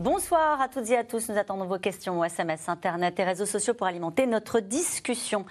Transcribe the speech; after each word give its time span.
Bonsoir 0.00 0.62
à 0.62 0.68
toutes 0.68 0.88
et 0.88 0.96
à 0.96 1.04
tous. 1.04 1.28
Nous 1.28 1.36
attendons 1.36 1.66
vos 1.66 1.78
questions 1.78 2.18
au 2.18 2.24
SMS, 2.24 2.70
Internet 2.70 3.20
et 3.20 3.22
réseaux 3.22 3.44
sociaux 3.44 3.74
pour 3.74 3.86
alimenter 3.86 4.26
notre 4.26 4.58
discussion. 4.58 5.44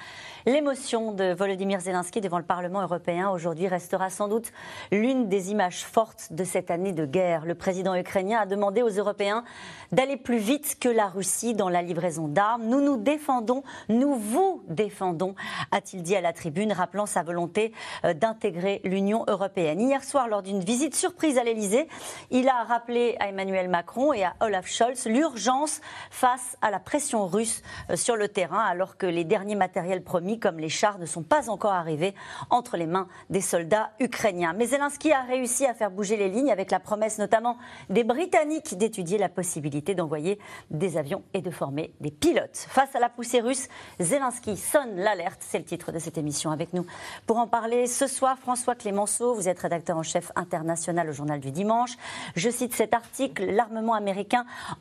L'émotion 0.48 1.12
de 1.12 1.34
Volodymyr 1.34 1.80
Zelensky 1.82 2.20
devant 2.20 2.40
le 2.40 2.44
Parlement 2.44 2.82
européen 2.82 3.30
aujourd'hui 3.30 3.68
restera 3.68 4.10
sans 4.10 4.28
doute 4.28 4.52
l'une 4.92 5.30
des 5.30 5.52
images 5.52 5.84
fortes 5.84 6.30
de 6.32 6.44
cette 6.44 6.72
année 6.72 6.94
de 6.94 7.06
guerre. 7.06 7.46
Le 7.46 7.54
président 7.54 7.94
ukrainien 7.94 8.40
a 8.40 8.48
demandé 8.48 8.82
aux 8.82 8.90
Européens 8.90 9.44
d'aller 9.92 10.18
plus 10.18 10.40
vite 10.40 10.78
que 10.80 10.90
la 10.90 11.06
Russie 11.06 11.54
dans 11.54 11.70
la 11.70 11.84
livraison 11.84 12.28
d'armes. 12.28 12.64
Nous 12.64 12.82
nous 12.82 12.98
défendons, 12.98 13.62
nous 13.88 14.16
vous 14.16 14.64
défendons, 14.68 15.36
a-t-il 15.70 16.02
dit 16.02 16.16
à 16.16 16.22
la 16.22 16.34
tribune, 16.34 16.72
rappelant 16.72 17.06
sa 17.06 17.22
volonté 17.22 17.72
euh, 18.04 18.16
d'intégrer 18.16 18.82
l'Union 18.84 19.26
européenne. 19.28 19.80
Hier 19.80 20.04
soir, 20.04 20.28
lors 20.28 20.42
d'une 20.42 20.62
visite 20.62 20.96
surprise 20.96 21.38
à 21.38 21.44
l'Elysée, 21.44 21.88
il 22.32 22.50
a 22.50 22.64
rappelé 22.64 23.16
à 23.20 23.28
Emmanuel 23.28 23.70
Macron 23.70 24.12
et 24.12 24.24
à 24.24 24.34
Olaf 24.42 24.68
Scholz 24.68 25.06
l'urgence 25.06 25.82
face 26.12 26.58
à 26.62 26.72
la 26.72 26.80
pression 26.80 27.28
russe 27.28 27.62
euh, 27.90 27.96
sur 27.96 28.16
le 28.16 28.28
terrain, 28.28 28.64
alors 28.64 28.98
que 28.98 29.06
les 29.06 29.24
derniers 29.24 29.56
matériels 29.56 30.04
promis, 30.04 30.40
comme 30.40 30.60
les 30.60 30.70
chars, 30.70 31.00
ne 31.00 31.06
sont 31.06 31.24
pas 31.24 31.50
encore 31.50 31.74
arrivés 31.74 32.16
entre 32.50 32.78
les 32.78 32.88
mains 32.88 33.08
des 33.30 33.42
soldats 33.42 33.92
ukrainiens. 34.00 34.54
Mais 34.54 34.68
Zelensky 34.68 35.12
a 35.12 35.24
réussi 35.24 35.66
à 35.66 35.74
faire 35.74 35.92
bouger 35.92 36.16
les 36.16 36.30
lignes 36.30 36.52
avec 36.52 36.72
la 36.72 36.80
promesse 36.80 37.18
notamment 37.18 37.58
des 37.90 38.04
Britanniques 38.04 38.78
d'étudier 38.78 39.18
la 39.18 39.30
possibilité 39.30 39.96
d'envoyer 39.96 40.40
des 40.70 40.98
avions 40.98 41.24
et 41.34 41.42
de 41.42 41.52
former 41.52 41.94
des 42.00 42.12
pilotes. 42.12 42.68
Face 42.70 42.96
à 42.96 43.00
la 43.00 43.10
poussée 43.10 43.42
russe, 43.42 43.68
Zelensky 44.00 44.56
sonne 44.56 44.96
l'alerte. 44.96 45.42
C'est 45.42 45.60
le 45.60 45.66
titre 45.66 45.92
de 45.92 46.00
cette 46.00 46.18
émission 46.18 46.52
avec 46.52 46.74
nous. 46.74 46.86
Pour 47.26 47.38
en 47.38 47.48
parler 47.48 47.88
ce 47.88 48.08
soir, 48.08 48.38
François 48.40 48.76
Clémenceau, 48.76 49.34
vous 49.34 49.50
êtes 49.50 49.60
rédacteur 49.60 49.98
en 49.98 50.04
chef 50.04 50.32
international 50.36 51.10
au 51.10 51.14
Journal 51.14 51.40
du 51.40 51.52
Dimanche. 51.52 51.92
Je 52.36 52.50
cite 52.50 52.74
cet 52.74 52.94
article 52.94 53.46
L'armement 53.46 53.94
américain 53.94 54.29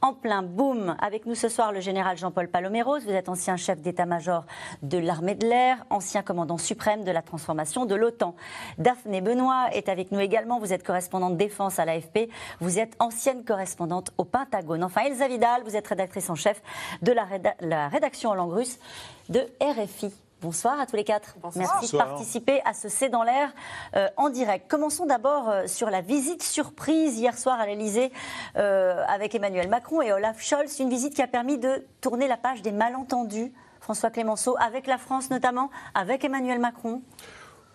en 0.03 0.15
plein 0.15 0.43
boom. 0.43 0.97
Avec 1.01 1.27
nous 1.27 1.35
ce 1.35 1.49
soir, 1.49 1.73
le 1.73 1.81
général 1.81 2.17
Jean-Paul 2.17 2.49
Paloméros. 2.49 2.99
Vous 3.01 3.11
êtes 3.11 3.29
ancien 3.29 3.57
chef 3.57 3.81
d'état-major 3.81 4.45
de 4.83 4.99
l'armée 4.99 5.35
de 5.35 5.47
l'air, 5.47 5.85
ancien 5.91 6.23
commandant 6.23 6.59
suprême 6.59 7.05
de 7.05 7.11
la 7.11 7.23
transformation 7.23 7.87
de 7.87 7.95
l'OTAN. 7.95 8.35
Daphné 8.79 9.21
Benoît 9.21 9.69
est 9.73 9.89
avec 9.89 10.13
nous 10.13 10.21
également. 10.21 10.59
Vous 10.59 10.73
êtes 10.73 10.83
correspondante 10.83 11.37
défense 11.37 11.79
à 11.79 11.85
l'AFP. 11.85 12.31
Vous 12.61 12.79
êtes 12.79 12.95
ancienne 12.99 13.45
correspondante 13.45 14.11
au 14.19 14.25
Pentagone. 14.25 14.85
Enfin, 14.85 15.03
Elsa 15.03 15.29
Vidal, 15.29 15.63
vous 15.65 15.77
êtes 15.77 15.87
rédactrice 15.87 16.31
en 16.31 16.35
chef 16.35 16.63
de 17.03 17.13
la, 17.13 17.27
la 17.61 17.89
rédaction 17.89 18.31
en 18.31 18.35
langue 18.35 18.53
russe 18.53 18.79
de 19.29 19.47
RFI. 19.61 20.13
Bonsoir 20.41 20.79
à 20.79 20.87
tous 20.87 20.95
les 20.95 21.03
quatre. 21.03 21.35
Merci 21.57 21.93
de 21.93 21.99
participer 21.99 22.61
à 22.65 22.73
ce 22.73 22.89
C'est 22.89 23.09
dans 23.09 23.25
l'air 23.25 23.53
euh, 23.97 24.07
en 24.17 24.29
direct. 24.31 24.71
Commençons 24.71 25.05
d'abord 25.05 25.49
euh, 25.49 25.67
sur 25.67 25.91
la 25.91 26.01
visite 26.01 26.45
surprise 26.45 27.19
hier 27.19 27.37
soir 27.37 27.59
à 27.59 27.67
l'Elysée 27.67 28.13
euh, 28.55 29.03
avec 29.09 29.35
Emmanuel 29.35 29.69
Macron 29.69 30.01
et 30.01 30.13
Olaf 30.13 30.41
Scholz. 30.41 30.79
Une 30.79 30.91
visite 30.91 31.15
qui 31.15 31.23
a 31.23 31.27
permis 31.27 31.59
de 31.59 31.85
tourner 32.01 32.29
la 32.29 32.37
page 32.37 32.63
des 32.63 32.71
malentendus, 32.71 33.53
François 33.81 34.11
Clémenceau, 34.11 34.55
avec 34.61 34.87
la 34.87 34.97
France 34.97 35.29
notamment, 35.29 35.71
avec 35.93 36.25
Emmanuel 36.25 36.61
Macron. 36.61 37.03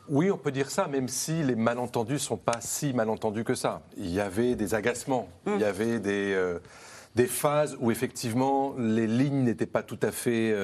Oui, 0.07 0.31
on 0.31 0.37
peut 0.37 0.51
dire 0.51 0.71
ça, 0.71 0.87
même 0.87 1.09
si 1.09 1.43
les 1.43 1.55
malentendus 1.55 2.13
ne 2.13 2.17
sont 2.17 2.37
pas 2.37 2.61
si 2.61 2.93
malentendus 2.93 3.43
que 3.43 3.55
ça. 3.55 3.81
Il 3.97 4.09
y 4.09 4.21
avait 4.21 4.55
des 4.55 4.73
agacements, 4.73 5.27
il 5.47 5.59
y 5.59 5.65
avait 5.65 5.99
des, 5.99 6.57
des 7.15 7.27
phases 7.27 7.75
où 7.81 7.91
effectivement 7.91 8.73
les 8.77 9.07
lignes 9.07 9.43
n'étaient 9.43 9.65
pas 9.65 9.83
tout 9.83 9.99
à 10.01 10.11
fait 10.11 10.55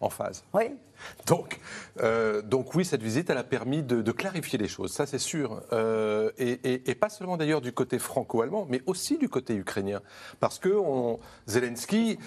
en 0.00 0.10
phase. 0.10 0.44
Oui. 0.52 0.76
Donc, 1.26 1.60
euh, 2.00 2.42
donc 2.42 2.74
oui, 2.74 2.84
cette 2.84 3.02
visite, 3.02 3.30
elle 3.30 3.38
a 3.38 3.44
permis 3.44 3.82
de, 3.82 4.12
clarifier 4.12 4.58
les 4.58 4.68
choses, 4.68 4.92
ça 4.92 5.06
c'est 5.06 5.18
sûr. 5.18 5.62
Euh, 5.72 6.30
et, 6.38 6.94
pas 6.94 7.08
seulement 7.08 7.36
d'ailleurs 7.36 7.60
du 7.60 7.72
côté 7.72 7.98
franco-allemand, 7.98 8.66
mais 8.68 8.82
aussi 8.86 9.18
du 9.18 9.28
côté 9.28 9.54
ukrainien. 9.54 10.00
Parce 10.40 10.58
que 10.58 10.68
on, 10.68 11.18
Zelensky, 11.46 12.18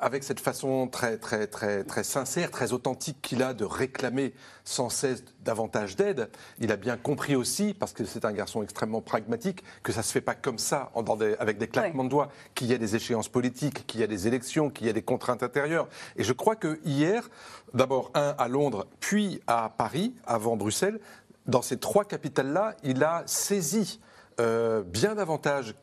avec 0.00 0.24
cette 0.24 0.40
façon 0.40 0.88
très, 0.88 1.18
très, 1.18 1.46
très, 1.46 1.84
très 1.84 2.04
sincère, 2.04 2.50
très 2.50 2.72
authentique 2.72 3.20
qu'il 3.20 3.42
a 3.42 3.52
de 3.52 3.64
réclamer 3.64 4.32
sans 4.64 4.88
cesse 4.88 5.24
davantage 5.44 5.96
d'aide, 5.96 6.30
il 6.58 6.72
a 6.72 6.76
bien 6.76 6.96
compris 6.96 7.36
aussi, 7.36 7.74
parce 7.74 7.92
que 7.92 8.04
c'est 8.04 8.24
un 8.24 8.32
garçon 8.32 8.62
extrêmement 8.62 9.02
pragmatique, 9.02 9.62
que 9.82 9.92
ça 9.92 10.00
ne 10.00 10.04
se 10.04 10.12
fait 10.12 10.22
pas 10.22 10.34
comme 10.34 10.58
ça, 10.58 10.90
avec 11.38 11.58
des 11.58 11.68
claquements 11.68 12.04
de 12.04 12.08
doigts, 12.08 12.30
qu'il 12.54 12.68
y 12.68 12.74
a 12.74 12.78
des 12.78 12.96
échéances 12.96 13.28
politiques, 13.28 13.86
qu'il 13.86 14.00
y 14.00 14.04
a 14.04 14.06
des 14.06 14.26
élections, 14.26 14.70
qu'il 14.70 14.86
y 14.86 14.90
a 14.90 14.94
des 14.94 15.02
contraintes 15.02 15.42
intérieures. 15.42 15.88
Et 16.16 16.24
je 16.24 16.32
crois 16.32 16.56
que 16.56 16.80
hier, 16.84 17.28
d'abord 17.74 18.10
un 18.14 18.34
à 18.38 18.48
Londres, 18.48 18.86
puis 19.00 19.40
à 19.46 19.70
Paris, 19.76 20.14
avant 20.26 20.56
Bruxelles. 20.56 21.00
Dans 21.46 21.62
ces 21.62 21.76
trois 21.76 22.04
capitales-là, 22.04 22.74
il 22.82 23.04
a 23.04 23.22
saisi 23.26 24.00
euh, 24.40 24.82
bien 24.82 25.14
davantage 25.14 25.74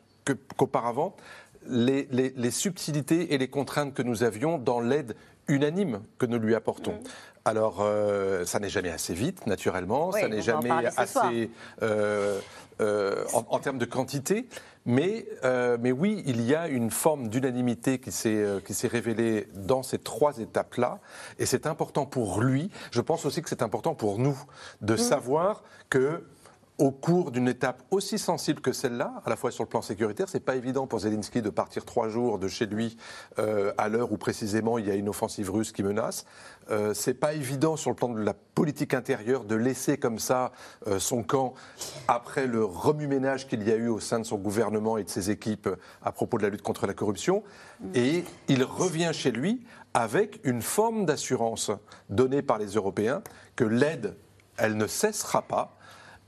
qu'auparavant 0.56 1.14
les, 1.66 2.50
subtilités 2.50 3.34
et 3.34 3.38
les 3.38 3.48
contraintes 3.48 3.94
que 3.94 4.02
nous 4.02 4.24
avions 4.24 4.58
dans 4.58 4.80
l'aide 4.80 5.14
unanime 5.48 6.02
que 6.18 6.26
nous 6.26 6.38
lui 6.38 6.54
apportons. 6.54 6.94
Mmh. 6.94 7.08
Alors, 7.44 7.78
euh, 7.80 8.44
ça 8.44 8.60
n'est 8.60 8.68
jamais 8.68 8.90
assez 8.90 9.14
vite, 9.14 9.46
naturellement, 9.46 10.12
ça 10.12 10.28
n'est 10.28 10.42
jamais 10.42 10.70
assez 10.96 11.50
euh, 11.82 12.40
en, 13.32 13.58
termes 13.58 13.78
de 13.78 13.84
quantité, 13.84 14.46
mais, 14.84 15.26
euh, 15.44 15.76
mais 15.80 15.92
oui, 15.92 16.22
il 16.26 16.42
y 16.42 16.54
a 16.54 16.68
une 16.68 16.90
forme 16.90 17.28
d'unanimité 17.28 17.98
qui 17.98 18.12
s'est 18.12 18.42
euh, 18.42 18.60
révélée 18.84 19.48
dans 19.54 19.82
ces 19.82 19.98
trois 19.98 20.38
étapes-là, 20.38 21.00
et 21.38 21.46
c'est 21.46 21.66
important 21.66 22.06
pour 22.06 22.40
lui. 22.40 22.70
Je 22.90 23.00
pense 23.00 23.24
aussi 23.24 23.42
que 23.42 23.48
c'est 23.48 23.62
important 23.62 23.94
pour 23.94 24.18
nous 24.18 24.38
de 24.80 24.94
mmh. 24.94 24.98
savoir 24.98 25.62
que 25.88 26.24
au 26.78 26.90
cours 26.90 27.30
d'une 27.30 27.48
étape 27.48 27.82
aussi 27.90 28.18
sensible 28.18 28.60
que 28.60 28.72
celle-là, 28.72 29.22
à 29.24 29.30
la 29.30 29.36
fois 29.36 29.50
sur 29.50 29.62
le 29.62 29.68
plan 29.68 29.82
sécuritaire, 29.82 30.28
c'est 30.28 30.40
pas 30.40 30.56
évident 30.56 30.86
pour 30.86 31.00
Zelensky 31.00 31.42
de 31.42 31.50
partir 31.50 31.84
trois 31.84 32.08
jours 32.08 32.38
de 32.38 32.48
chez 32.48 32.66
lui 32.66 32.96
euh, 33.38 33.72
à 33.78 33.88
l'heure 33.88 34.10
où 34.10 34.16
précisément 34.16 34.78
il 34.78 34.88
y 34.88 34.90
a 34.90 34.94
une 34.94 35.08
offensive 35.08 35.50
russe 35.50 35.70
qui 35.70 35.82
menace. 35.82 36.24
Euh, 36.70 36.94
c'est 36.94 37.14
pas 37.14 37.32
évident 37.32 37.76
sur 37.76 37.90
le 37.90 37.96
plan 37.96 38.08
de 38.08 38.20
la 38.20 38.34
politique 38.34 38.94
intérieure 38.94 39.44
de 39.44 39.54
laisser 39.54 39.98
comme 39.98 40.18
ça 40.18 40.52
euh, 40.86 40.98
son 40.98 41.22
camp 41.22 41.54
après 42.08 42.46
le 42.46 42.64
remue-ménage 42.64 43.48
qu'il 43.48 43.66
y 43.66 43.72
a 43.72 43.76
eu 43.76 43.88
au 43.88 44.00
sein 44.00 44.18
de 44.18 44.24
son 44.24 44.36
gouvernement 44.36 44.98
et 44.98 45.04
de 45.04 45.10
ses 45.10 45.30
équipes 45.30 45.68
à 46.02 46.12
propos 46.12 46.38
de 46.38 46.42
la 46.42 46.48
lutte 46.48 46.62
contre 46.62 46.86
la 46.86 46.94
corruption. 46.94 47.42
Mm. 47.80 47.86
Et 47.94 48.24
il 48.48 48.64
revient 48.64 49.10
chez 49.12 49.30
lui 49.30 49.64
avec 49.94 50.40
une 50.44 50.62
forme 50.62 51.04
d'assurance 51.04 51.70
donnée 52.08 52.42
par 52.42 52.58
les 52.58 52.68
Européens 52.68 53.22
que 53.56 53.64
l'aide, 53.64 54.16
elle 54.56 54.76
ne 54.76 54.86
cessera 54.86 55.42
pas 55.42 55.76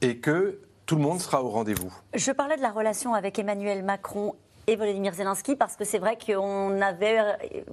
et 0.00 0.18
que 0.18 0.58
tout 0.86 0.96
le 0.96 1.02
monde 1.02 1.20
sera 1.20 1.42
au 1.42 1.48
rendez-vous. 1.48 1.92
Je 2.14 2.30
parlais 2.30 2.56
de 2.56 2.62
la 2.62 2.70
relation 2.70 3.14
avec 3.14 3.38
Emmanuel 3.38 3.82
Macron 3.82 4.34
et 4.66 4.76
Volodymyr 4.76 5.14
Zelensky 5.14 5.56
parce 5.56 5.76
que 5.76 5.84
c'est 5.84 5.98
vrai 5.98 6.16
qu'on 6.16 6.80
avait 6.80 7.20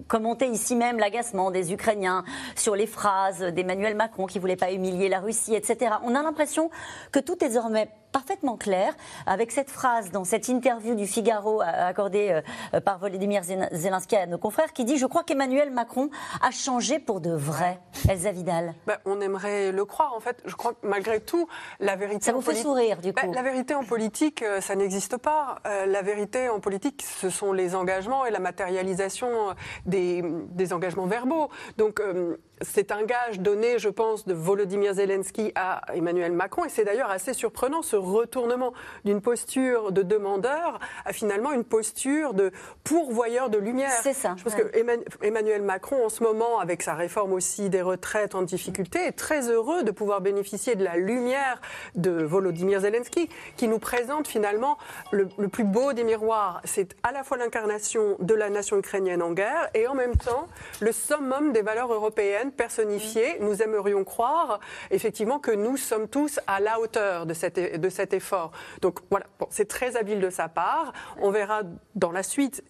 commenté 0.07 0.47
ici 0.47 0.75
même 0.75 0.99
l'agacement 0.99 1.51
des 1.51 1.73
Ukrainiens 1.73 2.23
sur 2.55 2.75
les 2.75 2.87
phrases 2.87 3.41
d'Emmanuel 3.41 3.95
Macron 3.95 4.25
qui 4.25 4.39
voulait 4.39 4.55
pas 4.55 4.71
humilier 4.71 5.09
la 5.09 5.19
Russie, 5.19 5.55
etc. 5.55 5.95
On 6.03 6.15
a 6.15 6.23
l'impression 6.23 6.69
que 7.11 7.19
tout 7.19 7.43
est 7.43 7.47
désormais 7.47 7.89
parfaitement 8.11 8.57
clair 8.57 8.93
avec 9.25 9.51
cette 9.51 9.69
phrase 9.69 10.11
dans 10.11 10.23
cette 10.23 10.47
interview 10.47 10.95
du 10.95 11.07
Figaro 11.07 11.61
accordée 11.61 12.41
euh, 12.73 12.79
par 12.79 12.99
Volodymyr 12.99 13.43
Zelensky 13.43 14.15
à 14.15 14.25
nos 14.25 14.37
confrères 14.37 14.73
qui 14.73 14.85
dit 14.85 14.97
Je 14.97 15.05
crois 15.05 15.23
qu'Emmanuel 15.23 15.71
Macron 15.71 16.09
a 16.41 16.51
changé 16.51 16.99
pour 16.99 17.21
de 17.21 17.31
vrai. 17.31 17.79
Elsa 18.09 18.31
Vidal. 18.31 18.73
Ben, 18.87 18.97
on 19.05 19.21
aimerait 19.21 19.71
le 19.71 19.85
croire. 19.85 20.13
En 20.15 20.19
fait, 20.19 20.41
je 20.45 20.55
crois 20.55 20.73
que 20.73 20.87
malgré 20.87 21.19
tout, 21.19 21.47
la 21.79 21.95
vérité. 21.95 22.25
Ça 22.25 22.33
vous 22.33 22.41
fait 22.41 22.55
sourire, 22.55 23.01
du 23.01 23.11
ben, 23.11 23.27
coup 23.27 23.33
La 23.33 23.43
vérité 23.43 23.73
en 23.75 23.83
politique, 23.83 24.41
euh, 24.41 24.61
ça 24.61 24.75
n'existe 24.75 25.17
pas. 25.17 25.59
Euh, 25.65 25.85
la 25.85 26.01
vérité 26.01 26.49
en 26.49 26.59
politique, 26.59 27.03
ce 27.03 27.29
sont 27.29 27.53
les 27.53 27.75
engagements 27.75 28.25
et 28.25 28.31
la 28.31 28.39
matérialisation 28.39 29.29
des, 29.85 30.23
des 30.49 30.73
engagements 30.73 31.05
verbaux. 31.05 31.49
Donc, 31.77 32.01
c'est 32.61 32.91
un 32.91 33.03
gage 33.03 33.39
donné, 33.39 33.79
je 33.79 33.89
pense, 33.89 34.25
de 34.25 34.33
Volodymyr 34.33 34.93
Zelensky 34.93 35.51
à 35.55 35.81
Emmanuel 35.93 36.31
Macron. 36.31 36.65
Et 36.65 36.69
c'est 36.69 36.83
d'ailleurs 36.83 37.09
assez 37.09 37.33
surprenant 37.33 37.81
ce 37.81 37.95
retournement 37.95 38.73
d'une 39.05 39.21
posture 39.21 39.91
de 39.91 40.01
demandeur 40.01 40.79
à 41.05 41.13
finalement 41.13 41.51
une 41.51 41.63
posture 41.63 42.33
de 42.33 42.51
pourvoyeur 42.83 43.49
de 43.49 43.57
lumière. 43.57 43.91
C'est 44.03 44.13
ça. 44.13 44.35
Je 44.37 44.43
pense 44.43 44.55
que 44.55 44.71
Emmanuel 45.21 45.61
Macron, 45.61 46.05
en 46.05 46.09
ce 46.09 46.23
moment, 46.23 46.59
avec 46.59 46.81
sa 46.81 46.93
réforme 46.93 47.33
aussi 47.33 47.69
des 47.69 47.81
retraites 47.81 48.35
en 48.35 48.41
difficulté, 48.41 48.99
est 48.99 49.11
très 49.11 49.49
heureux 49.49 49.83
de 49.83 49.91
pouvoir 49.91 50.21
bénéficier 50.21 50.75
de 50.75 50.83
la 50.83 50.97
lumière 50.97 51.61
de 51.95 52.11
Volodymyr 52.23 52.81
Zelensky, 52.81 53.29
qui 53.57 53.67
nous 53.67 53.79
présente 53.79 54.27
finalement 54.27 54.77
le, 55.11 55.27
le 55.37 55.47
plus 55.47 55.63
beau 55.63 55.93
des 55.93 56.03
miroirs. 56.03 56.61
C'est 56.63 56.95
à 57.03 57.11
la 57.11 57.23
fois 57.23 57.37
l'incarnation 57.37 58.17
de 58.19 58.33
la 58.33 58.49
nation 58.49 58.77
ukrainienne 58.77 59.21
en 59.21 59.31
guerre 59.31 59.69
et 59.73 59.87
en 59.87 59.95
même 59.95 60.15
temps 60.15 60.47
le 60.79 60.91
summum 60.91 61.51
des 61.51 61.61
valeurs 61.61 61.91
européennes 61.91 62.50
européenne 62.51 62.61
personnifiée. 62.61 63.37
Nous 63.39 63.61
aimerions 63.61 64.03
croire 64.03 64.59
effectivement 64.91 65.39
que 65.39 65.51
nous 65.51 65.77
sommes 65.77 66.07
tous 66.07 66.39
à 66.47 66.59
la 66.59 66.79
hauteur 66.79 67.25
de 67.25 67.33
cet, 67.33 67.79
de 67.79 67.89
cet 67.89 68.13
effort. 68.13 68.51
Donc 68.81 68.99
voilà, 69.09 69.25
c'est 69.49 69.67
très 69.67 69.95
habile 69.97 70.19
de 70.19 70.29
sa 70.29 70.47
part. 70.47 70.93
On 71.21 71.31
verra 71.31 71.63
dans 71.95 72.11
la 72.11 72.23
suite 72.23 72.63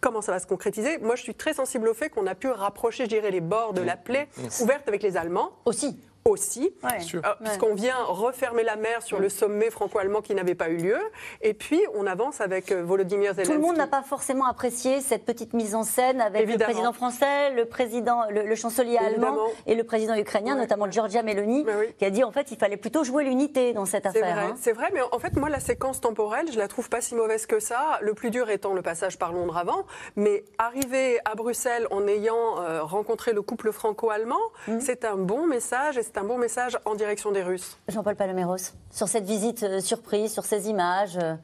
comment 0.00 0.20
ça 0.20 0.32
va 0.32 0.38
se 0.38 0.46
concrétiser. 0.46 0.98
Moi, 0.98 1.16
je 1.16 1.22
suis 1.22 1.34
très 1.34 1.54
sensible 1.54 1.88
au 1.88 1.94
fait 1.94 2.10
qu'on 2.10 2.26
a 2.26 2.34
pu 2.34 2.48
rapprocher, 2.48 3.04
je 3.04 3.08
dirais, 3.08 3.30
les 3.30 3.40
bords 3.40 3.72
de 3.72 3.82
la 3.82 3.96
plaie 3.96 4.28
ouverte 4.60 4.86
avec 4.88 5.02
les 5.02 5.16
Allemands. 5.16 5.52
Aussi 5.64 5.98
aussi, 6.28 6.72
euh, 6.84 7.18
puisqu'on 7.42 7.74
vient 7.74 7.96
refermer 8.04 8.62
la 8.62 8.76
mer 8.76 9.02
sur 9.02 9.18
le 9.18 9.28
sommet 9.28 9.70
franco-allemand 9.70 10.20
qui 10.20 10.34
n'avait 10.34 10.54
pas 10.54 10.68
eu 10.68 10.76
lieu. 10.76 10.98
Et 11.42 11.54
puis, 11.54 11.80
on 11.94 12.06
avance 12.06 12.40
avec 12.40 12.72
euh, 12.72 12.82
Volodymyr 12.82 13.34
Zelensky. 13.34 13.52
Tout 13.52 13.60
le 13.60 13.66
monde 13.66 13.76
n'a 13.76 13.86
pas 13.86 14.02
forcément 14.02 14.46
apprécié 14.46 15.00
cette 15.00 15.24
petite 15.24 15.52
mise 15.54 15.74
en 15.74 15.82
scène 15.82 16.20
avec 16.20 16.48
le 16.48 16.58
président 16.58 16.92
français, 16.92 17.50
le, 17.50 17.64
président, 17.64 18.22
le, 18.30 18.54
chancelier 18.54 18.98
allemand 18.98 19.36
et 19.66 19.74
le 19.74 19.84
président 19.84 20.14
ukrainien, 20.14 20.56
notamment 20.56 20.90
Giorgia 20.90 21.22
Meloni, 21.22 21.64
qui 21.98 22.04
a 22.04 22.10
dit 22.10 22.24
en 22.24 22.32
fait 22.32 22.50
il 22.50 22.58
fallait 22.58 22.76
plutôt 22.76 23.04
jouer 23.04 23.24
l'unité 23.24 23.72
dans 23.72 23.86
cette 23.86 24.06
affaire. 24.06 24.38
Hein. 24.38 24.54
C'est 24.60 24.72
vrai, 24.72 24.90
mais 24.92 25.00
en 25.12 25.18
fait, 25.18 25.36
moi, 25.36 25.48
la 25.48 25.60
séquence 25.60 26.00
temporelle, 26.00 26.46
je 26.52 26.58
la 26.58 26.68
trouve 26.68 26.88
pas 26.88 27.00
si 27.00 27.14
mauvaise 27.14 27.46
que 27.46 27.60
ça. 27.60 27.98
Le 28.02 28.14
plus 28.14 28.30
dur 28.30 28.50
étant 28.50 28.74
le 28.74 28.82
passage 28.82 29.18
par 29.18 29.32
Londres 29.32 29.56
avant. 29.56 29.86
Mais 30.16 30.44
arriver 30.58 31.18
à 31.24 31.34
Bruxelles 31.34 31.86
en 31.90 32.06
ayant 32.06 32.60
euh, 32.60 32.82
rencontré 32.82 33.32
le 33.32 33.42
couple 33.42 33.72
franco-allemand, 33.72 34.36
mmh. 34.66 34.80
c'est 34.80 35.04
un 35.04 35.16
bon 35.16 35.46
message 35.46 35.98
et 35.98 36.02
c'est 36.02 36.17
un 36.18 36.24
bon 36.24 36.36
message 36.36 36.76
en 36.84 36.96
direction 36.96 37.30
des 37.30 37.42
Russes. 37.42 37.78
Jean-Paul 37.88 38.16
Paloméros, 38.16 38.72
sur 38.90 39.08
cette 39.08 39.24
visite 39.24 39.62
euh, 39.62 39.80
surprise, 39.80 40.32
sur 40.32 40.44
ces 40.44 40.68
images 40.68 41.16
euh. 41.16 41.34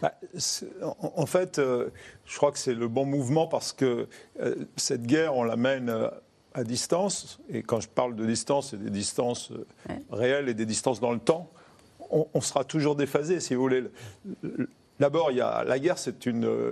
bah, 0.00 0.14
en, 1.02 1.26
fait, 1.26 1.58
euh, 1.58 1.90
je 2.24 2.36
crois 2.38 2.50
que 2.50 2.58
c'est 2.58 2.72
le 2.72 2.88
bon 2.88 3.04
mouvement 3.04 3.46
parce 3.46 3.72
que 3.72 4.08
cette 4.76 5.02
guerre, 5.02 5.36
on 5.36 5.44
la 5.44 5.56
mène 5.56 5.94
à 6.54 6.64
distance. 6.64 7.40
Et 7.50 7.62
quand 7.62 7.80
je 7.80 7.88
parle 7.88 8.16
de 8.16 8.24
distance, 8.24 8.70
c'est 8.70 8.82
des 8.82 8.90
distances 8.90 9.52
réelles 10.10 10.48
et 10.48 10.54
des 10.54 10.66
distances 10.66 11.00
dans 11.00 11.12
le 11.12 11.20
temps. 11.20 11.50
On, 12.10 12.40
sera 12.42 12.64
toujours 12.64 12.94
déphasé, 12.94 13.40
si 13.40 13.54
vous 13.54 13.62
voulez. 13.62 13.84
D'abord, 15.00 15.30
il 15.30 15.38
y 15.38 15.40
a, 15.40 15.64
la 15.64 15.78
guerre, 15.78 15.96
c'est 15.96 16.14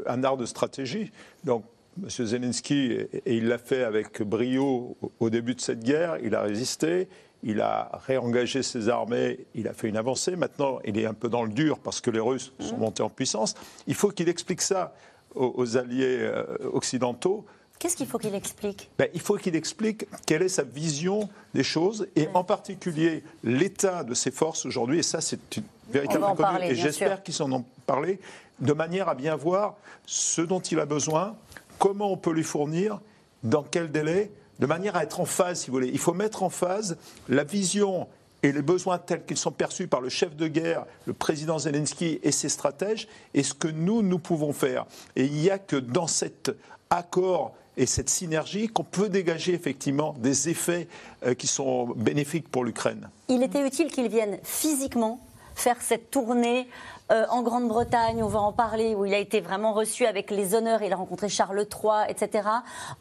un 0.07 0.25
art 0.25 0.37
de 0.37 0.45
stratégie. 0.45 1.13
Donc, 1.45 1.65
M. 2.03 2.09
Zelensky, 2.09 2.93
et 2.93 3.37
il 3.37 3.49
l'a 3.49 3.57
fait 3.57 3.85
avec 3.85 4.23
brio 4.23 4.97
au 5.19 5.31
début 5.31 5.55
de 5.55 5.61
cette 5.61 5.83
guerre, 5.83 6.19
il 6.23 6.35
a 6.35 6.43
résisté, 6.43 7.09
il 7.43 7.61
a 7.61 7.91
réengagé 8.07 8.63
ses 8.63 8.89
armées, 8.89 9.47
il 9.55 9.69
a 9.69 9.73
fait 9.73 9.89
une 9.89 9.97
avancée. 9.97 10.37
Maintenant, 10.37 10.79
il 10.85 10.99
est 10.99 11.07
un 11.07 11.15
peu 11.15 11.29
dans 11.29 11.43
le 11.43 11.51
dur 11.51 11.79
parce 11.79 12.01
que 12.01 12.11
les 12.11 12.21
Russes 12.21 12.53
sont 12.59 12.77
mmh. 12.77 12.81
montés 12.81 13.03
en 13.03 13.09
puissance. 13.09 13.55
Il 13.87 13.95
faut 13.95 14.11
qu'il 14.11 14.29
explique 14.29 14.63
ça 14.63 14.95
aux, 15.35 15.77
alliés 15.77 16.19
euh, 16.21 16.45
occidentaux. 16.73 17.45
Qu'est-ce 17.79 17.97
qu'il 17.97 18.07
faut 18.07 18.19
qu'il 18.19 18.35
explique? 18.35 18.91
Ben, 18.99 19.09
Il 19.15 19.21
faut 19.21 19.37
qu'il 19.37 19.57
explique 19.57 20.07
quelle 20.27 20.43
est 20.43 20.49
sa 20.49 20.65
vision 20.65 21.31
des 21.55 21.63
choses 21.63 22.09
et 22.15 22.29
en 22.35 22.45
particulier 22.45 23.25
l'état 23.43 24.05
de 24.05 24.13
ses 24.13 24.31
forces 24.31 24.67
aujourd'hui. 24.67 24.99
Et 24.99 25.03
ça, 25.03 25.23
c'est 25.23 25.57
une 25.57 25.65
véritable 25.91 26.25
inconnue. 26.25 26.65
Et 26.65 26.75
j'espère 26.75 27.23
qu'ils 27.23 27.43
en 27.43 27.51
ont 27.53 27.65
parlé 27.87 28.21
de 28.61 28.73
manière 28.75 29.09
à 29.09 29.15
bien 29.15 29.35
voir 29.35 29.77
ce 30.05 30.43
dont 30.43 30.61
il 30.61 30.79
a 30.79 30.85
besoin, 30.85 31.35
comment 31.79 32.13
on 32.13 32.19
peut 32.19 32.33
lui 32.33 32.43
fournir, 32.43 33.01
dans 33.43 33.63
quel 33.63 33.91
délai 33.91 34.31
de 34.61 34.67
manière 34.67 34.95
à 34.95 35.03
être 35.03 35.21
en 35.21 35.25
phase, 35.25 35.61
si 35.61 35.67
vous 35.69 35.73
voulez. 35.75 35.91
Il 35.93 35.99
faut 35.99 36.13
mettre 36.13 36.43
en 36.43 36.51
phase 36.51 36.99
la 37.29 37.45
vision 37.45 38.07
et 38.43 38.53
les 38.53 38.63
besoins 38.63 38.99
tels 38.99 39.25
qu'ils 39.25 39.37
sont 39.37 39.51
perçus 39.51 39.87
par 39.87 40.01
le 40.01 40.09
chef 40.09 40.37
de 40.37 40.47
guerre, 40.47 40.85
le 41.07 41.13
président 41.13 41.59
Zelensky 41.59 42.21
et 42.23 42.31
ses 42.31 42.49
stratèges, 42.49 43.09
et 43.35 43.43
ce 43.43 43.55
que 43.55 43.69
nous, 43.69 44.03
nous 44.03 44.19
pouvons 44.19 44.53
faire. 44.53 44.87
Et 45.17 45.25
il 45.25 45.33
n'y 45.33 45.51
a 45.51 45.59
que 45.59 45.77
dans 45.77 46.07
cet 46.07 46.51
accord 46.91 47.55
et 47.77 47.87
cette 47.87 48.11
synergie 48.11 48.69
qu'on 48.69 48.85
peut 48.85 49.09
dégager 49.09 49.55
effectivement 49.55 50.15
des 50.19 50.49
effets 50.49 50.89
euh, 51.25 51.35
qui 51.35 51.47
sont 51.47 51.87
bénéfiques 51.97 52.49
pour 52.49 52.65
l'Ukraine. 52.65 53.09
Il 53.29 53.43
était 53.43 53.67
utile 53.67 53.91
qu'ils 53.91 54.09
viennent 54.09 54.39
physiquement 54.43 55.21
faire 55.55 55.81
cette 55.81 56.11
tournée 56.11 56.69
euh, 57.11 57.27
en 57.31 57.43
Grande-Bretagne, 57.43 58.23
on 58.23 58.29
va 58.29 58.41
en 58.41 58.53
parler, 58.53 58.95
où 58.95 59.05
il 59.05 59.15
a 59.15 59.19
été 59.19 59.41
vraiment 59.41 59.73
reçu 59.73 60.07
avec 60.07 60.31
les 60.31 60.55
honneurs, 60.55 60.83
il 60.83 60.93
a 60.93 60.97
rencontré 60.97 61.29
Charles 61.29 61.67
III, 61.71 62.09
etc. 62.09 62.49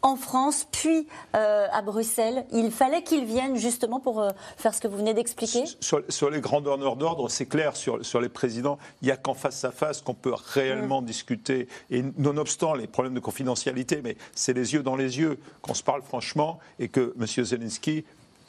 En 0.01 0.15
France, 0.15 0.67
puis 0.71 1.07
euh, 1.35 1.67
à 1.71 1.81
Bruxelles, 1.81 2.45
il 2.51 2.71
fallait 2.71 3.03
qu'il 3.03 3.25
vienne 3.25 3.55
justement 3.55 3.99
pour 3.99 4.21
euh, 4.21 4.29
faire 4.57 4.73
ce 4.73 4.81
que 4.81 4.87
vous 4.87 4.97
venez 4.97 5.13
d'expliquer 5.13 5.63
sur, 5.79 6.29
les 6.29 6.41
grands 6.41 6.65
honneurs 6.65 6.95
d'ordre, 6.95 7.29
c'est 7.29 7.45
clair, 7.45 7.75
sur, 7.75 8.03
sur 8.05 8.21
les 8.21 8.29
présidents, 8.29 8.77
il 9.01 9.05
n'y 9.05 9.11
a 9.11 9.17
qu'en 9.17 9.33
face 9.33 9.63
à 9.63 9.71
face 9.71 10.01
qu'on 10.01 10.13
peut 10.13 10.33
réellement 10.33 11.01
mm. 11.01 11.05
discuter. 11.05 11.67
Et 11.89 12.03
nonobstant 12.17 12.73
les 12.73 12.87
problèmes 12.87 13.13
de 13.13 13.19
confidentialité, 13.19 14.01
mais 14.03 14.17
c'est 14.33 14.53
les 14.53 14.73
yeux 14.73 14.83
dans 14.83 14.95
les 14.95 15.19
yeux 15.19 15.39
qu'on 15.61 15.73
se 15.73 15.83
parle 15.83 16.01
franchement 16.01 16.59
et 16.79 16.87
que 16.87 17.13
M. 17.19 17.45
Zelensky 17.45 18.05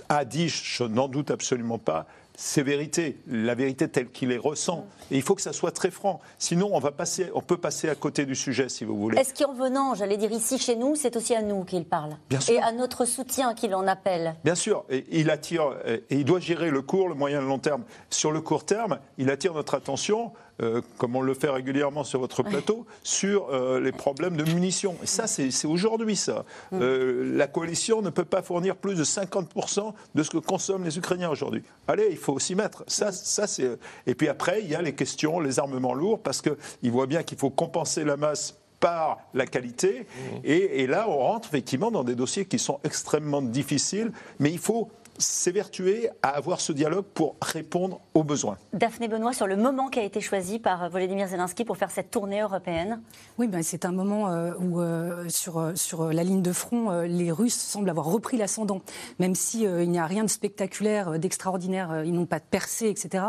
a 0.09 0.25
dit, 0.25 0.49
je 0.49 0.85
n'en 0.85 1.09
doute 1.09 1.31
absolument 1.31 1.79
pas, 1.79 2.07
c'est 2.43 2.63
vérité, 2.63 3.19
la 3.27 3.55
vérité 3.55 3.87
telle 3.87 4.09
qu'il 4.09 4.31
les 4.31 4.39
ressent. 4.39 4.87
Et 5.11 5.17
il 5.17 5.23
faut 5.23 5.35
que 5.35 5.43
ça 5.43 5.53
soit 5.53 5.73
très 5.73 5.91
franc. 5.91 6.21
Sinon, 6.39 6.71
on, 6.73 6.79
va 6.79 6.91
passer, 6.91 7.31
on 7.35 7.43
peut 7.43 7.59
passer 7.59 7.91
à 7.91 7.95
côté 7.95 8.25
du 8.25 8.35
sujet, 8.35 8.71
si 8.71 8.87
vous 8.87 8.97
voulez. 8.97 9.19
Est-ce 9.19 9.35
qu'en 9.35 9.53
venant, 9.53 9.95
j'allais 9.95 10.17
dire 10.17 10.33
ici 10.33 10.59
chez 10.59 10.75
nous, 10.75 10.97
c'est 10.97 11.17
aussi 11.17 11.35
à 11.35 11.43
nous 11.43 11.65
qu'il 11.65 11.85
parle 11.85 12.17
Bien 12.31 12.41
sûr. 12.41 12.55
Et 12.55 12.59
à 12.59 12.73
notre 12.73 13.05
soutien 13.05 13.53
qu'il 13.53 13.75
en 13.75 13.87
appelle 13.87 14.37
Bien 14.43 14.55
sûr. 14.55 14.87
Et 14.89 15.05
il 15.11 15.29
attire, 15.29 15.77
et 15.85 16.03
il 16.09 16.25
doit 16.25 16.41
gérer 16.41 16.71
le 16.71 16.81
court, 16.81 17.11
le 17.11 17.15
moyen 17.15 17.41
et 17.41 17.43
le 17.43 17.47
long 17.47 17.59
terme. 17.59 17.85
Sur 18.09 18.33
le 18.33 18.41
court 18.41 18.65
terme, 18.65 19.01
il 19.19 19.29
attire 19.31 19.53
notre 19.53 19.75
attention 19.75 20.33
euh, 20.63 20.83
comme 20.99 21.17
on 21.17 21.23
le 21.23 21.35
fait 21.35 21.49
régulièrement 21.49 22.05
sur 22.05 22.21
votre 22.21 22.43
plateau, 22.43 22.87
sur 23.03 23.49
euh, 23.51 23.81
les 23.81 23.93
problèmes 23.93 24.37
de 24.37 24.45
munitions. 24.45 24.97
Et 25.03 25.07
ça, 25.07 25.27
c'est 25.27 25.67
aujourd'hui 25.67 26.17
ça. 26.17 26.45
Mm. 26.71 26.79
Euh, 26.81 27.37
la 27.37 27.47
coalition 27.47 28.03
ne 28.03 28.11
peut 28.11 28.25
pas 28.25 28.43
fournir 28.43 28.77
plus 28.77 28.95
de 28.95 29.05
50% 29.05 29.93
de 30.15 30.23
ce 30.23 30.31
que 30.31 30.39
consomment 30.39 30.85
les 30.85 30.99
Ukrainiens 30.99 31.31
aujourd'hui. 31.31 31.63
Allez, 31.89 32.09
il 32.11 32.17
faut 32.17 32.39
s'y 32.39 32.55
mettre. 32.55 32.85
Ça, 32.87 33.13
ça 33.13 33.47
c'est. 33.47 33.79
Et 34.07 34.15
puis 34.15 34.29
après, 34.29 34.61
il 34.63 34.69
y 34.69 34.75
a 34.75 34.83
les 34.83 34.95
questions, 34.95 35.41
les 35.41 35.59
armements 35.59 35.95
lourds, 35.95 36.21
parce 36.21 36.43
qu'ils 36.43 36.91
voient 36.91 37.07
bien 37.07 37.23
qu'il 37.23 37.39
faut 37.39 37.51
compenser 37.51 38.05
la 38.05 38.17
masse 38.17 38.57
par 38.81 39.19
la 39.35 39.47
qualité. 39.47 40.01
Mm. 40.01 40.37
Et, 40.45 40.83
et, 40.83 40.87
là, 40.87 41.07
on 41.09 41.19
rentre 41.19 41.49
effectivement 41.49 41.91
dans 41.91 42.05
des 42.05 42.15
dossiers 42.15 42.45
qui 42.45 42.59
sont 42.59 42.81
extrêmement 42.85 43.43
difficiles, 43.43 44.13
mais 44.39 44.51
il 44.51 44.59
faut 44.59 44.91
s'évertuer 45.21 46.09
à 46.23 46.31
avoir 46.31 46.61
ce 46.61 46.73
dialogue 46.73 47.05
pour 47.05 47.37
répondre 47.41 48.01
aux 48.15 48.25
besoins. 48.25 48.57
Daphné 48.73 49.09
Benoît, 49.09 49.33
sur 49.33 49.47
le 49.47 49.57
moment 49.57 49.89
qui 49.89 49.99
a 49.99 50.03
été 50.03 50.21
choisi 50.21 50.59
par 50.59 50.89
Volodymyr 50.91 51.29
Zelensky 51.29 51.65
pour 51.65 51.77
faire 51.77 51.91
cette 51.91 52.11
tournée 52.11 52.41
européenne 52.41 53.01
Oui, 53.39 53.47
ben 53.47 53.63
c'est 53.63 53.85
un 53.85 53.93
moment 53.93 54.29
euh, 54.29 54.53
où, 54.59 54.81
euh, 54.81 55.29
sur, 55.29 55.59
euh, 55.59 55.75
sur 55.75 56.13
la 56.13 56.25
ligne 56.25 56.43
de 56.43 56.53
front, 56.53 57.03
les 57.03 57.31
Russes 57.31 57.59
semblent 57.59 57.91
avoir 57.91 58.07
repris 58.07 58.37
l'ascendant. 58.37 58.81
Même 59.19 59.35
s'il 59.35 59.61
il 59.61 59.91
n'y 59.91 59.99
a 59.99 60.07
rien 60.07 60.25
de 60.25 60.31
spectaculaire, 60.31 61.19
d'extraordinaire, 61.19 62.03
ils 62.05 62.13
n'ont 62.13 62.27
pas 62.27 62.39
de 62.39 62.45
percée, 62.51 62.89
etc., 62.89 63.25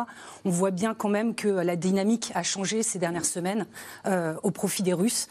on 0.45 0.49
voit 0.49 0.71
bien 0.71 0.93
quand 0.93 1.09
même 1.09 1.35
que 1.35 1.47
la 1.47 1.75
dynamique 1.75 2.31
a 2.35 2.43
changé 2.43 2.83
ces 2.83 2.99
dernières 2.99 3.25
semaines 3.25 3.65
au 4.43 4.51
profit 4.51 4.83
des 4.83 4.93
Russes. 4.93 5.27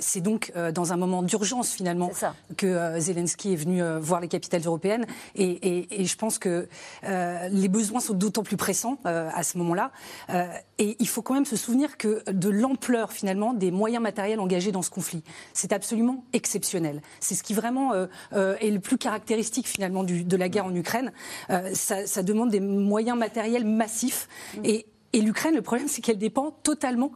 c'est 0.00 0.20
donc 0.20 0.52
dans 0.74 0.92
un 0.92 0.96
moment 0.96 1.22
d'urgence, 1.22 1.72
finalement, 1.72 2.10
que 2.56 2.98
Zelensky 2.98 3.52
est 3.52 3.56
venu 3.56 3.82
voir 3.98 4.20
les 4.20 4.28
capitales 4.28 4.62
européennes. 4.64 5.06
et 5.34 5.60
et 5.89 5.89
je 5.90 6.16
pense 6.16 6.38
que 6.38 6.68
euh, 7.04 7.48
les 7.48 7.68
besoins 7.68 8.00
sont 8.00 8.14
d'autant 8.14 8.42
plus 8.42 8.56
pressants 8.56 8.98
euh, 9.06 9.28
à 9.34 9.42
ce 9.42 9.58
moment-là. 9.58 9.90
Euh, 10.30 10.46
et 10.78 10.96
il 10.98 11.08
faut 11.08 11.22
quand 11.22 11.34
même 11.34 11.44
se 11.44 11.56
souvenir 11.56 11.96
que 11.96 12.22
de 12.30 12.48
l'ampleur 12.48 13.12
finalement 13.12 13.52
des 13.52 13.70
moyens 13.70 14.02
matériels 14.02 14.40
engagés 14.40 14.72
dans 14.72 14.82
ce 14.82 14.90
conflit, 14.90 15.22
c'est 15.52 15.72
absolument 15.72 16.24
exceptionnel. 16.32 17.02
C'est 17.20 17.34
ce 17.34 17.42
qui 17.42 17.54
vraiment 17.54 17.92
est 18.32 18.70
le 18.70 18.80
plus 18.80 18.96
caractéristique 18.96 19.68
finalement 19.68 20.04
de 20.04 20.36
la 20.36 20.48
guerre 20.48 20.66
en 20.66 20.74
Ukraine. 20.74 21.12
Ça, 21.74 22.22
demande 22.22 22.50
des 22.50 22.60
moyens 22.60 23.18
matériels 23.18 23.66
massifs. 23.66 24.28
Mm. 24.56 24.60
Et, 24.64 24.86
et 25.12 25.20
l'Ukraine, 25.20 25.54
le 25.54 25.62
problème, 25.62 25.88
c'est 25.88 26.00
qu'elle 26.00 26.18
dépend 26.18 26.50
totalement 26.62 27.12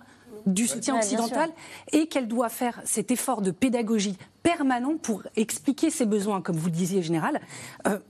du 0.46 0.66
soutien 0.66 0.96
occidental 0.96 1.50
et 1.92 2.06
qu'elle 2.06 2.28
doit 2.28 2.48
faire 2.48 2.80
cet 2.84 3.10
effort 3.10 3.40
de 3.40 3.50
pédagogie 3.50 4.18
permanent 4.42 4.96
pour 4.96 5.22
expliquer 5.36 5.90
ses 5.90 6.06
besoins, 6.06 6.42
comme 6.42 6.56
vous 6.56 6.66
le 6.66 6.72
disiez, 6.72 7.02
Général. 7.02 7.40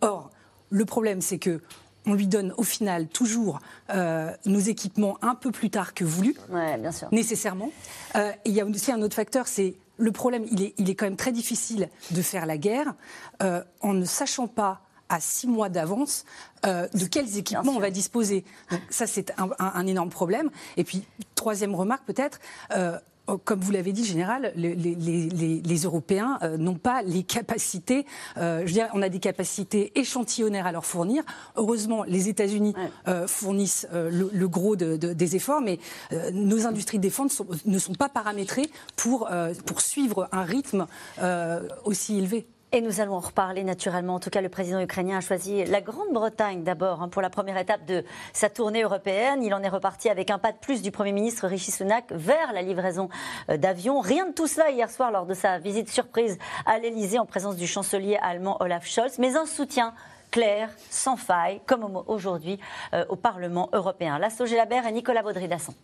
or, 0.00 0.30
le 0.74 0.84
problème, 0.84 1.20
c'est 1.20 1.38
que 1.38 1.60
on 2.06 2.14
lui 2.14 2.26
donne 2.26 2.52
au 2.58 2.64
final 2.64 3.06
toujours 3.06 3.60
euh, 3.90 4.30
nos 4.44 4.58
équipements 4.58 5.16
un 5.22 5.34
peu 5.34 5.50
plus 5.50 5.70
tard 5.70 5.94
que 5.94 6.04
voulu, 6.04 6.36
bien 6.50 6.92
sûr. 6.92 7.08
nécessairement. 7.12 7.70
Euh, 8.16 8.32
il 8.44 8.52
y 8.52 8.60
a 8.60 8.66
aussi 8.66 8.92
un 8.92 9.00
autre 9.00 9.14
facteur, 9.14 9.48
c'est 9.48 9.74
le 9.96 10.10
problème, 10.12 10.44
il 10.50 10.62
est, 10.62 10.74
il 10.76 10.90
est, 10.90 10.96
quand 10.96 11.06
même 11.06 11.16
très 11.16 11.32
difficile 11.32 11.88
de 12.10 12.20
faire 12.20 12.44
la 12.44 12.58
guerre 12.58 12.94
euh, 13.42 13.62
en 13.80 13.94
ne 13.94 14.04
sachant 14.04 14.48
pas 14.48 14.82
à 15.08 15.20
six 15.20 15.46
mois 15.46 15.68
d'avance 15.68 16.24
de 16.64 17.04
quels 17.06 17.36
équipements 17.36 17.72
on 17.76 17.78
va 17.78 17.90
disposer. 17.90 18.42
Donc 18.70 18.80
ça, 18.88 19.06
c'est 19.06 19.32
un, 19.38 19.50
un, 19.58 19.86
énorme 19.86 20.08
problème. 20.08 20.50
Et 20.78 20.82
puis, 20.82 21.04
troisième 21.34 21.74
remarque 21.74 22.04
peut-être, 22.06 22.40
comme 23.44 23.60
vous 23.60 23.72
l'avez 23.72 23.92
dit, 23.92 24.04
général, 24.04 24.52
les, 24.56 24.74
les, 24.74 25.78
Européens 25.84 26.38
euh, 26.42 26.56
n'ont 26.56 26.74
pas 26.74 27.02
les 27.02 27.22
capacités. 27.22 28.06
Euh, 28.36 28.60
je 28.60 28.66
veux 28.66 28.72
dire, 28.72 28.88
on 28.94 29.02
a 29.02 29.08
des 29.08 29.18
capacités 29.18 29.98
échantillonnaires 29.98 30.66
à 30.66 30.72
leur 30.72 30.84
fournir. 30.84 31.22
Heureusement, 31.56 32.04
les 32.04 32.28
États-Unis 32.28 32.74
euh, 33.08 33.26
fournissent 33.26 33.86
le, 33.92 34.46
gros 34.46 34.76
des 34.76 35.36
efforts, 35.36 35.60
mais 35.60 35.78
nos 36.32 36.66
industries 36.66 36.98
de 36.98 37.02
défense 37.02 37.42
ne 37.64 37.78
sont 37.78 37.94
pas 37.94 38.08
paramétrées 38.08 38.70
pour, 38.96 39.28
pour 39.64 39.80
suivre 39.80 40.28
un 40.32 40.42
rythme 40.42 40.86
aussi 41.84 42.18
élevé. 42.18 42.46
Et 42.74 42.80
nous 42.80 43.00
allons 43.00 43.14
en 43.14 43.20
reparler 43.20 43.62
naturellement. 43.62 44.16
En 44.16 44.18
tout 44.18 44.30
cas, 44.30 44.40
le 44.40 44.48
président 44.48 44.80
ukrainien 44.80 45.18
a 45.18 45.20
choisi 45.20 45.64
la 45.64 45.80
Grande-Bretagne 45.80 46.64
d'abord 46.64 47.02
hein, 47.02 47.08
pour 47.08 47.22
la 47.22 47.30
première 47.30 47.56
étape 47.56 47.84
de 47.84 48.02
sa 48.32 48.50
tournée 48.50 48.82
européenne. 48.82 49.44
Il 49.44 49.54
en 49.54 49.62
est 49.62 49.68
reparti 49.68 50.08
avec 50.08 50.28
un 50.28 50.40
pas 50.40 50.50
de 50.50 50.58
plus 50.58 50.82
du 50.82 50.90
Premier 50.90 51.12
ministre 51.12 51.46
Rishi 51.46 51.70
Sunak 51.70 52.06
vers 52.10 52.52
la 52.52 52.62
livraison 52.62 53.10
euh, 53.48 53.56
d'avions. 53.58 54.00
Rien 54.00 54.26
de 54.26 54.32
tout 54.32 54.48
cela 54.48 54.72
hier 54.72 54.90
soir 54.90 55.12
lors 55.12 55.24
de 55.24 55.34
sa 55.34 55.60
visite 55.60 55.88
surprise 55.88 56.36
à 56.66 56.80
l'Elysée 56.80 57.20
en 57.20 57.26
présence 57.26 57.54
du 57.54 57.68
chancelier 57.68 58.18
allemand 58.20 58.56
Olaf 58.58 58.88
Scholz, 58.88 59.20
mais 59.20 59.36
un 59.36 59.46
soutien 59.46 59.94
clair, 60.32 60.68
sans 60.90 61.16
faille, 61.16 61.60
comme 61.66 62.02
aujourd'hui 62.08 62.58
euh, 62.92 63.04
au 63.08 63.14
Parlement 63.14 63.68
européen. 63.72 64.18
Gélabert 64.46 64.84
et 64.84 64.90
Nicolas 64.90 65.22
Baudry-Dasson. 65.22 65.74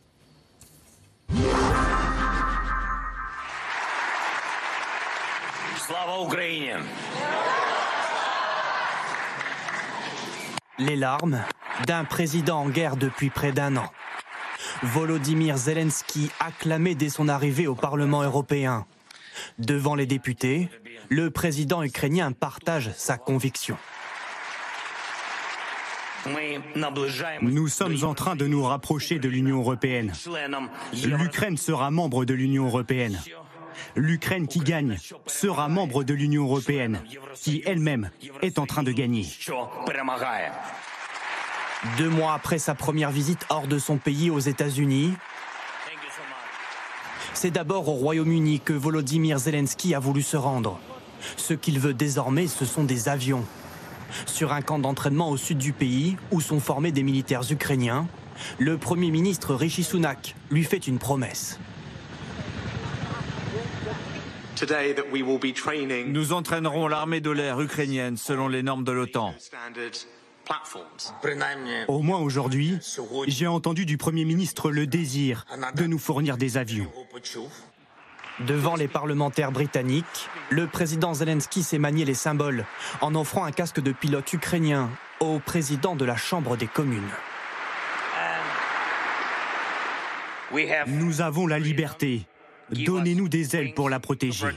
Les 10.78 10.96
larmes 10.96 11.44
d'un 11.86 12.04
président 12.04 12.60
en 12.60 12.68
guerre 12.68 12.96
depuis 12.96 13.30
près 13.30 13.52
d'un 13.52 13.76
an. 13.76 13.90
Volodymyr 14.82 15.56
Zelensky 15.56 16.30
acclamé 16.40 16.94
dès 16.94 17.10
son 17.10 17.28
arrivée 17.28 17.66
au 17.66 17.74
Parlement 17.74 18.22
européen. 18.22 18.86
Devant 19.58 19.94
les 19.94 20.06
députés, 20.06 20.68
le 21.08 21.30
président 21.30 21.82
ukrainien 21.82 22.32
partage 22.32 22.90
sa 22.96 23.18
conviction. 23.18 23.76
Nous 27.42 27.68
sommes 27.68 28.04
en 28.04 28.14
train 28.14 28.36
de 28.36 28.46
nous 28.46 28.62
rapprocher 28.62 29.18
de 29.18 29.28
l'Union 29.28 29.58
européenne. 29.58 30.12
L'Ukraine 30.92 31.56
sera 31.56 31.90
membre 31.90 32.24
de 32.24 32.34
l'Union 32.34 32.66
européenne. 32.66 33.18
L'Ukraine 33.96 34.46
qui 34.46 34.60
gagne 34.60 34.98
sera 35.26 35.68
membre 35.68 36.04
de 36.04 36.14
l'Union 36.14 36.44
européenne, 36.44 37.02
qui 37.34 37.62
elle-même 37.66 38.10
est 38.42 38.58
en 38.58 38.66
train 38.66 38.82
de 38.82 38.92
gagner. 38.92 39.26
Deux 41.96 42.10
mois 42.10 42.34
après 42.34 42.58
sa 42.58 42.74
première 42.74 43.10
visite 43.10 43.46
hors 43.48 43.66
de 43.66 43.78
son 43.78 43.96
pays 43.96 44.30
aux 44.30 44.38
États-Unis, 44.38 45.14
c'est 47.32 47.50
d'abord 47.50 47.88
au 47.88 47.92
Royaume-Uni 47.92 48.60
que 48.60 48.74
Volodymyr 48.74 49.38
Zelensky 49.38 49.94
a 49.94 49.98
voulu 49.98 50.22
se 50.22 50.36
rendre. 50.36 50.78
Ce 51.36 51.54
qu'il 51.54 51.78
veut 51.78 51.94
désormais, 51.94 52.46
ce 52.46 52.64
sont 52.64 52.84
des 52.84 53.08
avions. 53.08 53.44
Sur 54.26 54.52
un 54.52 54.60
camp 54.60 54.78
d'entraînement 54.78 55.30
au 55.30 55.36
sud 55.36 55.58
du 55.58 55.72
pays, 55.72 56.16
où 56.32 56.40
sont 56.40 56.60
formés 56.60 56.92
des 56.92 57.02
militaires 57.02 57.50
ukrainiens, 57.50 58.06
le 58.58 58.76
Premier 58.76 59.10
ministre 59.10 59.54
Rishi 59.54 59.84
Sunak 59.84 60.34
lui 60.50 60.64
fait 60.64 60.86
une 60.86 60.98
promesse. 60.98 61.58
Nous 66.06 66.32
entraînerons 66.32 66.88
l'armée 66.88 67.20
de 67.20 67.30
l'air 67.30 67.60
ukrainienne 67.60 68.16
selon 68.16 68.48
les 68.48 68.62
normes 68.62 68.84
de 68.84 68.92
l'OTAN. 68.92 69.34
Au 71.88 72.02
moins 72.02 72.18
aujourd'hui, 72.18 72.78
j'ai 73.28 73.46
entendu 73.46 73.86
du 73.86 73.96
Premier 73.96 74.24
ministre 74.24 74.70
le 74.70 74.86
désir 74.86 75.46
de 75.74 75.86
nous 75.86 75.98
fournir 75.98 76.36
des 76.36 76.56
avions. 76.56 76.90
Devant 78.40 78.74
les 78.74 78.88
parlementaires 78.88 79.52
britanniques, 79.52 80.28
le 80.48 80.66
président 80.66 81.12
Zelensky 81.12 81.62
s'est 81.62 81.78
manié 81.78 82.04
les 82.04 82.14
symboles 82.14 82.64
en 83.00 83.14
offrant 83.14 83.44
un 83.44 83.52
casque 83.52 83.80
de 83.80 83.92
pilote 83.92 84.32
ukrainien 84.32 84.90
au 85.20 85.38
président 85.38 85.94
de 85.94 86.04
la 86.04 86.16
Chambre 86.16 86.56
des 86.56 86.66
communes. 86.66 87.10
Nous 90.86 91.20
avons 91.20 91.46
la 91.46 91.58
liberté. 91.58 92.26
Donnez-nous 92.72 93.28
des 93.28 93.56
ailes 93.56 93.74
pour 93.74 93.90
la 93.90 94.00
protéger. 94.00 94.48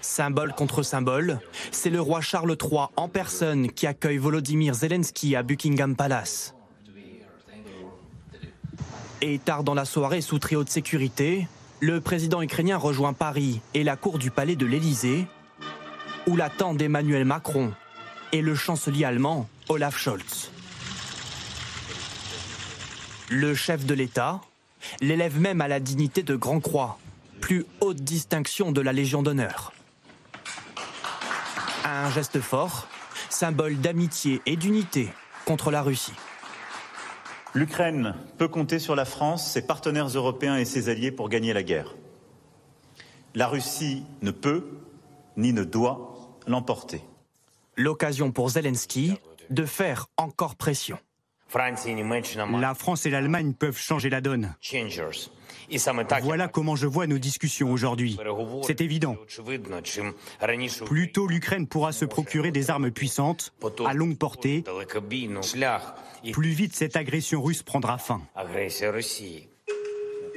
Symbole 0.00 0.52
contre 0.52 0.82
symbole, 0.82 1.38
c'est 1.70 1.90
le 1.90 2.00
roi 2.00 2.20
Charles 2.20 2.56
III 2.60 2.86
en 2.96 3.08
personne 3.08 3.70
qui 3.70 3.86
accueille 3.86 4.18
Volodymyr 4.18 4.74
Zelensky 4.74 5.36
à 5.36 5.42
Buckingham 5.42 5.94
Palace. 5.94 6.54
Et 9.20 9.38
tard 9.38 9.62
dans 9.62 9.74
la 9.74 9.84
soirée, 9.84 10.20
sous 10.20 10.40
très 10.40 10.56
haute 10.56 10.68
sécurité, 10.68 11.46
le 11.78 12.00
président 12.00 12.42
ukrainien 12.42 12.76
rejoint 12.76 13.12
Paris 13.12 13.60
et 13.74 13.84
la 13.84 13.96
cour 13.96 14.18
du 14.18 14.32
palais 14.32 14.56
de 14.56 14.66
l'Élysée, 14.66 15.26
où 16.26 16.36
l'attendent 16.36 16.82
Emmanuel 16.82 17.24
Macron 17.24 17.72
et 18.32 18.42
le 18.42 18.54
chancelier 18.54 19.04
allemand 19.04 19.48
Olaf 19.68 19.96
Scholz. 19.96 20.50
Le 23.30 23.54
chef 23.54 23.86
de 23.86 23.94
l'État 23.94 24.40
l'élève 25.00 25.38
même 25.38 25.60
à 25.60 25.68
la 25.68 25.80
dignité 25.80 26.22
de 26.22 26.36
Grand 26.36 26.60
Croix, 26.60 26.98
plus 27.40 27.66
haute 27.80 28.00
distinction 28.00 28.72
de 28.72 28.80
la 28.80 28.92
Légion 28.92 29.22
d'honneur. 29.22 29.72
Un 31.84 32.10
geste 32.10 32.40
fort, 32.40 32.86
symbole 33.30 33.76
d'amitié 33.80 34.40
et 34.46 34.56
d'unité 34.56 35.08
contre 35.44 35.70
la 35.70 35.82
Russie. 35.82 36.14
L'Ukraine 37.54 38.14
peut 38.38 38.48
compter 38.48 38.78
sur 38.78 38.94
la 38.94 39.04
France, 39.04 39.50
ses 39.50 39.66
partenaires 39.66 40.08
européens 40.08 40.56
et 40.56 40.64
ses 40.64 40.88
alliés 40.88 41.12
pour 41.12 41.28
gagner 41.28 41.52
la 41.52 41.62
guerre. 41.62 41.94
La 43.34 43.46
Russie 43.46 44.04
ne 44.22 44.30
peut 44.30 44.66
ni 45.36 45.52
ne 45.52 45.64
doit 45.64 46.14
l'emporter. 46.46 47.02
L'occasion 47.76 48.32
pour 48.32 48.50
Zelensky 48.50 49.14
de 49.50 49.64
faire 49.64 50.06
encore 50.16 50.56
pression. 50.56 50.98
La 52.60 52.74
France 52.74 53.06
et 53.06 53.10
l'Allemagne 53.10 53.52
peuvent 53.52 53.78
changer 53.78 54.10
la 54.10 54.20
donne. 54.20 54.54
Voilà 56.22 56.48
comment 56.48 56.76
je 56.76 56.86
vois 56.86 57.06
nos 57.06 57.18
discussions 57.18 57.70
aujourd'hui. 57.70 58.18
C'est 58.62 58.80
évident. 58.80 59.16
Plus 60.84 61.12
tôt 61.12 61.26
l'Ukraine 61.26 61.66
pourra 61.66 61.92
se 61.92 62.04
procurer 62.04 62.50
des 62.50 62.70
armes 62.70 62.90
puissantes, 62.90 63.52
à 63.84 63.94
longue 63.94 64.16
portée, 64.18 64.64
plus 66.32 66.50
vite 66.50 66.74
cette 66.74 66.96
agression 66.96 67.42
russe 67.42 67.62
prendra 67.62 67.98
fin. 67.98 68.20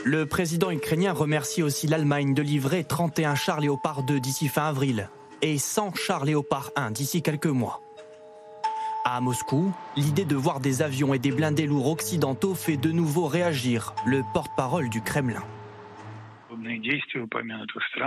Le 0.03 0.25
président 0.25 0.69
ukrainien 0.69 1.13
remercie 1.13 1.63
aussi 1.63 1.87
l'Allemagne 1.87 2.33
de 2.33 2.41
livrer 2.41 2.83
31 2.83 3.35
chars 3.35 3.59
Léopard 3.59 4.03
2 4.03 4.19
d'ici 4.19 4.47
fin 4.47 4.67
avril 4.67 5.09
et 5.41 5.57
100 5.57 5.95
chars 5.95 6.25
Léopard 6.25 6.71
1 6.75 6.91
d'ici 6.91 7.21
quelques 7.21 7.47
mois. 7.47 7.84
À 9.07 9.21
Moscou, 9.21 9.71
l'idée 9.95 10.25
de 10.25 10.35
voir 10.35 10.59
des 10.59 10.81
avions 10.81 11.13
et 11.13 11.19
des 11.19 11.31
blindés 11.31 11.67
lourds 11.67 11.91
occidentaux 11.91 12.55
fait 12.55 12.75
de 12.75 12.89
nouveau 12.89 13.27
réagir 13.27 13.93
le 14.03 14.23
porte-parole 14.33 14.89
du 14.89 14.99
Kremlin. 14.99 15.43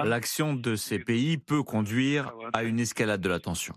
L'action 0.04 0.54
de 0.54 0.74
ces 0.74 0.98
pays 0.98 1.38
peut 1.38 1.62
conduire 1.62 2.32
à 2.52 2.64
une 2.64 2.80
escalade 2.80 3.20
de 3.20 3.28
la 3.28 3.38
tension, 3.38 3.74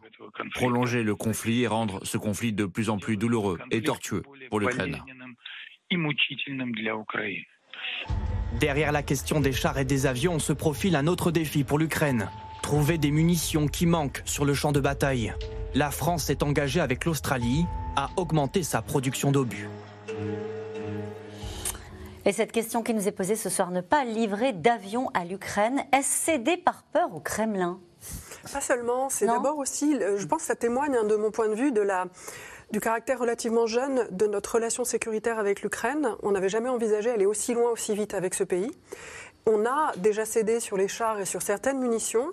prolonger 0.55 1.03
le 1.03 1.15
conflit 1.15 1.61
et 1.61 1.67
rendre 1.67 2.03
ce 2.03 2.17
conflit 2.17 2.53
de 2.53 2.65
plus 2.65 2.89
en 2.89 2.97
plus 2.97 3.17
douloureux 3.17 3.59
et 3.69 3.83
tortueux 3.83 4.23
pour 4.49 4.59
l'Ukraine. 4.59 4.97
Derrière 8.59 8.91
la 8.91 9.03
question 9.03 9.41
des 9.41 9.51
chars 9.51 9.77
et 9.77 9.85
des 9.85 10.07
avions 10.07 10.39
se 10.39 10.53
profile 10.53 10.95
un 10.95 11.05
autre 11.05 11.29
défi 11.29 11.63
pour 11.63 11.77
l'Ukraine. 11.77 12.31
Trouver 12.63 12.97
des 12.97 13.11
munitions 13.11 13.67
qui 13.67 13.85
manquent 13.85 14.23
sur 14.25 14.43
le 14.43 14.55
champ 14.55 14.71
de 14.71 14.79
bataille 14.79 15.35
la 15.73 15.91
France 15.91 16.25
s'est 16.25 16.43
engagée 16.43 16.81
avec 16.81 17.05
l'Australie 17.05 17.65
à 17.95 18.09
augmenter 18.17 18.63
sa 18.63 18.81
production 18.81 19.31
d'obus. 19.31 19.69
Et 22.25 22.33
cette 22.33 22.51
question 22.51 22.83
qui 22.83 22.93
nous 22.93 23.07
est 23.07 23.11
posée 23.11 23.35
ce 23.35 23.49
soir, 23.49 23.71
ne 23.71 23.81
pas 23.81 24.03
livrer 24.03 24.53
d'avions 24.53 25.09
à 25.13 25.25
l'Ukraine, 25.25 25.83
est-ce 25.91 26.25
cédé 26.25 26.57
par 26.57 26.83
peur 26.83 27.15
au 27.15 27.19
Kremlin? 27.19 27.79
Pas 28.51 28.61
seulement, 28.61 29.09
c'est 29.09 29.25
d'abord 29.25 29.57
aussi, 29.57 29.97
je 30.17 30.25
pense 30.25 30.41
que 30.41 30.47
ça 30.47 30.55
témoigne 30.55 30.95
hein, 30.95 31.03
de 31.03 31.15
mon 31.15 31.31
point 31.31 31.47
de 31.47 31.55
vue 31.55 31.71
de 31.71 31.81
la, 31.81 32.05
du 32.71 32.79
caractère 32.79 33.19
relativement 33.19 33.65
jeune 33.65 34.07
de 34.11 34.27
notre 34.27 34.55
relation 34.55 34.83
sécuritaire 34.83 35.39
avec 35.39 35.61
l'Ukraine. 35.61 36.15
On 36.21 36.31
n'avait 36.31 36.49
jamais 36.49 36.69
envisagé 36.69 37.09
aller 37.09 37.25
aussi 37.25 37.53
loin, 37.53 37.71
aussi 37.71 37.95
vite 37.95 38.13
avec 38.13 38.33
ce 38.33 38.43
pays. 38.43 38.71
On 39.47 39.65
a 39.65 39.91
déjà 39.97 40.25
cédé 40.25 40.59
sur 40.59 40.77
les 40.77 40.87
chars 40.87 41.19
et 41.19 41.25
sur 41.25 41.41
certaines 41.41 41.79
munitions 41.79 42.31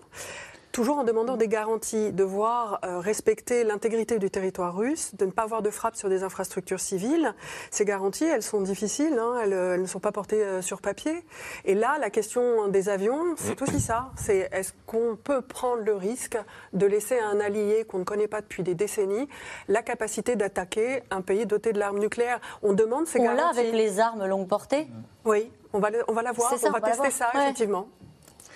toujours 0.78 0.98
en 0.98 1.02
demandant 1.02 1.36
des 1.36 1.48
garanties, 1.48 2.12
de 2.12 2.22
voir 2.22 2.78
euh, 2.84 3.00
respecter 3.00 3.64
l'intégrité 3.64 4.20
du 4.20 4.30
territoire 4.30 4.76
russe, 4.76 5.12
de 5.16 5.24
ne 5.24 5.32
pas 5.32 5.42
avoir 5.42 5.60
de 5.60 5.70
frappe 5.70 5.96
sur 5.96 6.08
des 6.08 6.22
infrastructures 6.22 6.78
civiles. 6.78 7.34
Ces 7.72 7.84
garanties, 7.84 8.26
elles 8.26 8.44
sont 8.44 8.60
difficiles, 8.60 9.18
hein, 9.18 9.40
euh, 9.44 9.74
elles, 9.74 9.80
ne 9.80 9.86
sont 9.88 9.98
pas 9.98 10.12
portées 10.12 10.40
euh, 10.40 10.62
sur 10.62 10.80
papier. 10.80 11.24
Et 11.64 11.74
là, 11.74 11.98
la 11.98 12.10
question 12.10 12.68
des 12.68 12.88
avions, 12.90 13.34
c'est 13.36 13.60
aussi 13.60 13.80
ça. 13.80 14.12
C'est 14.14 14.48
est-ce 14.52 14.72
qu'on 14.86 15.16
peut 15.16 15.40
prendre 15.40 15.82
le 15.82 15.96
risque 15.96 16.38
de 16.74 16.86
laisser 16.86 17.18
à 17.18 17.26
un 17.26 17.40
allié 17.40 17.84
qu'on 17.84 17.98
ne 17.98 18.04
connaît 18.04 18.28
pas 18.28 18.40
depuis 18.40 18.62
des 18.62 18.76
décennies 18.76 19.28
la 19.66 19.82
capacité 19.82 20.36
d'attaquer 20.36 21.02
un 21.10 21.22
pays 21.22 21.44
doté 21.44 21.72
de 21.72 21.80
l'arme 21.80 21.98
nucléaire? 21.98 22.40
On 22.62 22.72
demande 22.72 23.08
ces 23.08 23.18
garanties. 23.18 23.42
On 23.42 23.46
l'a 23.46 23.50
avec 23.50 23.72
les 23.72 23.98
armes 23.98 24.24
longue 24.26 24.46
portée 24.46 24.86
Oui, 25.24 25.50
on 25.72 25.80
va, 25.80 25.88
on 26.06 26.12
va 26.12 26.22
la 26.22 26.30
voir, 26.30 26.52
on, 26.52 26.70
va, 26.70 26.80
tester 26.80 27.10
ça, 27.10 27.30
effectivement. 27.34 27.88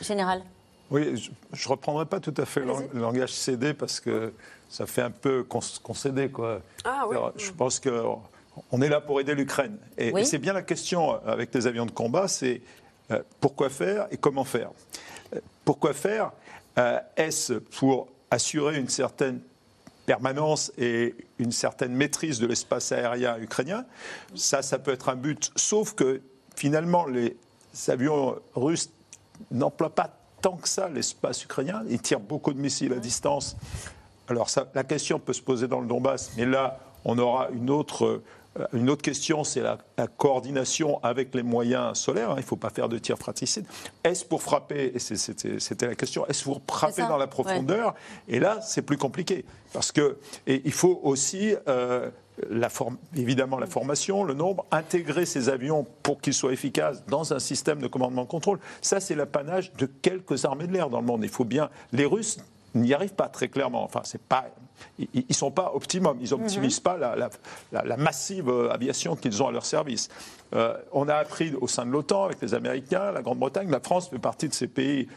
Général. 0.01 0.45
Oui, 0.93 1.17
je 1.53 1.69
ne 1.69 1.71
reprendrai 1.71 2.05
pas 2.05 2.21
tout 2.21 2.35
à 2.37 2.45
fait 2.45 2.61
le 2.61 3.01
langage 3.01 3.33
cédé 3.33 3.73
parce 3.73 3.99
que 3.99 4.35
ça 4.69 4.85
fait 4.85 5.01
un 5.01 5.11
peu 5.11 5.43
concédé. 5.43 6.29
Quoi. 6.29 6.61
Ah, 6.85 7.07
oui. 7.09 7.17
Je 7.37 7.51
pense 7.51 7.81
qu'on 7.81 8.83
est 8.83 8.89
là 8.91 9.01
pour 9.01 9.19
aider 9.19 9.35
l'Ukraine. 9.35 9.79
Et, 9.97 10.13
c'est 10.25 10.37
bien 10.37 10.53
la 10.53 10.61
question 10.61 11.19
avec 11.27 11.55
les 11.55 11.67
avions 11.67 11.87
de 11.87 11.91
combat, 11.91 12.29
c'est 12.29 12.61
euh, 13.11 13.23
pourquoi 13.41 13.71
faire 13.71 14.07
et 14.11 14.19
comment 14.19 14.45
faire? 14.45 14.71
Euh, 15.35 15.41
pourquoi 15.65 15.95
faire 15.95 16.31
Est-ce 17.17 17.55
pour 17.55 18.09
assurer 18.31 18.79
une 18.79 18.91
certaine 18.91 19.41
permanence 20.05 20.73
et 20.77 21.15
une 21.39 21.53
certaine 21.53 21.95
maîtrise 21.95 22.39
de 22.39 22.47
l'espace 22.47 22.93
aérien 22.93 23.39
ukrainien? 23.39 23.87
Ça, 24.35 24.61
ça 24.61 24.79
peut 24.79 24.93
être 24.93 25.09
un 25.09 25.17
but, 25.17 25.53
sauf 25.57 25.95
que 25.95 26.21
finalement, 26.55 27.07
les 27.07 27.35
avions 27.89 28.37
russes 28.55 28.91
n'emploient 29.51 29.95
pas 29.95 30.22
tant 30.43 30.57
que 30.57 30.69
ça 30.69 30.89
l'espace 30.89 31.43
ukrainien. 31.45 31.83
Ils 31.89 32.03
tirent 32.03 32.21
beaucoup 32.21 32.53
de 32.53 32.61
missiles 32.61 32.93
à 32.93 32.99
distance. 32.99 33.57
Alors 34.29 34.51
ça, 34.51 34.67
la 34.75 34.85
question 34.85 35.19
peut 35.19 35.33
se 35.33 35.43
poser 35.43 35.69
dans 35.69 35.81
le 35.81 35.87
Donbass, 35.87 36.33
mais 36.37 36.45
là, 36.45 36.79
on 37.05 37.19
aura 37.19 37.49
une 37.51 37.71
autre 37.71 38.23
euh, 38.59 38.67
une 38.75 38.91
autre 38.91 39.03
question, 39.03 39.45
c'est 39.45 39.63
la, 39.63 39.79
coordination 40.19 41.03
avec 41.03 41.35
les 41.35 41.43
moyens 41.43 41.99
solaires. 41.99 42.31
Hein. 42.31 42.37
il 42.37 42.43
ne 42.43 42.47
faut 42.47 42.57
pas 42.57 42.71
faire 42.71 42.89
de 42.89 42.99
tir 42.99 43.17
fratricide. 43.17 43.65
Est-ce 44.05 44.25
pour 44.25 44.43
frapper, 44.43 44.93
et 44.95 44.99
c'était 44.99 45.87
la 45.87 45.95
question, 45.95 46.27
est-ce 46.27 46.45
pour 46.45 46.61
frapper 46.69 47.03
dans 47.03 47.17
la 47.17 47.27
profondeur? 47.27 47.95
Et 48.29 48.41
là, 48.41 48.61
c'est 48.61 48.83
plus 48.83 48.99
compliqué. 48.99 49.45
Parce 49.73 49.91
que, 49.91 50.19
et 50.47 50.61
il 50.65 50.73
faut 50.73 51.01
aussi, 51.03 51.55
euh, 51.67 52.11
évidemment, 53.15 53.59
la 53.59 53.67
formation, 53.67 54.25
le 54.25 54.35
nombre, 54.35 54.65
intégrer 54.71 55.27
ces 55.27 55.49
avions 55.49 55.87
pour 56.03 56.21
qu'ils 56.21 56.35
soient 56.35 56.53
efficaces 56.53 57.05
dans 57.07 57.33
un 57.33 57.39
système 57.39 57.81
de 57.81 57.87
commandement-contrôle. 57.87 58.59
Ça, 58.81 59.01
c'est 59.01 59.15
l'apanage 59.15 59.73
de 59.75 59.87
quelques 59.87 60.45
armées 60.45 60.67
de 60.67 60.73
l'air 60.73 60.91
dans 60.91 61.01
le 61.01 61.07
monde. 61.07 61.23
Il 61.23 61.29
faut 61.29 61.45
bien. 61.45 61.71
Les 61.93 62.07
Russes 62.07 62.39
n'y 62.75 62.95
arrivent 62.95 63.15
pas 63.15 63.29
très 63.29 63.49
clairement. 63.49 63.85
Enfin, 63.85 64.01
c'est 64.05 64.23
pas 64.23 64.47
ils 64.99 65.25
ne 65.29 65.35
sont 65.35 65.51
pas 65.51 65.73
optimum, 65.75 66.19
ils 66.21 66.31
n'optimisent 66.31 66.79
mhm. 66.79 66.83
pas 66.83 67.19
la, 67.73 67.97
massive 67.97 68.49
euh, 68.49 68.71
aviation 68.71 69.17
qu'ils 69.17 69.43
ont 69.43 69.49
à 69.49 69.53
leur 69.53 69.65
service. 69.65 70.09
Euh, 70.55 70.77
on 70.93 71.09
a 71.09 71.15
appris 71.15 71.55
au 71.61 71.67
sein 71.67 71.87
de 71.87 71.91
l'OTAN, 71.91 72.25
avec 72.25 72.41
les 72.43 72.55
Américains, 72.55 73.11
la 73.13 73.23
Grande-Bretagne, 73.23 73.71
la 73.71 73.81
France 73.81 74.11
fait 74.11 74.19
partie 74.19 74.49
de 74.49 74.55
ces 74.55 74.69
pays, 74.69 75.09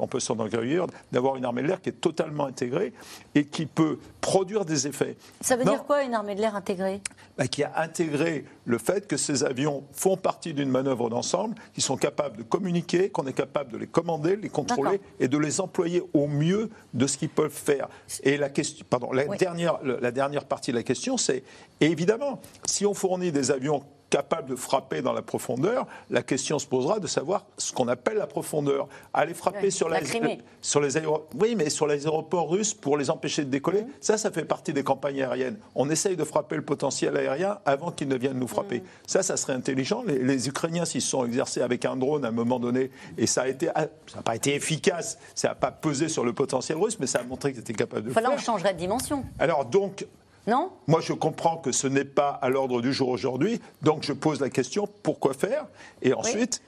on 0.00 0.06
peut 0.06 0.20
s'en 0.20 0.34
enorgueillir, 0.34 0.86
d'avoir 1.12 1.36
une 1.36 1.44
armée 1.44 1.62
de 1.62 1.68
l'air 1.68 1.80
qui 1.80 1.90
est 1.90 2.00
totalement 2.00 2.46
intégrée 2.46 2.92
et 3.34 3.44
qui 3.44 3.66
peut 3.66 3.98
produire 4.20 4.64
des 4.64 4.86
effets. 4.86 5.16
Ça 5.40 5.56
veut 5.56 5.64
dire 5.64 5.84
quoi 5.84 6.02
une 6.02 6.14
armée 6.14 6.34
de 6.34 6.40
l'air 6.40 6.56
intégrée? 6.56 7.00
Bah, 7.38 7.46
Qui 7.46 7.62
a 7.62 7.72
intégré 7.76 8.44
le 8.64 8.78
fait 8.78 9.06
que 9.06 9.16
ces 9.16 9.44
avions 9.44 9.84
font 9.92 10.16
partie 10.16 10.54
d'une 10.54 10.68
manœuvre 10.68 11.10
d'ensemble, 11.10 11.54
qui 11.74 11.80
sont 11.80 11.96
capables 11.96 12.38
de 12.38 12.42
communiquer, 12.42 13.10
qu'on 13.10 13.26
est 13.26 13.32
capable 13.32 13.72
de 13.72 13.78
les 13.78 13.86
commander, 13.86 14.36
les 14.36 14.48
contrôler 14.48 15.00
et 15.20 15.28
de 15.28 15.38
les 15.38 15.60
employer 15.60 16.02
au 16.12 16.26
mieux 16.26 16.70
de 16.94 17.06
ce 17.06 17.18
qu'ils 17.18 17.28
peuvent 17.28 17.50
faire. 17.50 17.88
Et 18.22 18.36
la 18.36 18.48
question, 18.48 18.84
pardon, 18.88 19.12
la, 19.12 19.24
dernière, 19.36 19.78
la 19.82 20.10
dernière 20.10 20.44
partie 20.44 20.70
de 20.70 20.76
la 20.76 20.82
question, 20.82 21.16
c'est 21.16 21.42
évidemment, 21.80 22.40
si 22.64 22.86
on 22.86 22.94
fournit 22.94 23.32
des 23.32 23.50
avions 23.50 23.84
capable 24.14 24.50
de 24.50 24.54
frapper 24.54 25.02
dans 25.02 25.12
la 25.12 25.22
profondeur, 25.22 25.88
la 26.08 26.22
question 26.22 26.60
se 26.60 26.68
posera 26.68 27.00
de 27.00 27.08
savoir 27.08 27.46
ce 27.58 27.72
qu'on 27.72 27.88
appelle 27.88 28.16
la 28.16 28.28
profondeur. 28.28 28.86
Aller 29.12 29.34
frapper 29.34 29.72
sur, 29.72 29.88
la, 29.88 29.98
sur 30.60 30.80
les 30.80 30.96
aéroports, 30.96 31.28
oui, 31.40 31.56
mais 31.56 31.68
sur 31.68 31.88
les 31.88 32.06
aéroports 32.06 32.48
russes 32.48 32.74
pour 32.74 32.96
les 32.96 33.10
empêcher 33.10 33.44
de 33.44 33.50
décoller, 33.50 33.82
mmh. 33.82 33.88
ça, 34.00 34.16
ça 34.16 34.30
fait 34.30 34.44
partie 34.44 34.72
des 34.72 34.84
campagnes 34.84 35.20
aériennes. 35.20 35.58
On 35.74 35.90
essaye 35.90 36.14
de 36.14 36.22
frapper 36.22 36.54
le 36.54 36.62
potentiel 36.62 37.16
aérien 37.16 37.58
avant 37.66 37.90
qu'ils 37.90 38.06
ne 38.06 38.14
viennent 38.14 38.38
nous 38.38 38.46
frapper. 38.46 38.78
Mmh. 38.78 38.84
Ça, 39.08 39.24
ça 39.24 39.36
serait 39.36 39.54
intelligent. 39.54 40.04
Les, 40.06 40.48
Ukrainiens 40.48 40.84
s'y 40.84 41.00
sont 41.00 41.26
exercés 41.26 41.62
avec 41.62 41.84
un 41.84 41.96
drone 41.96 42.24
à 42.24 42.28
un 42.28 42.30
moment 42.30 42.60
donné, 42.60 42.92
et 43.18 43.26
ça 43.26 43.42
a 43.42 43.48
été, 43.48 43.68
ah, 43.74 43.86
ça 44.06 44.18
n'a 44.18 44.22
pas 44.22 44.36
été 44.36 44.54
efficace, 44.54 45.18
ça 45.34 45.48
n'a 45.48 45.54
pas 45.56 45.72
pesé 45.72 46.08
sur 46.08 46.24
le 46.24 46.32
potentiel 46.32 46.78
russe, 46.78 46.98
mais 47.00 47.08
ça 47.08 47.18
a 47.18 47.24
montré 47.24 47.50
qu'ils 47.50 47.62
étaient 47.62 47.72
capables 47.72 48.04
de. 48.04 48.10
Voilà, 48.10 48.30
on 48.30 48.38
changerait 48.38 48.74
de 48.74 48.78
dimension. 48.78 49.24
Alors 49.40 49.64
donc, 49.64 50.06
non 50.46 50.70
Moi, 50.86 51.00
je 51.00 51.12
comprends 51.12 51.56
que 51.56 51.72
ce 51.72 51.86
n'est 51.86 52.04
pas 52.04 52.30
à 52.30 52.48
l'ordre 52.48 52.82
du 52.82 52.92
jour 52.92 53.08
aujourd'hui, 53.08 53.60
donc 53.82 54.02
je 54.02 54.12
pose 54.12 54.40
la 54.40 54.50
question 54.50 54.88
pourquoi 55.02 55.34
faire? 55.34 55.66
Et 56.02 56.12
ensuite. 56.12 56.62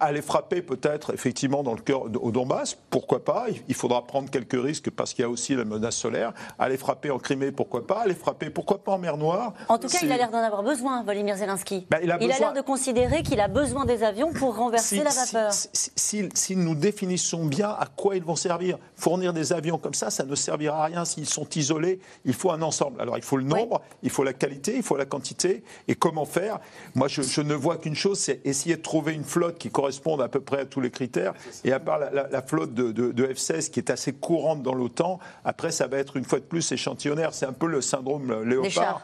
Aller 0.00 0.22
frapper 0.22 0.62
peut-être 0.62 1.12
effectivement 1.12 1.62
dans 1.62 1.74
le 1.74 1.80
cœur 1.80 2.02
au 2.02 2.30
Donbass, 2.30 2.76
pourquoi 2.90 3.24
pas 3.24 3.46
Il 3.68 3.74
faudra 3.74 4.06
prendre 4.06 4.30
quelques 4.30 4.60
risques 4.60 4.90
parce 4.90 5.12
qu'il 5.12 5.22
y 5.22 5.26
a 5.26 5.28
aussi 5.28 5.54
la 5.54 5.64
menace 5.64 5.96
solaire. 5.96 6.32
Aller 6.58 6.76
frapper 6.76 7.10
en 7.10 7.18
Crimée, 7.18 7.52
pourquoi 7.52 7.86
pas 7.86 8.02
Aller 8.02 8.14
frapper, 8.14 8.50
pourquoi 8.50 8.82
pas 8.82 8.92
en 8.92 8.98
mer 8.98 9.16
Noire 9.16 9.54
En 9.68 9.78
tout 9.78 9.88
cas, 9.88 9.98
il 10.02 10.12
a 10.12 10.16
l'air 10.16 10.30
d'en 10.30 10.38
avoir 10.38 10.62
besoin, 10.62 11.02
Volodymyr 11.02 11.36
Zelensky. 11.36 11.86
Ben, 11.90 11.98
il 12.02 12.10
a, 12.10 12.18
l'air 12.18 12.52
de 12.52 12.60
considérer 12.60 13.22
qu'il 13.22 13.40
a 13.40 13.48
besoin 13.48 13.84
des 13.84 14.02
avions 14.02 14.32
pour 14.32 14.56
renverser 14.56 15.02
la 15.02 15.10
vapeur. 15.10 15.52
Si, 15.52 16.28
si, 16.34 16.56
nous 16.56 16.74
définissons 16.74 17.44
bien 17.46 17.70
à 17.70 17.86
quoi 17.86 18.16
ils 18.16 18.24
vont 18.24 18.36
servir, 18.36 18.78
fournir 18.96 19.32
des 19.32 19.52
avions 19.52 19.78
comme 19.78 19.94
ça, 19.94 20.10
ça 20.10 20.24
ne 20.24 20.34
servira 20.34 20.84
à 20.84 20.86
rien 20.86 21.04
s'ils 21.04 21.26
sont 21.26 21.48
isolés. 21.54 22.00
Il 22.24 22.34
faut 22.34 22.50
un 22.50 22.62
ensemble. 22.62 23.00
Alors 23.00 23.16
il 23.16 23.22
faut 23.24 23.36
le 23.36 23.44
nombre, 23.44 23.82
il 24.02 24.10
faut 24.10 24.24
la 24.24 24.32
qualité, 24.32 24.76
il 24.76 24.82
faut 24.82 24.96
la 24.96 25.06
quantité. 25.06 25.64
Et 25.88 25.94
comment 25.94 26.24
faire 26.24 26.60
Moi, 26.94 27.08
je, 27.08 27.22
je 27.22 27.40
ne 27.40 27.54
vois 27.54 27.76
qu'une 27.78 27.94
chose, 27.94 28.18
c'est 28.18 28.40
essayer 28.46 28.76
de 28.76 28.82
trouver 28.82 29.12
une 29.12 29.24
flotte 29.24 29.58
qui 29.58 29.70
correspondent 29.72 30.22
à 30.22 30.28
peu 30.28 30.40
près 30.40 30.60
à 30.60 30.64
tous 30.64 30.80
les 30.80 30.90
critères. 30.90 31.34
Et 31.64 31.72
à 31.72 31.80
part 31.80 31.98
la, 31.98 32.42
flotte 32.42 32.74
de, 32.74 33.26
F-16 33.26 33.70
qui 33.70 33.80
est 33.80 33.90
assez 33.90 34.12
courante 34.12 34.62
dans 34.62 34.74
l'OTAN, 34.74 35.18
après, 35.44 35.70
ça 35.70 35.86
va 35.86 35.98
être 35.98 36.16
une 36.16 36.24
fois 36.24 36.38
de 36.38 36.44
plus 36.44 36.70
échantillonnaire. 36.72 37.34
C'est 37.34 37.46
un 37.46 37.52
peu 37.52 37.66
le 37.66 37.80
syndrome 37.80 38.42
léopard. 38.44 39.02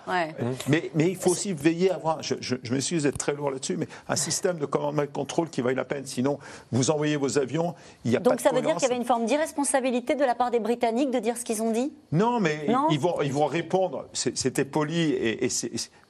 mais, 0.68 0.90
mais, 0.94 1.08
il 1.08 1.16
faut 1.16 1.30
aussi 1.30 1.52
veiller 1.52 1.90
à 1.90 1.94
avoir, 1.94 2.22
je, 2.22 2.34
je, 2.40 2.56
je 2.62 2.72
m'excuse 2.72 3.02
d'être 3.04 3.18
très 3.18 3.32
lourd 3.32 3.50
là-dessus, 3.50 3.76
mais 3.76 3.88
un 4.08 4.16
système 4.16 4.58
de 4.58 4.66
commandement 4.66 5.02
et 5.02 5.06
de 5.06 5.12
contrôle 5.12 5.48
qui 5.48 5.62
vaille 5.62 5.74
la 5.74 5.84
peine. 5.84 6.06
Sinon, 6.06 6.38
vous 6.70 6.90
envoyez 6.90 7.16
vos 7.16 7.38
avions, 7.38 7.74
il 8.04 8.10
n'y 8.10 8.16
a 8.16 8.20
Donc 8.20 8.34
pas 8.34 8.36
de 8.36 8.42
ça 8.42 8.50
veut 8.50 8.60
dire 8.60 8.74
qu'il 8.76 8.82
y 8.82 8.90
avait 8.90 8.96
une 8.96 9.06
forme 9.06 9.26
d'irresponsabilité 9.26 10.14
de 10.14 10.24
la 10.24 10.34
part 10.34 10.50
des 10.50 10.60
Britanniques 10.60 11.10
de 11.10 11.18
dire 11.18 11.36
ce 11.36 11.44
qu'ils 11.44 11.62
ont 11.62 11.70
dit? 11.70 11.92
Non, 12.12 12.40
mais 12.40 12.66
Ils, 12.90 13.00
vont, 13.00 13.20
ils 13.22 13.32
vont 13.32 13.46
répondre. 13.46 14.06
C'était 14.12 14.64
poli 14.64 15.10
et, 15.10 15.44
et 15.44 15.50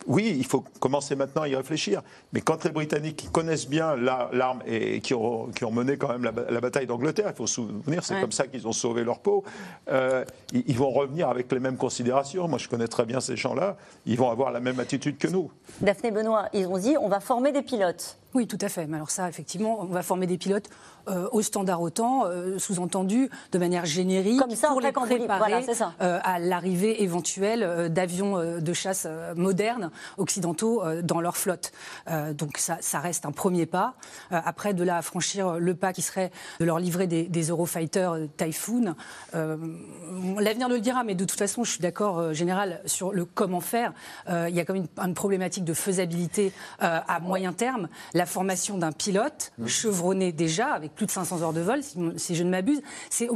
oui, 0.06 0.34
il 0.36 0.44
faut 0.46 0.64
commencer 0.80 1.16
maintenant 1.16 1.42
à 1.42 1.48
y 1.48 1.54
réfléchir. 1.54 2.02
Mais 2.32 2.40
quand 2.40 2.64
les 2.64 2.70
Britanniques 2.70 3.16
qui 3.16 3.28
connaissent 3.28 3.68
bien 3.68 3.94
et 4.66 5.00
qui 5.00 5.14
ont, 5.14 5.50
mené 5.72 5.96
quand 5.96 6.08
même 6.08 6.24
la, 6.24 6.60
bataille 6.60 6.86
d'Angleterre, 6.86 7.28
il 7.30 7.36
faut 7.36 7.46
se 7.46 7.54
souvenir, 7.54 8.04
c'est 8.04 8.20
comme 8.20 8.32
ça 8.32 8.46
qu'ils 8.46 8.66
ont 8.66 8.72
sauvé 8.72 9.04
leur 9.04 9.20
peau, 9.20 9.44
euh, 9.90 10.24
ils, 10.52 10.76
vont 10.76 10.90
revenir 10.90 11.28
avec 11.28 11.50
les 11.52 11.60
mêmes 11.60 11.76
considérations. 11.76 12.48
Moi, 12.48 12.58
je 12.58 12.68
connais 12.68 12.88
très 12.88 13.04
bien 13.04 13.20
ces 13.20 13.36
gens-là. 13.36 13.76
Ils 14.06 14.16
vont 14.16 14.30
avoir 14.30 14.50
la 14.50 14.60
même 14.60 14.80
attitude 14.80 15.18
que 15.18 15.28
nous. 15.28 15.50
Daphné 15.80 16.10
Benoît, 16.10 16.48
ils 16.52 16.66
ont 16.66 16.78
dit 16.78 16.96
on 17.00 17.08
va 17.08 17.20
former 17.20 17.52
des 17.52 17.62
pilotes. 17.62 18.18
Oui, 18.34 18.46
tout 18.46 18.58
à 18.60 18.68
fait. 18.68 18.86
Mais 18.86 18.96
alors 18.96 19.10
ça, 19.10 19.28
effectivement, 19.28 19.80
on 19.80 19.86
va 19.86 20.02
former 20.02 20.26
des 20.26 20.38
pilotes 20.38 20.68
euh, 21.08 21.28
au 21.32 21.40
standard 21.42 21.80
OTAN, 21.80 22.26
euh, 22.26 22.58
sous-entendu 22.58 23.30
de 23.52 23.58
manière 23.58 23.86
générique, 23.86 24.38
Comme 24.38 24.54
ça, 24.54 24.68
pour 24.68 24.80
les 24.80 24.92
préparer 24.92 25.64
euh, 26.02 26.18
à 26.22 26.38
l'arrivée 26.38 27.02
éventuelle 27.02 27.90
d'avions 27.90 28.38
de 28.60 28.72
chasse 28.72 29.06
modernes 29.36 29.90
occidentaux 30.16 30.82
dans 31.02 31.20
leur 31.20 31.36
flotte. 31.36 31.72
donc 32.32 32.58
ça, 32.58 32.78
ça, 32.80 33.00
reste 33.00 33.26
un 33.26 33.32
premier 33.32 33.66
pas. 33.66 33.94
après, 34.30 34.74
de 34.74 34.82
là 34.82 34.98
à 34.98 35.02
franchir 35.02 35.58
le 35.58 35.74
pas 35.74 35.92
qui 35.92 36.02
serait 36.02 36.30
de 36.60 36.64
leur 36.64 36.78
livrer 36.78 37.06
des, 37.06 37.24
des 37.24 37.42
Eurofighter 37.48 38.10
Typhoon, 38.36 38.94
l'avenir 39.32 40.68
le 40.68 40.80
dira, 40.80 41.04
mais 41.04 41.14
de 41.14 41.24
toute 41.24 41.38
façon, 41.38 41.64
je 41.64 41.72
suis 41.72 41.80
d'accord, 41.80 42.34
général, 42.34 42.80
sur 42.84 43.12
le 43.12 43.24
comment 43.24 43.60
faire. 43.60 43.92
il 44.28 44.54
y 44.54 44.60
a 44.60 44.64
quand 44.64 44.74
même 44.74 44.86
une, 44.96 45.04
une 45.04 45.14
problématique 45.14 45.64
de 45.64 45.74
faisabilité 45.74 46.52
à 46.80 47.20
moyen 47.20 47.52
terme. 47.52 47.88
La 48.18 48.26
formation 48.26 48.78
d'un 48.78 48.90
pilote 48.90 49.52
chevronné 49.66 50.32
déjà 50.32 50.72
avec 50.72 50.92
plus 50.92 51.06
de 51.06 51.12
500 51.12 51.42
heures 51.42 51.52
de 51.52 51.60
vol, 51.60 51.82
si, 52.16 52.34
je 52.34 52.42
ne 52.42 52.50
m'abuse, 52.50 52.82
c'est 53.10 53.28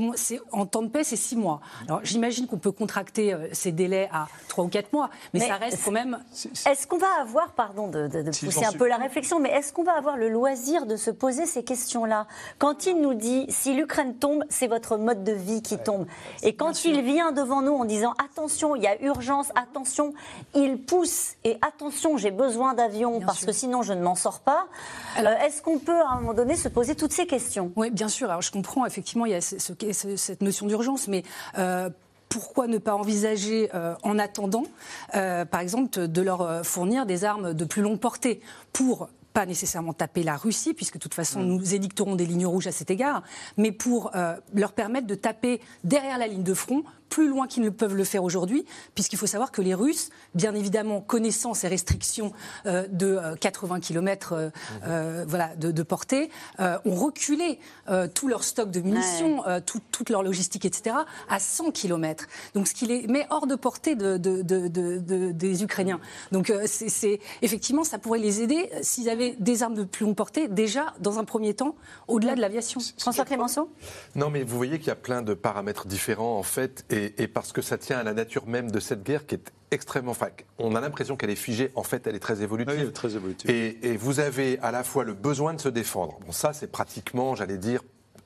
en 0.51 0.67
temps 0.67 0.83
de 0.83 0.89
paix, 0.89 1.05
c'est 1.05 1.15
6 1.15 1.37
mois. 1.37 1.61
Alors 1.87 2.01
j'imagine 2.03 2.49
qu'on 2.49 2.59
peut 2.59 2.73
contracter 2.73 3.33
euh, 3.33 3.47
ces 3.53 3.71
délais 3.71 4.09
à 4.13 4.27
3 4.49 4.65
ou 4.65 4.69
4 4.69 4.93
mois, 4.93 5.09
mais, 5.35 5.39
ça 5.39 5.55
reste 5.55 5.85
quand 5.85 5.93
même. 5.93 6.19
Est-ce 6.67 6.89
qu'on 6.89 6.99
va 6.99 7.07
avoir, 7.21 7.53
pardon 7.53 7.87
de, 7.87 8.09
pousser 8.45 8.65
un 8.65 8.73
peu 8.73 8.89
la 8.89 8.97
réflexion, 8.97 9.39
mais 9.39 9.51
est-ce 9.51 9.73
qu'on 9.73 9.85
va 9.85 9.93
avoir 9.93 10.17
le 10.17 10.29
loisir 10.29 10.85
de 10.87 10.97
se 10.97 11.13
poser 11.13 11.47
ces 11.47 11.63
questions-là? 11.63 12.27
Quand 12.59 12.85
il 12.85 13.01
nous 13.01 13.15
dit 13.15 13.47
si 13.51 13.75
l'Ukraine 13.75 14.17
tombe, 14.17 14.43
c'est 14.49 14.67
votre 14.67 14.97
mode 14.97 15.23
de 15.23 15.33
vie 15.33 15.63
qui 15.63 15.79
tombe. 15.79 16.07
Et 16.43 16.57
quand 16.57 16.85
il 16.85 17.03
vient 17.03 17.31
devant 17.31 17.63
nous 17.63 17.75
en 17.75 17.85
disant 17.85 18.15
attention, 18.19 18.75
il 18.75 18.83
y 18.83 18.89
a 18.89 19.01
urgence, 19.01 19.51
attention, 19.55 20.13
il 20.57 20.83
pousse 20.83 21.35
et 21.45 21.57
attention, 21.63 22.17
j'ai 22.17 22.33
besoin 22.33 22.75
d'avions 22.75 23.21
parce 23.21 23.45
que 23.45 23.53
sinon 23.53 23.83
je 23.83 23.93
ne 23.93 24.03
m'en 24.03 24.17
sors 24.17 24.41
pas. 24.41 24.67
Euh, 25.19 25.37
est-ce 25.45 25.63
qu'on 25.63 25.79
peut 25.79 26.01
à 26.01 26.13
un 26.13 26.21
moment 26.21 26.35
donné 26.35 26.57
se 26.57 26.69
poser 26.69 26.95
toutes 26.95 27.13
ces 27.13 27.27
questions? 27.27 27.73
Oui, 27.77 27.91
bien 27.91 28.09
sûr. 28.09 28.31
Alors 28.31 28.43
je 28.43 28.51
comprends, 28.51 28.87
effectivement, 28.87 29.27
il 29.27 29.33
y 29.33 29.35
a 29.35 29.41
cette 29.41 30.43
notion 30.43 30.67
d'urgence, 30.67 31.09
mais 31.09 31.23
euh, 31.59 31.91
pourquoi 32.29 32.67
ne 32.67 32.79
pas 32.79 32.95
envisager, 32.95 33.71
euh, 33.75 33.95
en 34.03 34.19
attendant, 34.19 34.65
par 35.13 35.61
exemple, 35.61 36.09
de 36.09 36.23
leur 36.23 36.65
fournir 36.65 37.07
des 37.07 37.25
armes 37.25 37.55
de 37.55 37.65
plus 37.65 37.83
longue 37.83 38.01
portée 38.01 38.41
pour 38.73 39.09
pas 39.35 39.47
nécessairement 39.47 39.95
taper 39.95 40.23
la 40.23 40.37
Russie, 40.37 40.75
puisque 40.75 40.95
de 40.95 40.99
toute 40.99 41.15
façon 41.15 41.41
mm. 41.41 41.47
nous 41.47 41.75
édicterons 41.75 42.17
des 42.17 42.27
lignes 42.27 42.47
rouges 42.47 42.67
à 42.67 42.73
cet 42.73 42.91
égard, 42.91 43.23
mais 43.57 43.73
pour 43.73 44.11
leur 44.55 44.73
permettre 44.73 45.07
de 45.07 45.15
taper 45.15 45.61
derrière 45.85 46.19
la 46.19 46.27
ligne 46.27 46.43
de 46.43 46.55
front 46.55 46.85
plus 47.13 47.29
loin 47.29 47.47
qu'ils 47.47 47.63
ne 47.63 47.69
peuvent 47.69 47.95
le 47.95 48.05
faire 48.05 48.25
aujourd'hui, 48.25 48.65
puisqu'il 48.95 49.19
faut 49.19 49.27
savoir 49.27 49.53
que 49.53 49.61
les 49.61 49.75
Russes, 49.75 50.09
bien 50.35 50.55
évidemment, 50.55 51.03
connaissant 51.03 51.53
ces 51.53 51.69
restrictions 51.69 52.33
euh, 52.65 52.87
de 52.91 53.21
80 53.39 53.81
km 53.81 54.35
mmh. 54.35 55.25
voilà, 55.27 55.55
de, 55.57 55.83
portée, 55.83 56.31
ont 56.59 56.95
reculé 56.95 57.59
tout 58.15 58.29
leur 58.29 58.45
stock 58.45 58.71
de 58.71 58.81
munitions, 58.81 59.43
toute 59.67 60.09
leur 60.09 60.23
logistique, 60.23 60.65
etc., 60.65 60.97
à 61.29 61.39
100 61.39 61.73
km. 61.73 62.27
Donc 62.55 62.67
ce 62.67 62.73
qui 62.73 62.87
les 62.87 63.07
met 63.09 63.27
hors 63.29 63.47
de 63.47 63.57
portée 63.57 63.95
de, 63.95 64.17
des 65.33 65.63
Ukrainiens. 65.63 66.01
Donc 66.31 66.51
c'est 66.67 67.21
effectivement, 67.43 67.85
ça 67.85 67.99
pourrait 67.99 68.21
les 68.21 68.41
aider 68.41 68.71
s'ils 68.81 69.11
avaient 69.11 69.37
des 69.39 69.63
armes 69.63 69.75
de 69.75 69.85
plus 69.85 70.07
longue 70.07 70.17
portée, 70.17 70.49
déjà, 70.49 70.95
dans 71.01 71.19
un 71.19 71.25
premier 71.25 71.55
temps, 71.55 71.75
au-delà 72.09 72.35
de 72.35 72.41
l'aviation. 72.41 72.81
François 72.99 73.25
Clémenceau? 73.25 73.71
Non, 74.15 74.31
mais 74.31 74.45
vous 74.45 74.57
voyez 74.57 74.79
qu'il 74.79 74.89
y 74.89 74.93
a 74.93 74.97
plein 74.97 75.23
de 75.23 75.35
paramètres 75.35 75.87
différents, 75.87 76.39
en 76.39 76.43
fait, 76.43 76.85
et, 76.91 77.02
parce 77.33 77.53
que 77.53 77.63
ça 77.63 77.79
tient 77.79 77.99
à 77.99 78.03
la 78.03 78.15
nature 78.15 78.47
même 78.47 78.71
de 78.71 78.81
cette 78.81 79.03
guerre 79.03 79.27
qui 79.27 79.37
est 79.37 79.53
extrêmement. 79.71 80.13
Enfin, 80.13 80.29
on 80.59 80.75
a 80.75 80.81
l'impression 80.81 81.17
qu'elle 81.17 81.31
est 81.31 81.37
figée. 81.37 81.71
En 81.75 81.83
fait, 81.83 82.07
elle 82.07 82.15
est 82.15 82.21
très 82.21 82.43
évolutive. 82.43 82.93
très 82.93 83.17
évolutive. 83.17 83.51
Et, 83.51 83.79
et, 83.83 83.97
vous 83.97 84.21
avez 84.21 84.59
à 84.61 84.71
la 84.71 84.85
fois 84.85 85.05
le 85.05 85.15
besoin 85.15 85.55
de 85.55 85.61
se 85.61 85.69
défendre. 85.69 86.19
Bon, 86.27 86.33
ça, 86.33 86.53
c'est 86.53 86.71
pratiquement, 86.71 87.35
j'allais 87.35 87.59
dire, 87.59 87.83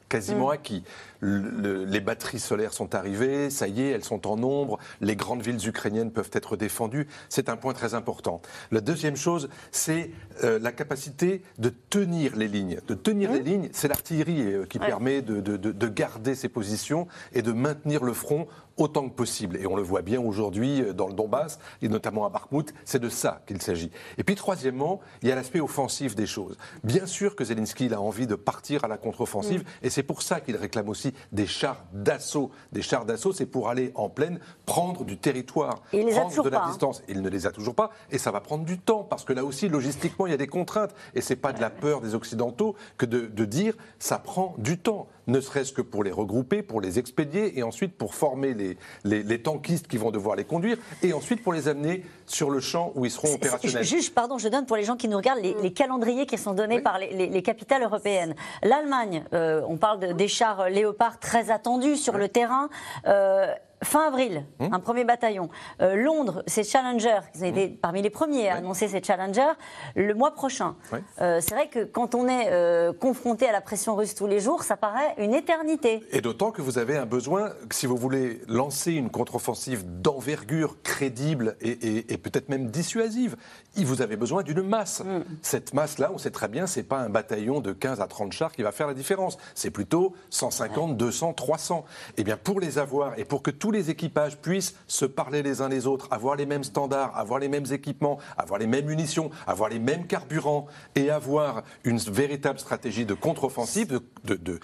quasiment 0.09 0.49
mm. 0.49 0.53
acquis. 0.53 0.85
les 1.23 2.01
batteries 2.01 2.39
solaires 2.39 2.73
sont 2.73 2.95
arrivées, 2.95 3.51
ça 3.51 3.69
y 3.69 3.83
est, 3.83 3.91
elles 3.91 4.05
sont 4.05 4.27
en 4.27 4.37
nombre, 4.37 4.79
les 5.01 5.17
grandes 5.17 5.43
villes 5.43 5.67
ukrainiennes 5.67 6.11
peuvent 6.11 6.31
être 6.33 6.57
défendues. 6.57 7.07
C'est 7.29 7.49
un 7.49 7.57
point 7.57 7.73
très 7.73 7.95
important. 7.95 8.41
La 8.71 8.81
deuxième 8.81 9.17
chose, 9.17 9.49
c'est 9.71 10.11
euh, 10.45 10.59
la 10.59 10.73
capacité 10.73 11.43
de 11.59 11.73
tenir 11.91 12.37
les 12.37 12.49
lignes. 12.49 12.79
De 12.87 12.95
tenir 12.95 13.33
les 13.33 13.41
mm. 13.41 13.45
lignes, 13.45 13.69
c'est 13.73 13.89
l'artillerie 13.89 14.53
euh, 14.53 14.65
qui 14.67 14.79
permet 14.79 15.23
de, 15.23 15.41
de, 15.41 15.89
garder 15.89 16.35
ses 16.35 16.49
positions 16.49 17.07
et 17.33 17.43
de 17.43 17.53
maintenir 17.53 18.05
le 18.05 18.13
front 18.13 18.47
autant 18.77 19.09
que 19.09 19.15
possible. 19.15 19.57
Et 19.57 19.67
on 19.67 19.77
le 19.77 19.83
voit 19.83 20.03
bien 20.03 20.21
aujourd'hui 20.21 20.83
euh, 20.83 20.93
dans 20.93 21.09
le 21.09 21.15
Donbass, 21.15 21.59
et 21.83 21.89
notamment 21.89 22.27
à 22.27 22.29
Bakhmut, 22.29 22.75
c'est 22.85 22.99
de 22.99 23.09
ça 23.09 23.43
qu'il 23.47 23.61
s'agit. 23.63 23.91
Et 24.19 24.25
puis 24.25 24.35
troisièmement, 24.35 25.01
il 25.23 25.29
y 25.29 25.33
a 25.33 25.35
l'aspect 25.35 25.61
offensif 25.61 26.15
des 26.15 26.27
choses. 26.27 26.57
Bien 26.85 27.07
sûr 27.07 27.37
que 27.37 27.45
Zelensky 27.45 27.93
a 27.93 28.01
envie 28.01 28.27
de 28.27 28.35
partir 28.35 28.85
à 28.85 28.89
la 28.89 28.99
contre-offensive, 28.99 29.63
mm. 29.63 29.87
et 29.87 29.91
c'est 29.91 30.03
pour 30.03 30.23
ça 30.23 30.41
qu'il 30.41 30.57
réclame 30.57 30.89
aussi 30.89 31.15
des 31.33 31.47
chars 31.47 31.85
d'assaut. 31.93 32.51
Des 32.73 32.83
chars 32.83 33.05
d'assaut, 33.05 33.33
c'est 33.33 33.47
pour 33.47 33.69
aller 33.69 33.93
en 33.95 34.09
pleine, 34.09 34.41
prendre 34.67 35.05
du 35.05 35.19
territoire, 35.19 35.83
prendre 35.91 36.43
de 36.43 36.49
la 36.49 36.67
distance. 36.69 37.03
Il 37.09 37.23
ne 37.23 37.29
les 37.29 37.47
a 37.47 37.51
toujours 37.51 37.75
pas, 37.75 37.91
et 38.11 38.19
ça 38.19 38.31
va 38.31 38.41
prendre 38.41 38.65
du 38.65 38.79
temps, 38.79 39.05
parce 39.05 39.25
que 39.25 39.33
là 39.33 39.45
aussi, 39.45 39.69
logistiquement, 39.69 40.27
il 40.27 40.31
y 40.31 40.35
a 40.35 40.39
des 40.39 40.47
contraintes. 40.47 40.95
Et 41.15 41.21
c'est 41.21 41.37
pas 41.37 41.53
de 41.53 41.61
la 41.61 41.71
peur 41.71 42.01
des 42.01 42.15
Occidentaux 42.15 42.77
que 42.99 43.07
de, 43.07 43.27
de 43.27 43.45
dire 43.45 43.75
ça 43.99 44.19
prend 44.19 44.55
du 44.59 44.79
temps 44.79 45.09
ne 45.27 45.41
serait-ce 45.41 45.73
que 45.73 45.83
pour 45.83 46.05
les 46.05 46.13
regrouper, 46.13 46.63
pour 46.63 46.81
les 46.81 46.99
expédier, 46.99 47.59
et 47.59 47.63
ensuite 47.63 47.97
pour 47.97 48.15
former 48.15 48.55
les, 48.55 48.77
les, 49.05 49.43
tankistes 49.43 49.89
qui 49.89 49.97
vont 49.97 50.11
devoir 50.11 50.37
les 50.37 50.45
conduire, 50.45 50.77
et 51.03 51.13
ensuite 51.13 51.43
pour 51.43 51.53
les 51.53 51.69
amener 51.69 52.05
sur 52.27 52.51
le 52.51 52.61
champ 52.61 52.93
où 52.95 53.05
ils 53.05 53.11
seront 53.11 53.35
opérationnels. 53.35 53.85
Juste, 53.85 54.15
pardon, 54.15 54.39
je 54.39 54.49
donne 54.49 54.67
pour 54.67 54.77
les 54.77 54.85
gens 54.85 54.97
qui 54.97 55.09
nous 55.09 55.17
regardent 55.17 55.41
les, 55.43 55.73
calendriers 55.73 56.27
qui 56.27 56.39
sont 56.39 56.55
donnés 56.55 56.81
par 56.81 56.99
les, 56.99 57.43
capitales 57.43 57.83
européennes. 57.83 58.35
L'Allemagne, 58.63 59.25
euh, 59.33 59.63
on 59.69 59.77
parle 59.77 60.15
des 60.15 60.29
chars 60.29 60.69
Léopard 60.71 61.19
très 61.19 61.51
attendus 61.51 61.97
sur 61.97 62.17
le 62.17 62.29
terrain. 62.29 62.69
Euh, 63.07 63.53
Fin 63.83 64.07
avril, 64.07 64.45
hum. 64.59 64.73
un 64.73 64.81
premier 64.81 65.05
bataillon. 65.05 65.51
Euh, 65.83 65.97
Londres, 65.97 66.43
c'est 66.47 66.65
Challenger, 66.65 67.19
ils 67.35 67.43
ont 67.43 67.47
été 67.47 67.65
hum. 67.65 67.77
parmi 67.77 68.01
les 68.01 68.11
premiers 68.11 68.49
à 68.49 68.57
annoncer 68.57 68.89
ces 68.89 69.03
Challenger 69.03 69.53
le 69.95 70.15
mois 70.15 70.33
prochain. 70.33 70.77
Euh, 71.21 71.41
c'est 71.43 71.55
vrai 71.55 71.69
que 71.69 71.85
quand 71.85 72.15
on 72.15 72.27
est 72.27 72.49
euh, 72.51 72.93
confronté 72.95 73.47
à 73.47 73.53
la 73.53 73.61
pression 73.61 73.95
russe 73.95 74.15
tous 74.15 74.27
les 74.27 74.41
jours, 74.41 74.63
ça 74.63 74.77
paraît 74.77 75.15
une 75.19 75.35
éternité. 75.35 76.03
Et 76.11 76.23
d'autant 76.23 76.53
que 76.53 76.63
vous 76.63 76.79
avez 76.79 76.97
un 76.97 77.05
besoin, 77.05 77.53
si 77.71 77.87
vous 77.87 77.97
voulez 77.97 78.41
lancer 78.49 78.93
une 78.93 79.11
contre-offensive 79.11 79.85
d'envergure 80.01 80.77
crédible 80.83 81.57
et, 81.61 82.17
peut-être 82.17 82.49
même 82.49 82.71
dissuasive, 82.71 83.37
vous 83.77 84.01
avez 84.01 84.17
besoin 84.17 84.43
d'une 84.43 84.63
masse. 84.63 85.01
Hum. 85.01 85.23
Cette 85.43 85.75
masse-là, 85.75 86.11
on 86.15 86.19
sait 86.19 86.31
très 86.31 86.49
bien, 86.49 86.67
c'est 86.67 86.83
pas 86.83 86.99
un 86.99 87.11
bataillon 87.11 87.61
de 87.61 87.73
15 87.73 88.01
à 88.01 88.07
30 88.07 88.33
chars 88.33 88.53
qui 88.53 88.63
va 88.63 88.73
faire 88.73 88.87
la 88.87 88.95
différence. 88.95 89.37
C'est 89.55 89.71
plutôt 89.71 90.15
150, 90.31 90.97
200, 90.97 91.35
300. 91.35 91.85
Et 92.17 92.25
bien 92.25 92.37
pour 92.37 92.59
les 92.59 92.79
avoir 92.79 93.19
et 93.19 93.25
pour 93.25 93.43
que 93.43 93.51
tout 93.51 93.66
tous 93.67 93.73
les 93.73 93.91
équipages 93.91 94.37
puissent 94.37 94.77
se 94.87 95.05
parler 95.05 95.43
les 95.43 95.61
uns 95.61 95.69
les 95.69 95.89
autres, 95.89 96.07
avoir 96.13 96.37
les 96.37 96.47
mêmes 96.47 96.63
standards, 96.63 97.19
avoir 97.19 97.41
les 97.41 97.49
mêmes 97.49 97.67
équipements, 97.73 98.21
avoir 98.39 98.61
les 98.61 98.69
mêmes 98.69 98.87
munitions, 98.87 99.29
avoir 99.45 99.71
les 99.71 99.81
mêmes 99.81 100.07
carburants 100.07 100.69
et 100.95 101.11
avoir 101.11 101.65
une 101.83 101.99
véritable 101.99 102.61
stratégie 102.61 103.05
de 103.05 103.15
contre-offensive, 103.15 104.01
de, 104.23 104.37
de, 104.37 104.61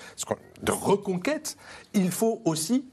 reconquête, 0.71 1.57
il 1.95 2.13
faut 2.13 2.43
aussi 2.45 2.85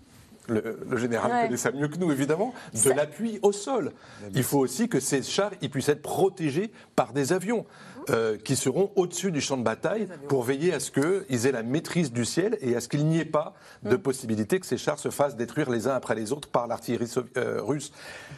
le, 0.48 0.98
général 0.98 1.45
connaît 1.45 1.58
ça 1.58 1.72
mieux 1.72 1.88
que 1.88 2.00
nous, 2.00 2.12
évidemment, 2.12 2.56
de 2.84 2.89
l'appui 2.89 3.38
au 3.43 3.52
sol. 3.52 3.91
Il 4.34 4.41
faut 4.41 4.58
aussi 4.58 4.89
que 4.89 5.00
ces 5.00 5.22
chars 5.22 5.52
ils 5.62 5.69
puissent 5.69 5.89
être 5.89 6.02
protégés 6.02 6.72
par 6.95 7.13
des 7.13 7.34
avions. 7.34 7.67
Euh, 8.10 8.38
qui 8.38 8.56
seront 8.56 8.91
au-dessus 8.95 9.32
du 9.32 9.41
champ 9.41 9.58
de 9.58 9.63
bataille 9.63 10.08
pour 10.28 10.43
veiller 10.43 10.74
à 10.74 10.80
ce 10.80 10.89
qu'ils 10.89 11.45
aient 11.45 11.52
la 11.52 11.63
maîtrise 11.63 12.12
du 12.12 12.26
ciel 12.26 12.58
et 12.62 12.76
à 12.76 12.82
ce 12.82 12.88
qu'il 12.88 13.06
n'y 13.06 13.19
ait 13.19 13.26
pas 13.26 13.54
de 13.84 13.95
mm. 13.95 14.00
possibilité 14.00 14.60
que 14.60 14.65
ces 14.65 14.78
chars 14.78 14.98
se 14.98 15.10
fassent 15.10 15.36
détruire 15.36 15.69
les 15.69 15.88
uns 15.88 15.93
après 15.93 16.15
les 16.15 16.32
autres 16.32 16.48
par 16.50 16.65
l'artillerie 16.65 17.12
euh, 17.38 17.62
russe. 17.62 17.91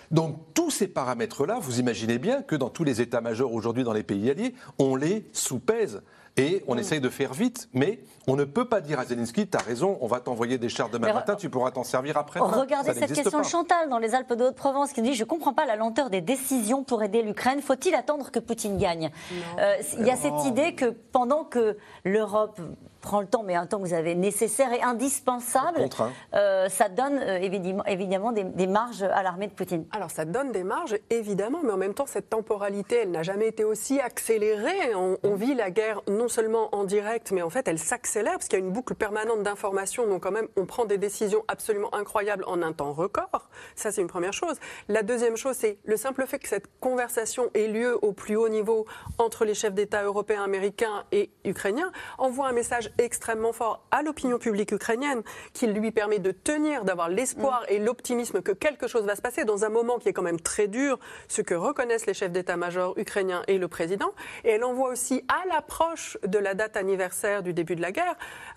Donc 0.09 0.37
tous 0.53 0.71
ces 0.71 0.87
paramètres-là, 0.87 1.59
vous 1.61 1.79
imaginez 1.79 2.17
bien 2.17 2.41
que 2.41 2.55
dans 2.55 2.69
tous 2.69 2.83
les 2.83 3.01
états-majors 3.01 3.53
aujourd'hui 3.53 3.83
dans 3.83 3.93
les 3.93 4.03
pays 4.03 4.29
alliés, 4.29 4.55
on 4.77 4.95
les 4.95 5.25
sous-pèse. 5.31 6.01
Et 6.37 6.63
on 6.67 6.75
mm. 6.75 6.79
essaye 6.79 7.01
de 7.01 7.09
faire 7.09 7.33
vite, 7.33 7.69
mais 7.73 8.03
on 8.27 8.35
ne 8.35 8.43
peut 8.43 8.65
pas 8.65 8.81
dire 8.81 8.99
à 8.99 9.05
Zelensky, 9.05 9.47
tu 9.47 9.57
as 9.57 9.61
raison, 9.61 9.97
on 10.01 10.07
va 10.07 10.19
t'envoyer 10.19 10.57
des 10.57 10.69
chars 10.69 10.89
demain 10.89 11.13
matin, 11.13 11.35
tu 11.35 11.49
pourras 11.49 11.71
t'en 11.71 11.83
servir 11.83 12.17
après. 12.17 12.39
Regardez 12.39 12.93
cette 12.93 13.13
question 13.13 13.39
de 13.39 13.45
Chantal 13.45 13.89
dans 13.89 13.97
les 13.97 14.13
Alpes 14.13 14.33
de 14.33 14.45
Haute-Provence 14.45 14.93
qui 14.93 15.01
dit 15.01 15.13
Je 15.15 15.23
ne 15.23 15.27
comprends 15.27 15.53
pas 15.53 15.65
la 15.65 15.75
lenteur 15.75 16.09
des 16.09 16.21
décisions 16.21 16.83
pour 16.83 17.03
aider 17.03 17.21
l'Ukraine. 17.21 17.61
Faut-il 17.61 17.95
attendre 17.95 18.31
que 18.31 18.39
Poutine 18.39 18.77
gagne? 18.77 19.11
Euh, 19.59 19.75
Il 19.97 20.05
y 20.05 20.11
a 20.11 20.15
cette 20.15 20.45
idée 20.45 20.75
que 20.75 20.85
pendant 20.85 21.43
que 21.43 21.77
l'Europe 22.03 22.59
prend 23.01 23.19
le 23.19 23.25
temps, 23.25 23.41
mais 23.41 23.55
un 23.55 23.65
temps 23.65 23.79
que 23.79 23.87
vous 23.87 23.95
avez 23.95 24.13
nécessaire 24.13 24.71
et 24.71 24.83
indispensable, 24.83 25.89
euh, 26.35 26.69
ça 26.69 26.87
donne 26.87 27.17
euh, 27.17 27.39
évidemment, 27.39 27.83
évidemment 27.85 28.31
des, 28.31 28.67
marges 28.67 29.01
à 29.01 29.23
l'armée 29.23 29.47
de 29.47 29.53
Poutine. 29.53 29.85
Alors 29.91 30.11
ça 30.11 30.23
donne 30.23 30.51
des 30.51 30.63
marges, 30.63 30.95
évidemment, 31.09 31.61
mais 31.63 31.71
en 31.71 31.77
même 31.77 31.95
temps, 31.95 32.05
cette 32.05 32.29
temporalité, 32.29 32.99
elle 33.01 33.11
n'a 33.11 33.23
jamais 33.23 33.47
été 33.47 33.63
aussi 33.63 33.99
accélérée. 33.99 34.93
On, 34.95 35.17
on, 35.23 35.33
vit 35.33 35.55
la 35.55 35.71
guerre 35.71 36.01
non 36.07 36.27
seulement 36.27 36.69
en 36.75 36.83
direct, 36.83 37.31
mais 37.31 37.41
en 37.41 37.49
fait, 37.49 37.67
elle 37.67 37.79
s'accélère 37.79 38.10
parce 38.13 38.47
qu'il 38.47 38.59
y 38.59 38.61
a 38.61 38.65
une 38.65 38.71
boucle 38.71 38.95
permanente 38.95 39.43
d'informations. 39.43 40.07
Donc 40.07 40.23
quand 40.23 40.31
même, 40.31 40.47
on 40.57 40.65
prend 40.65 40.85
des 40.85 40.97
décisions 40.97 41.43
absolument 41.47 41.93
incroyables 41.95 42.43
en 42.47 42.61
un 42.61 42.73
temps 42.73 42.93
record. 42.93 43.49
Ça, 43.75 43.91
c'est 43.91 44.01
une 44.01 44.07
première 44.07 44.33
chose. 44.33 44.57
La 44.89 45.03
deuxième 45.03 45.37
chose, 45.37 45.55
c'est 45.55 45.77
le 45.85 45.97
simple 45.97 46.25
fait 46.27 46.39
que 46.39 46.47
cette 46.47 46.67
conversation 46.79 47.49
ait 47.53 47.67
lieu 47.67 47.97
au 48.01 48.11
plus 48.11 48.35
haut 48.35 48.49
niveau 48.49 48.85
entre 49.17 49.45
les 49.45 49.53
chefs 49.53 49.73
d'État 49.73 50.03
européens, 50.03 50.43
américains 50.43 51.05
et 51.11 51.29
ukrainiens 51.45 51.91
envoie 52.17 52.47
un 52.47 52.51
message 52.51 52.91
extrêmement 52.97 53.53
fort 53.53 53.85
à 53.91 54.01
l'opinion 54.01 54.39
publique 54.39 54.71
ukrainienne 54.71 55.21
qui 55.53 55.67
lui 55.67 55.91
permet 55.91 56.19
de 56.19 56.31
tenir, 56.31 56.83
d'avoir 56.83 57.09
l'espoir 57.09 57.63
et 57.69 57.79
l'optimisme 57.79 58.41
que 58.41 58.51
quelque 58.51 58.87
chose 58.87 59.05
va 59.05 59.15
se 59.15 59.21
passer 59.21 59.45
dans 59.45 59.63
un 59.63 59.69
moment 59.69 59.99
qui 59.99 60.09
est 60.09 60.13
quand 60.13 60.21
même 60.21 60.39
très 60.39 60.67
dur, 60.67 60.99
ce 61.27 61.41
que 61.41 61.53
reconnaissent 61.53 62.05
les 62.05 62.13
chefs 62.13 62.31
d'état-major 62.31 62.97
ukrainiens 62.97 63.43
et 63.47 63.57
le 63.57 63.67
président. 63.67 64.13
Et 64.43 64.49
elle 64.49 64.63
envoie 64.63 64.89
aussi 64.89 65.23
à 65.27 65.47
l'approche 65.47 66.17
de 66.25 66.37
la 66.37 66.53
date 66.53 66.75
anniversaire 66.75 67.43
du 67.43 67.53
début 67.53 67.75
de 67.75 67.81
la 67.81 67.91
guerre 67.91 68.00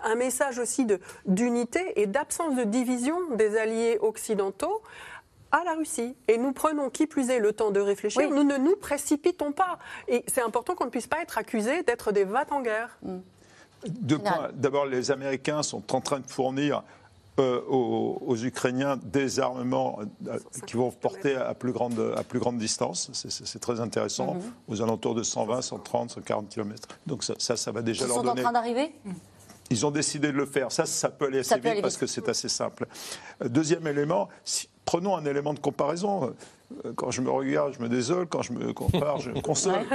un 0.03 0.15
message 0.15 0.59
aussi 0.59 0.85
d'unité 1.25 1.99
et 1.99 2.07
d'absence 2.07 2.55
de 2.55 2.63
division 2.63 3.17
des 3.35 3.57
alliés 3.57 3.97
occidentaux 4.01 4.81
à 5.51 5.63
la 5.63 5.73
Russie. 5.75 6.15
Et 6.27 6.37
nous 6.37 6.51
prenons, 6.51 6.89
qui 6.89 7.07
plus 7.07 7.29
est, 7.29 7.39
le 7.39 7.53
temps 7.53 7.71
de 7.71 7.79
réfléchir. 7.79 8.29
Nous 8.29 8.43
ne 8.43 8.57
nous 8.57 8.75
précipitons 8.75 9.51
pas. 9.51 9.79
Et 10.07 10.23
c'est 10.27 10.41
important 10.41 10.75
qu'on 10.75 10.85
ne 10.85 10.89
puisse 10.89 11.07
pas 11.07 11.21
être 11.21 11.37
accusé 11.37 11.83
d'être 11.83 12.11
des 12.11 12.23
vats 12.23 12.45
en 12.51 12.61
guerre. 12.61 12.97
Mm. 13.01 13.17
Deux 13.87 14.17
points. 14.17 14.49
D'abord, 14.53 14.85
les 14.85 15.11
Américains 15.11 15.61
sont 15.63 15.95
en 15.95 16.01
train 16.01 16.19
de 16.19 16.27
fournir 16.27 16.83
euh, 17.39 17.61
aux, 17.67 18.35
Ukrainiens 18.37 18.97
des 18.97 19.39
armements 19.39 19.99
euh, 20.27 20.39
qui 20.65 20.77
vont 20.77 20.89
porter 20.89 21.35
à 21.35 21.53
plus 21.53 21.71
grande, 21.71 22.13
à 22.15 22.23
plus 22.23 22.39
grande 22.39 22.57
distance. 22.57 23.11
C'est 23.13 23.59
très 23.59 23.79
intéressant, 23.79 24.35
mhm. 24.35 24.41
aux 24.69 24.81
alentours 24.81 25.15
de 25.15 25.23
120, 25.23 25.61
130, 25.61 26.09
140 26.11 26.49
km. 26.49 26.87
Donc 27.05 27.23
ça, 27.23 27.35
ça, 27.37 27.71
va 27.71 27.81
déjà 27.81 28.07
leur 28.07 28.23
donner... 28.23 28.29
Ils 28.29 28.33
sont 28.35 28.39
en 28.39 28.43
train 28.43 28.51
d'arriver? 28.53 28.95
Ils 29.69 29.85
ont 29.85 29.91
décidé 29.91 30.31
de 30.31 30.37
le 30.37 30.45
faire. 30.45 30.71
Ça, 30.71 30.85
ça 30.85 31.09
peut 31.09 31.25
aller 31.25 31.39
assez 31.39 31.59
vite 31.59 31.81
parce 31.81 31.97
que 31.97 32.07
c'est 32.07 32.29
assez 32.29 32.49
simple. 32.49 32.87
Euh, 33.41 33.49
deuxième 33.49 33.85
élément, 33.87 34.29
prenons 34.85 35.15
un 35.15 35.25
élément 35.25 35.53
de 35.53 35.59
comparaison. 35.59 36.35
Euh, 36.85 36.93
quand 36.95 37.11
je 37.11 37.21
me 37.21 37.29
regarde, 37.29 37.73
je 37.73 37.81
me 37.81 37.89
désole. 37.89 38.27
Quand 38.27 38.41
je 38.41 38.53
me 38.53 38.73
compare, 38.73 39.19
je 39.19 39.31
me 39.31 39.41
console. 39.41 39.85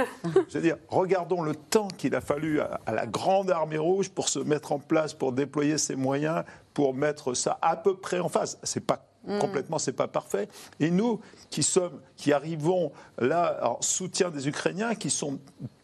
C'est-à-dire, 0.49 0.77
regardons 0.89 1.41
le 1.41 1.55
temps 1.55 1.87
qu'il 1.97 2.15
a 2.15 2.21
fallu 2.21 2.59
à, 2.59 2.79
la 2.91 3.05
grande 3.05 3.49
armée 3.49 3.77
rouge 3.77 4.09
pour 4.09 4.29
se 4.29 4.39
mettre 4.39 4.73
en 4.73 4.79
place, 4.79 5.13
pour 5.13 5.31
déployer 5.31 5.77
ses 5.77 5.95
moyens, 5.95 6.43
pour 6.73 6.93
mettre 6.93 7.33
ça 7.33 7.57
à 7.61 7.75
peu 7.77 7.95
près 7.95 8.19
en 8.19 8.29
face. 8.29 8.57
C'est 8.63 8.85
pas 8.85 9.05
mm. 9.25 9.39
complètement, 9.39 9.79
c'est 9.79 9.93
pas 9.93 10.07
parfait. 10.07 10.49
Et 10.81 10.91
nous, 10.91 11.21
qui 11.49 11.63
sommes, 11.63 11.99
qui 12.17 12.33
arrivons 12.33 12.91
là 13.19 13.59
en 13.63 13.81
soutien 13.81 14.29
des 14.29 14.49
Ukrainiens, 14.49 14.95
qui 14.95 15.09
sont 15.09 15.39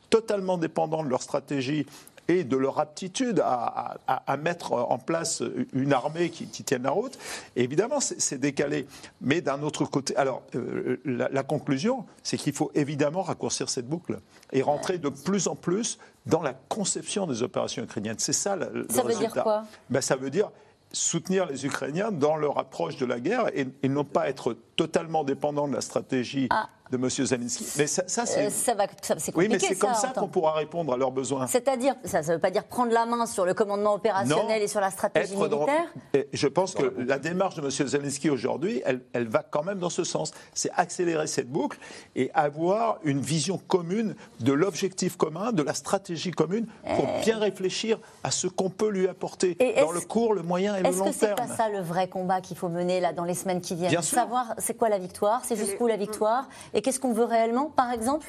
totalement 0.09 0.57
dépendants 0.57 1.03
de 1.03 1.09
leur 1.09 1.21
stratégie 1.21 1.85
et 2.27 2.43
de 2.43 2.57
leur 2.57 2.79
aptitude 2.79 3.41
à, 3.43 3.97
mettre 4.37 4.73
en 4.73 4.97
place 4.97 5.43
une 5.73 5.93
armée 5.93 6.29
qui, 6.29 6.63
tienne 6.63 6.83
la 6.83 6.91
route. 6.91 7.17
évidemment, 7.55 7.99
c'est 7.99 8.37
décalé. 8.37 8.87
Mais 9.21 9.41
d'un 9.41 9.61
autre 9.63 9.85
côté, 9.85 10.15
alors 10.15 10.43
euh, 10.55 10.97
la, 11.05 11.43
conclusion, 11.43 12.05
c'est 12.23 12.37
qu'il 12.37 12.53
faut 12.53 12.71
évidemment 12.75 13.21
raccourcir 13.21 13.69
cette 13.69 13.87
boucle 13.87 14.19
et 14.51 14.61
rentrer 14.61 14.97
de 14.97 15.09
plus 15.09 15.47
en 15.47 15.55
plus 15.55 15.97
dans 16.25 16.41
la 16.41 16.53
conception 16.53 17.27
des 17.27 17.43
opérations 17.43 17.83
ukrainiennes. 17.83 18.19
C'est 18.19 18.33
ça 18.33 18.55
le, 18.55 18.85
ça 18.89 19.03
veut 19.03 19.15
dire 19.15 19.31
quoi? 19.31 19.63
Ben, 19.89 20.01
Ça 20.01 20.15
veut 20.15 20.29
dire 20.29 20.51
soutenir 20.91 21.45
les 21.45 21.65
Ukrainiens 21.65 22.11
dans 22.11 22.35
leur 22.37 22.57
approche 22.57 22.97
de 22.97 23.05
la 23.05 23.19
guerre 23.19 23.47
et, 23.53 23.67
et 23.83 23.89
non 23.89 24.03
pas 24.03 24.29
être 24.29 24.55
totalement 24.77 25.25
dépendant 25.25 25.67
de 25.67 25.73
la 25.73 25.81
stratégie 25.81 26.47
ah 26.49 26.69
de 26.91 26.97
M. 26.97 27.09
Zelensky. 27.09 27.65
Mais 27.77 27.87
ça, 27.87 28.03
c'est. 28.07 28.45
Euh, 28.45 29.31
oui, 29.35 29.47
mais 29.49 29.59
c'est 29.59 29.75
comme 29.75 29.93
ça, 29.93 30.09
qu'on 30.09 30.27
pourra 30.27 30.53
répondre 30.53 30.93
à 30.93 30.97
leurs 30.97 31.11
besoins. 31.11 31.47
C'est-à-dire, 31.47 31.95
ça 32.03 32.21
ne 32.21 32.25
veut 32.27 32.39
pas 32.39 32.51
dire 32.51 32.63
prendre 32.63 32.91
la 32.91 33.05
main 33.05 33.25
sur 33.25 33.45
le 33.45 33.53
commandement 33.53 33.93
opérationnel 33.93 34.61
et 34.61 34.67
sur 34.67 34.81
la 34.81 34.91
stratégie 34.91 35.35
militaire 35.35 35.93
Je 36.33 36.47
pense 36.47 36.73
que 36.73 36.93
la 36.97 37.19
démarche 37.19 37.55
de 37.55 37.61
M. 37.61 37.69
Zelensky 37.69 38.29
aujourd'hui, 38.29 38.81
elle, 38.85 39.01
elle, 39.13 39.27
va 39.27 39.43
quand 39.43 39.63
même 39.63 39.79
dans 39.79 39.89
ce 39.89 40.03
sens. 40.03 40.31
C'est 40.53 40.71
accélérer 40.75 41.27
cette 41.27 41.49
boucle 41.49 41.77
et 42.15 42.31
avoir 42.33 42.99
une 43.03 43.19
vision 43.19 43.57
commune 43.57 44.15
de 44.39 44.53
l'objectif 44.53 45.17
commun, 45.17 45.51
de 45.51 45.63
la 45.63 45.73
stratégie 45.73 46.31
commune, 46.31 46.67
pour 46.95 47.05
euh. 47.05 47.21
bien 47.21 47.37
réfléchir 47.37 47.99
à 48.23 48.31
ce 48.31 48.47
qu'on 48.47 48.69
peut 48.69 48.89
lui 48.89 49.07
apporter 49.07 49.57
dans 49.79 49.91
le 49.91 50.01
court, 50.01 50.33
le 50.33 50.43
moyen 50.43 50.75
et 50.75 50.83
le 50.83 50.83
long 50.83 50.91
terme. 50.91 51.07
Est-ce 51.09 51.19
que 51.19 51.27
c'est 51.27 51.35
pas 51.35 51.47
ça 51.47 51.69
le 51.69 51.81
vrai 51.81 52.07
combat 52.07 52.41
qu'il 52.41 52.57
faut 52.57 52.69
mener 52.69 52.99
là 52.99 53.13
dans 53.13 53.23
les 53.23 53.33
semaines 53.33 53.61
qui 53.61 53.75
viennent? 53.75 54.01
Savoir 54.01 54.53
c'est 54.67 54.73
quoi 54.73 54.89
la 54.89 54.97
victoire, 54.99 55.45
c'est 55.45 55.55
jusqu'où 55.55 55.87
la 55.87 55.95
victoire? 55.95 56.49
Et 56.73 56.81
qu'est-ce 56.81 56.99
qu'on 56.99 57.13
veut 57.13 57.23
réellement, 57.23 57.67
par 57.69 57.91
exemple? 57.91 58.27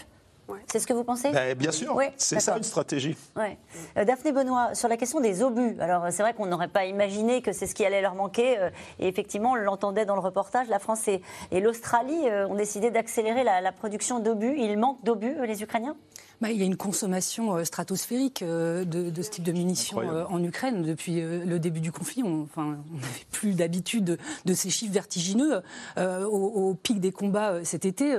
C'est 0.66 0.79
ce 0.79 0.87
que 0.87 0.94
vous 0.94 1.05
pensez? 1.05 1.31
Ben, 1.31 1.55
Bien 1.59 1.72
sûr, 1.72 1.98
c'est 2.16 2.40
ça 2.40 2.57
une 2.57 2.62
stratégie. 2.62 3.16
Euh, 3.37 4.05
Daphné 4.05 4.33
Benoît, 4.33 4.74
sur 4.74 4.88
la 4.88 4.96
question 4.96 5.20
des 5.20 5.42
obus, 5.42 5.77
alors 5.81 6.07
c'est 6.11 6.22
vrai 6.22 6.33
qu'on 6.33 6.46
n'aurait 6.46 6.68
pas 6.68 6.87
imaginé 6.87 7.42
que 7.42 7.53
c'est 7.53 7.66
ce 7.66 7.74
qui 7.74 7.85
allait 7.85 8.01
leur 8.01 8.14
manquer, 8.14 8.59
euh, 8.59 8.70
et 8.98 9.09
effectivement 9.09 9.53
on 9.53 9.55
l'entendait 9.57 10.07
dans 10.07 10.14
le 10.14 10.22
reportage, 10.22 10.68
la 10.68 10.79
France 10.79 11.07
et, 11.09 11.20
l'Australie 11.61 12.29
euh, 12.29 12.48
ont 12.48 12.55
décidé 12.55 12.90
d'accélérer 12.90 13.44
la, 13.44 13.61
la, 13.61 13.72
production 13.72 14.20
d'obus. 14.20 14.55
Il 14.57 14.79
manque 14.79 15.05
d'obus, 15.05 15.35
les 15.44 15.62
Ukrainiens? 15.62 15.96
Bah, 16.40 16.51
il 16.53 16.59
y 16.59 16.62
a 16.62 16.66
une 16.66 16.77
consommation 16.77 17.57
euh, 17.57 17.64
stratosphérique 17.64 18.42
euh, 18.42 18.85
de, 18.85 19.22
ce 19.22 19.31
type 19.31 19.44
de 19.44 19.53
munitions 19.53 20.01
euh, 20.01 20.24
en 20.29 20.42
Ukraine 20.42 20.83
depuis 20.83 21.20
le 21.20 21.59
début 21.59 21.81
du 21.81 21.90
conflit. 21.90 22.22
On 22.22 22.42
enfin, 22.42 22.79
n'avait 22.92 23.27
plus 23.33 23.55
d'habitude 23.55 24.18
de, 24.44 24.55
ces 24.55 24.70
chiffres 24.70 24.92
vertigineux. 24.92 25.62
au, 25.96 26.74
pic 26.74 27.01
des 27.01 27.12
combats 27.12 27.64
cet 27.64 27.85
été, 27.85 28.16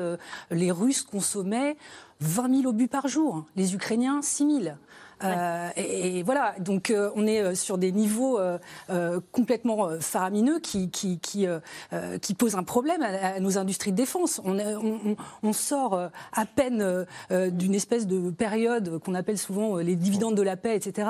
les 0.52 0.72
Russes 0.72 1.04
consommaient 1.04 1.78
20 2.22 2.62
000 2.62 2.70
obus 2.70 2.88
par 2.88 3.08
jour, 3.08 3.46
les 3.56 3.74
Ukrainiens 3.74 4.22
6 4.22 4.64
000. 4.64 4.76
Euh, 5.24 5.70
et, 5.76 6.24
voilà, 6.24 6.56
donc 6.60 6.92
euh, 6.92 7.12
on 7.16 7.28
est 7.28 7.42
euh, 7.42 7.56
sur 7.56 7.78
des 7.78 7.92
niveaux 7.92 8.40
complètement 9.32 9.90
faramineux 10.00 10.60
qui, 10.60 10.90
qui, 10.90 11.20
qui, 11.20 12.34
posent 12.36 12.56
un 12.56 12.64
problème 12.64 13.02
à, 13.02 13.40
nos 13.40 13.58
industries 13.58 13.92
de 13.92 13.98
défense. 13.98 14.42
On 15.44 15.54
sort 15.54 16.10
à 16.32 16.46
peine 16.46 17.06
d'une 17.30 17.76
espèce 17.76 18.08
de 18.08 18.30
période 18.32 19.00
qu'on 19.00 19.16
appelle 19.16 19.38
souvent 19.38 19.78
les 19.78 19.96
dividendes 19.96 20.36
de 20.36 20.42
la 20.42 20.58
paix, 20.58 20.76
etc., 20.76 21.10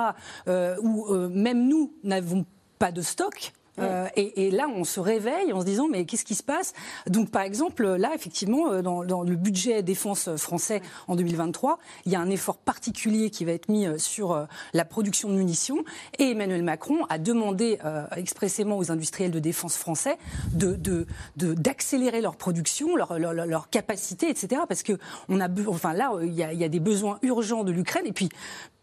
où 0.82 1.14
même 1.30 1.68
nous 1.68 1.94
n'avons 2.04 2.46
pas 2.80 2.92
de 2.92 3.02
stock. 3.02 3.54
Euh, 3.82 4.08
et, 4.16 4.52
là, 4.52 4.68
on 4.74 4.84
se 4.84 5.00
réveille 5.00 5.54
en 5.54 5.62
se 5.62 5.66
disant 5.66 5.88
mais 5.90 6.06
qu'est-ce 6.06 6.26
qui 6.26 6.36
se 6.36 6.44
passe? 6.44 6.74
Donc, 7.08 7.30
par 7.30 7.44
exemple, 7.44 7.86
là, 7.86 8.12
effectivement, 8.16 8.72
euh, 8.72 8.82
dans, 8.82 9.24
le 9.24 9.36
budget 9.36 9.84
défense 9.84 10.36
français 10.38 10.82
en 11.08 11.16
2023, 11.16 11.80
il 12.06 12.12
y 12.12 12.16
a 12.16 12.20
un 12.20 12.30
effort 12.30 12.58
particulier 12.58 13.30
qui 13.30 13.46
va 13.46 13.52
être 13.52 13.70
mis 13.70 13.86
euh, 13.86 13.98
sur 13.98 14.48
la 14.74 14.86
production 14.86 15.30
de 15.30 15.36
munitions. 15.36 15.84
Et 16.18 16.32
Emmanuel 16.32 16.64
Macron 16.64 17.06
a 17.10 17.18
demandé 17.18 17.78
expressément 18.16 18.78
aux 18.78 18.92
industriels 18.92 19.32
de 19.32 19.40
défense 19.40 19.78
français 19.78 20.18
de, 20.54 21.06
d'accélérer 21.36 22.22
leur 22.22 22.36
production, 22.36 22.96
leur, 22.96 23.18
leur, 23.20 23.70
capacité, 23.70 24.30
etc. 24.30 24.64
Parce 24.68 24.84
que 24.84 24.94
on 25.28 25.40
a, 25.40 25.48
enfin 25.68 25.94
là, 25.94 26.12
il 26.22 26.34
y, 26.34 26.44
a, 26.44 26.54
il 26.54 26.60
y 26.60 26.64
a 26.64 26.70
des 26.70 26.80
besoins 26.80 27.20
urgents 27.22 27.64
de 27.64 27.72
l'Ukraine. 27.72 28.06
Et 28.06 28.14
puis, 28.14 28.30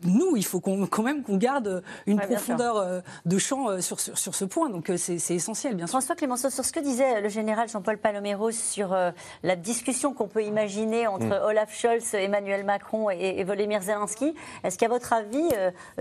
nous, 0.05 0.37
il 0.37 0.45
faut 0.45 0.61
quand 0.61 1.03
même 1.03 1.23
qu'on 1.23 1.37
garde 1.37 1.83
une 2.07 2.21
profondeur 2.21 2.77
euh, 2.77 3.01
de 3.25 3.39
champ 3.39 3.71
euh, 3.71 3.81
sur, 3.81 3.99
sur, 3.99 4.35
ce 4.35 4.45
point. 4.45 4.69
Donc 4.69 4.86
euh, 4.91 4.97
c'est 4.97 5.35
essentiel, 5.35 5.75
bien 5.75 5.87
sûr. 5.87 5.97
François 5.97 6.15
Clémenceau, 6.15 6.51
sur 6.51 6.65
ce 6.65 6.73
que 6.73 6.81
disait 6.81 7.21
le 7.21 7.29
général 7.29 7.69
Jean-Paul 7.69 7.99
Palomero 7.99 8.51
sur 8.51 8.97
la 9.43 9.57
discussion 9.57 10.13
qu'on 10.13 10.29
peut 10.29 10.45
imaginer 10.45 11.07
entre 11.07 11.27
mm. 11.27 11.45
Olaf 11.45 11.75
Scholz, 11.75 12.15
Emmanuel 12.15 12.65
Macron 12.65 13.11
et, 13.11 13.43
Volodymyr 13.45 13.83
Zelensky, 13.83 14.35
est-ce 14.63 14.77
qu'à 14.79 14.89
votre 14.89 15.13
avis, 15.13 15.49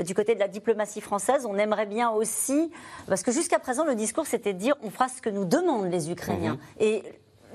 du 0.04 0.14
côté 0.14 0.36
de 0.36 0.40
la 0.40 0.48
diplomatie 0.48 1.02
française, 1.02 1.46
on 1.46 1.58
aimerait 1.58 1.86
bien 1.86 2.10
aussi, 2.10 2.72
parce 3.08 3.24
que 3.24 3.32
jusqu'à 3.32 3.60
présent, 3.60 3.86
le 3.86 3.96
discours 3.96 4.28
c'était 4.28 4.54
de 4.54 4.60
dire 4.60 4.76
on 4.84 4.90
fera 4.90 5.08
ce 5.08 5.22
que 5.22 5.30
nous 5.30 5.46
demandent 5.46 5.90
les 5.90 6.12
Ukrainiens. 6.12 6.56
Mm-hmm. 6.80 6.84
Et 6.84 7.04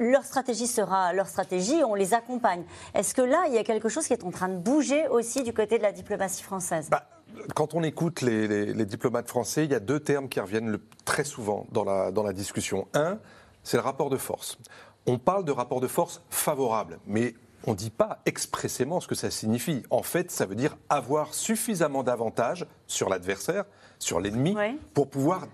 leur 0.00 0.24
stratégie 0.24 0.66
sera 0.66 1.12
leur 1.12 1.28
stratégie, 1.28 1.84
on 1.84 1.94
les 1.94 2.14
accompagne. 2.14 2.64
Est-ce 2.94 3.14
que 3.14 3.22
là, 3.22 3.44
il 3.48 3.54
y 3.54 3.58
a 3.58 3.64
quelque 3.64 3.88
chose 3.88 4.06
qui 4.06 4.14
est 4.14 4.24
en 4.24 4.30
train 4.30 4.48
de 4.48 4.56
bouger 4.56 5.06
aussi 5.08 5.42
du 5.42 5.52
côté 5.52 5.78
de 5.78 5.82
la 5.82 5.92
diplomatie 5.92 6.42
française? 6.42 6.88
Bah, 6.90 7.06
Quand 7.54 7.74
on 7.74 7.82
écoute 7.82 8.22
les, 8.22 8.84
diplomates 8.84 9.28
français, 9.28 9.64
il 9.64 9.70
y 9.70 9.74
a 9.74 9.80
deux 9.80 10.00
termes 10.00 10.28
qui 10.28 10.40
reviennent 10.40 10.78
très 11.04 11.24
souvent 11.24 11.66
dans 11.72 11.84
la, 11.84 12.10
dans 12.10 12.22
la 12.22 12.32
discussion. 12.32 12.86
Un, 12.94 13.18
c'est 13.62 13.76
le 13.76 13.82
rapport 13.82 14.10
de 14.10 14.16
force. 14.16 14.58
On 15.06 15.18
parle 15.18 15.44
de 15.44 15.52
rapport 15.52 15.80
de 15.80 15.88
force 15.88 16.22
favorable, 16.30 16.98
mais 17.06 17.34
on 17.66 17.72
ne 17.72 17.76
dit 17.76 17.90
pas 17.90 18.20
expressément 18.26 19.00
ce 19.00 19.08
que 19.08 19.14
ça 19.14 19.30
signifie. 19.30 19.82
En 19.90 20.02
fait, 20.02 20.30
ça 20.30 20.46
veut 20.46 20.54
dire 20.54 20.76
avoir 20.88 21.34
suffisamment 21.34 22.02
d'avantages 22.02 22.66
sur 22.86 23.08
l'adversaire, 23.08 23.64
sur 23.98 24.20
l'ennemi, 24.20 24.56
pour 24.94 25.08
pouvoir 25.08 25.46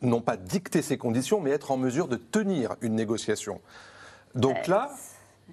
non 0.00 0.20
pas 0.20 0.36
dicter 0.36 0.82
ses 0.82 0.96
conditions, 0.96 1.40
mais 1.40 1.50
être 1.50 1.70
en 1.70 1.76
mesure 1.76 2.08
de 2.08 2.16
tenir 2.16 2.76
une 2.80 2.94
négociation. 2.94 3.60
Donc 4.34 4.66
là, 4.66 4.90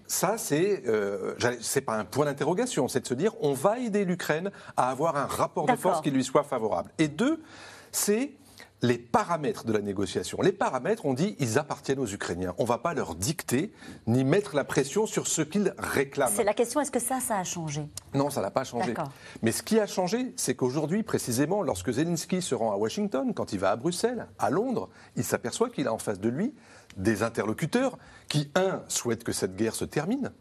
ça, 0.08 0.38
c'est 0.38 0.84
euh, 0.88 1.36
c'est 1.62 1.82
pas 1.82 1.96
un 1.96 2.06
point 2.06 2.26
d'interrogation, 2.26 2.88
c'est 2.88 3.02
de 3.02 3.08
se 3.08 3.14
dire 3.14 3.34
on 3.42 3.54
va 3.54 3.80
aider 3.80 4.06
l'Ukraine 4.06 4.52
à 4.78 4.90
avoir 4.90 5.16
un 5.16 5.26
rapport 5.26 5.66
de 5.66 5.76
force 5.76 6.02
qui 6.02 6.12
lui 6.12 6.24
soit 6.24 6.44
favorable. 6.44 6.92
Et 6.98 7.08
deux, 7.08 7.42
c'est 7.92 8.34
les 8.82 8.98
paramètres 8.98 9.66
de 9.66 9.74
la 9.74 9.82
négociation. 9.82 10.42
Les 10.42 10.52
paramètres, 10.52 11.06
on 11.06 11.14
dit, 11.14 11.36
ils 11.40 11.60
appartiennent 11.60 12.00
aux 12.00 12.08
Ukrainiens. 12.08 12.56
On 12.58 12.64
ne 12.64 12.68
va 12.68 12.80
pas 12.80 12.94
leur 12.94 13.16
dicter 13.16 13.72
ni 14.08 14.24
mettre 14.24 14.56
la 14.56 14.64
pression 14.64 15.06
sur 15.06 15.28
ce 15.28 15.42
qu'ils 15.42 15.74
réclament. 15.78 16.32
C'est 16.36 16.44
la 16.44 16.54
question, 16.54 16.82
est-ce 16.82 16.92
que 16.92 17.00
ça, 17.00 17.20
ça 17.20 17.38
a 17.38 17.44
changé? 17.44 17.88
Non, 18.14 18.30
ça 18.30 18.42
n'a 18.42 18.50
pas 18.50 18.64
changé. 18.64 18.94
Mais 19.44 19.52
ce 19.52 19.62
qui 19.62 19.80
a 19.80 19.86
changé, 19.86 20.34
c'est 20.36 20.56
qu'aujourd'hui, 20.56 21.04
précisément, 21.04 21.62
lorsque 21.62 21.92
Zelensky 21.92 22.42
se 22.42 22.56
rend 22.56 22.72
à 22.72 22.76
Washington, 22.76 23.34
quand 23.34 23.54
il 23.54 23.60
va 23.60 23.72
à 23.72 23.76
Bruxelles, 23.76 24.28
à 24.40 24.50
Londres, 24.50 24.90
il 25.16 25.24
s'aperçoit 25.24 25.70
qu'il 25.70 25.88
a 25.88 25.94
en 25.94 26.00
face 26.00 26.20
de 26.20 26.30
lui 26.30 26.54
des 26.98 27.24
interlocuteurs 27.24 27.98
qui, 28.30 28.50
un, 28.56 28.82
souhaitent 28.88 29.24
que 29.24 29.32
cette 29.32 29.56
guerre 29.56 29.76
se 29.76 29.86
termine, 29.86 30.32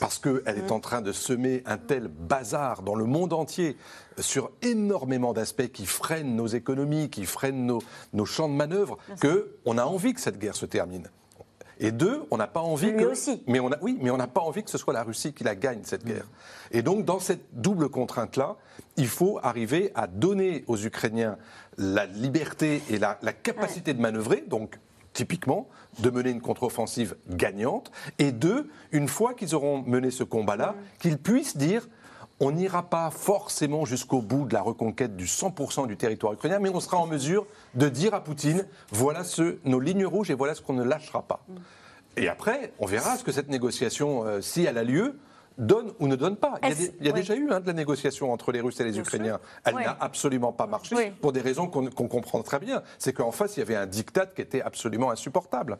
parce 0.00 0.18
qu'elle 0.18 0.42
est 0.46 0.70
mm. 0.70 0.72
en 0.72 0.80
train 0.80 1.00
de 1.00 1.12
semer 1.12 1.62
un 1.64 1.78
tel 1.78 2.08
bazar 2.08 2.82
dans 2.82 2.96
le 2.96 3.04
monde 3.04 3.32
entier 3.32 3.76
sur 4.18 4.50
énormément 4.60 5.32
d'aspects 5.32 5.70
qui 5.70 5.86
freinent 5.86 6.34
nos 6.34 6.48
économies, 6.48 7.08
qui 7.08 7.24
freinent 7.24 7.78
nos, 8.12 8.24
champs 8.26 8.48
de 8.48 8.54
manœuvre, 8.54 8.98
qu'on 9.20 9.78
a 9.78 9.84
envie 9.84 10.12
que 10.12 10.20
cette 10.20 10.38
guerre 10.38 10.56
se 10.56 10.66
termine. 10.66 11.08
Et 11.78 11.90
deux, 11.90 12.22
on 12.30 12.36
n'a 12.36 12.46
pas 12.46 12.60
envie 12.60 12.90
Lui 12.90 13.04
aussi. 13.04 13.42
Mais 13.46 13.58
on 13.58 13.72
a, 13.72 13.76
oui, 13.80 13.98
mais 14.00 14.10
on 14.10 14.16
n'a 14.16 14.26
pas 14.26 14.40
envie 14.40 14.62
que 14.62 14.70
ce 14.70 14.78
soit 14.78 14.92
la 14.92 15.02
Russie 15.02 15.32
qui 15.32 15.42
la 15.42 15.54
gagne, 15.54 15.80
cette 15.82 16.04
guerre. 16.04 16.24
Mm. 16.24 16.76
Et 16.76 16.82
donc, 16.82 17.04
dans 17.04 17.18
cette 17.18 17.60
double 17.60 17.88
contrainte-là, 17.88 18.56
il 18.96 19.08
faut 19.08 19.40
arriver 19.42 19.90
à 19.94 20.06
donner 20.06 20.64
aux 20.66 20.76
Ukrainiens 20.76 21.38
la 21.78 22.06
liberté 22.06 22.82
et 22.90 22.98
la, 22.98 23.14
capacité 23.32 23.94
de 23.94 24.00
manœuvrer, 24.00 24.44
donc 24.46 24.78
typiquement, 25.12 25.68
de 25.98 26.10
mener 26.10 26.30
une 26.30 26.40
contre-offensive 26.40 27.16
gagnante, 27.28 27.90
et 28.18 28.32
deux, 28.32 28.70
une 28.92 29.08
fois 29.08 29.34
qu'ils 29.34 29.54
auront 29.54 29.82
mené 29.82 30.10
ce 30.10 30.24
combat-là, 30.24 30.74
qu'ils 31.00 31.18
puissent 31.18 31.56
dire 31.56 31.88
on 32.40 32.50
n'ira 32.50 32.82
pas 32.82 33.10
forcément 33.10 33.84
jusqu'au 33.84 34.20
bout 34.20 34.46
de 34.46 34.54
la 34.54 34.62
reconquête 34.62 35.16
du 35.16 35.26
100% 35.26 35.86
du 35.86 35.96
territoire 35.96 36.32
ukrainien, 36.32 36.58
mais 36.58 36.70
on 36.70 36.80
sera 36.80 36.96
en 36.96 37.06
mesure 37.06 37.46
de 37.74 37.88
dire 37.88 38.14
à 38.14 38.24
Poutine, 38.24 38.66
voilà 38.90 39.22
ce, 39.22 39.58
nos 39.64 39.78
lignes 39.78 40.06
rouges 40.06 40.30
et 40.32 40.34
voilà 40.34 40.56
ce 40.56 40.60
qu'on 40.60 40.72
ne 40.72 40.82
lâchera 40.82 41.22
pas. 41.22 41.44
Et 42.16 42.28
après, 42.28 42.72
on 42.80 42.86
verra 42.86 43.16
ce 43.16 43.22
que 43.22 43.30
cette 43.30 43.48
négociation, 43.48 44.24
euh, 44.24 44.40
si 44.40 44.64
elle 44.64 44.76
a 44.76 44.82
lieu, 44.82 45.18
donne 45.58 45.92
ou 46.00 46.08
ne 46.08 46.16
donne 46.16 46.36
pas. 46.36 46.58
Il 46.62 47.06
y 47.06 47.08
a, 47.08 47.12
déjà 47.12 47.34
eu 47.34 47.50
hein, 47.50 47.60
de 47.60 47.66
la 47.66 47.72
négociation 47.72 48.32
entre 48.32 48.52
les 48.52 48.60
Russes 48.60 48.80
et 48.80 48.84
les 48.84 48.98
Ukrainiens. 48.98 49.38
Elle 49.64 49.74
n'a 49.74 49.96
absolument 50.00 50.52
pas 50.52 50.66
marché 50.66 51.12
pour 51.20 51.32
des 51.32 51.40
raisons 51.40 51.66
qu'on 51.68 52.08
comprend 52.08 52.42
très 52.42 52.58
bien. 52.58 52.82
C'est 52.98 53.12
qu'en 53.12 53.32
face, 53.32 53.56
il 53.56 53.60
y 53.60 53.62
avait 53.62 53.76
un 53.76 53.86
diktat 53.86 54.26
qui 54.26 54.42
était 54.42 54.62
absolument 54.62 55.10
insupportable. 55.10 55.78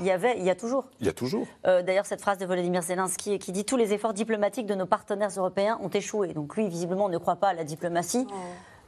Il 0.00 0.06
y 0.06 0.10
avait, 0.10 0.38
il 0.38 0.44
y 0.44 0.50
a 0.50 0.54
toujours. 0.54 0.86
Il 1.00 1.06
y 1.06 1.08
a 1.08 1.12
toujours. 1.12 1.46
Euh, 1.66 1.82
d'ailleurs, 1.82 2.06
cette 2.06 2.20
phrase 2.20 2.38
de 2.38 2.46
Volodymyr 2.46 2.82
Zelensky 2.82 3.38
qui 3.38 3.52
dit 3.52 3.64
tous 3.64 3.76
les 3.76 3.92
efforts 3.92 4.12
diplomatiques 4.12 4.66
de 4.66 4.74
nos 4.74 4.86
partenaires 4.86 5.30
européens 5.36 5.78
ont 5.82 5.88
échoué. 5.88 6.32
Donc 6.32 6.56
lui, 6.56 6.68
visiblement, 6.68 7.08
ne 7.08 7.18
croit 7.18 7.36
pas 7.36 7.48
à 7.48 7.54
la 7.54 7.64
diplomatie. 7.64 8.26
Oh. 8.28 8.34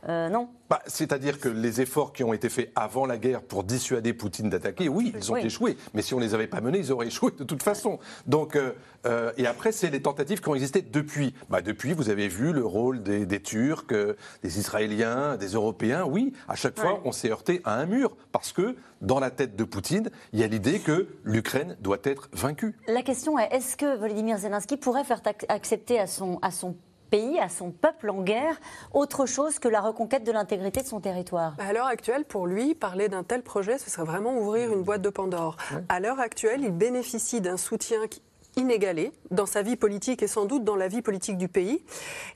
Euh, 0.08 0.28
non. 0.28 0.48
Bah, 0.68 0.82
c'est-à-dire 0.86 1.40
que 1.40 1.48
les 1.48 1.80
efforts 1.80 2.12
qui 2.12 2.24
ont 2.24 2.32
été 2.32 2.48
faits 2.48 2.72
avant 2.74 3.06
la 3.06 3.18
guerre 3.18 3.42
pour 3.42 3.64
dissuader 3.64 4.12
Poutine 4.12 4.50
d'attaquer, 4.50 4.88
oui, 4.88 5.12
ils 5.16 5.32
ont 5.32 5.36
échoué. 5.36 5.76
Mais 5.94 6.02
si 6.02 6.14
on 6.14 6.18
ne 6.18 6.24
les 6.24 6.34
avait 6.34 6.46
pas 6.46 6.60
menés, 6.60 6.78
ils 6.78 6.92
auraient 6.92 7.06
échoué 7.08 7.32
de 7.36 7.44
toute 7.44 7.62
façon. 7.62 7.98
Donc, 8.26 8.56
euh, 8.56 8.72
euh, 9.06 9.32
et 9.36 9.46
après, 9.46 9.72
c'est 9.72 9.90
les 9.90 10.02
tentatives 10.02 10.40
qui 10.40 10.48
ont 10.48 10.54
existé 10.54 10.82
depuis. 10.82 11.34
Bah, 11.50 11.60
depuis, 11.60 11.92
vous 11.92 12.10
avez 12.10 12.28
vu 12.28 12.52
le 12.52 12.64
rôle 12.64 13.02
des, 13.02 13.42
Turcs, 13.42 13.86
des 14.42 14.58
Israéliens, 14.58 15.36
des 15.36 15.48
Européens. 15.48 16.04
Oui, 16.04 16.32
à 16.48 16.54
chaque 16.54 16.78
fois, 16.78 17.00
on 17.04 17.12
s'est 17.12 17.30
heurté 17.30 17.60
à 17.64 17.74
un 17.74 17.86
mur 17.86 18.16
parce 18.32 18.52
que 18.52 18.76
dans 19.00 19.20
la 19.20 19.30
tête 19.30 19.56
de 19.56 19.64
Poutine, 19.64 20.10
il 20.32 20.40
y 20.40 20.44
a 20.44 20.46
l'idée 20.46 20.80
que 20.80 21.08
l'Ukraine 21.24 21.76
doit 21.80 21.98
être 22.04 22.28
vaincue. 22.32 22.76
La 22.88 23.02
question 23.02 23.38
est 23.38 23.48
est-ce 23.52 23.76
que 23.76 23.96
Volodymyr 23.96 24.38
Zelensky 24.38 24.76
pourrait 24.76 25.04
faire 25.04 25.20
accepter 25.48 25.98
à 25.98 26.06
son, 26.06 26.38
à 26.42 26.50
son 26.50 26.76
pays, 27.16 27.38
à 27.38 27.48
son 27.48 27.70
peuple 27.70 28.10
en 28.10 28.20
guerre, 28.22 28.60
autre 28.92 29.26
chose 29.26 29.58
que 29.58 29.68
la 29.68 29.80
reconquête 29.80 30.24
de 30.24 30.32
l'intégrité 30.32 30.82
de 30.82 30.86
son 30.86 31.00
territoire. 31.00 31.54
À 31.58 31.72
l'heure 31.72 31.86
actuelle, 31.86 32.24
pour 32.24 32.46
lui, 32.46 32.74
parler 32.74 33.08
d'un 33.08 33.22
tel 33.22 33.42
projet, 33.42 33.78
ce 33.78 33.90
serait 33.90 34.04
vraiment 34.04 34.36
ouvrir 34.36 34.72
une 34.72 34.82
boîte 34.82 35.02
de 35.02 35.08
Pandore. 35.08 35.56
À 35.88 36.00
l'heure 36.00 36.20
actuelle, 36.20 36.60
il 36.62 36.72
bénéficie 36.72 37.40
d'un 37.40 37.56
soutien 37.56 38.06
qui 38.08 38.20
inégalé 38.56 39.12
dans 39.30 39.44
sa 39.44 39.62
vie 39.62 39.76
politique 39.76 40.22
et 40.22 40.26
sans 40.26 40.46
doute 40.46 40.64
dans 40.64 40.76
la 40.76 40.88
vie 40.88 41.02
politique 41.02 41.36
du 41.36 41.46
pays. 41.46 41.84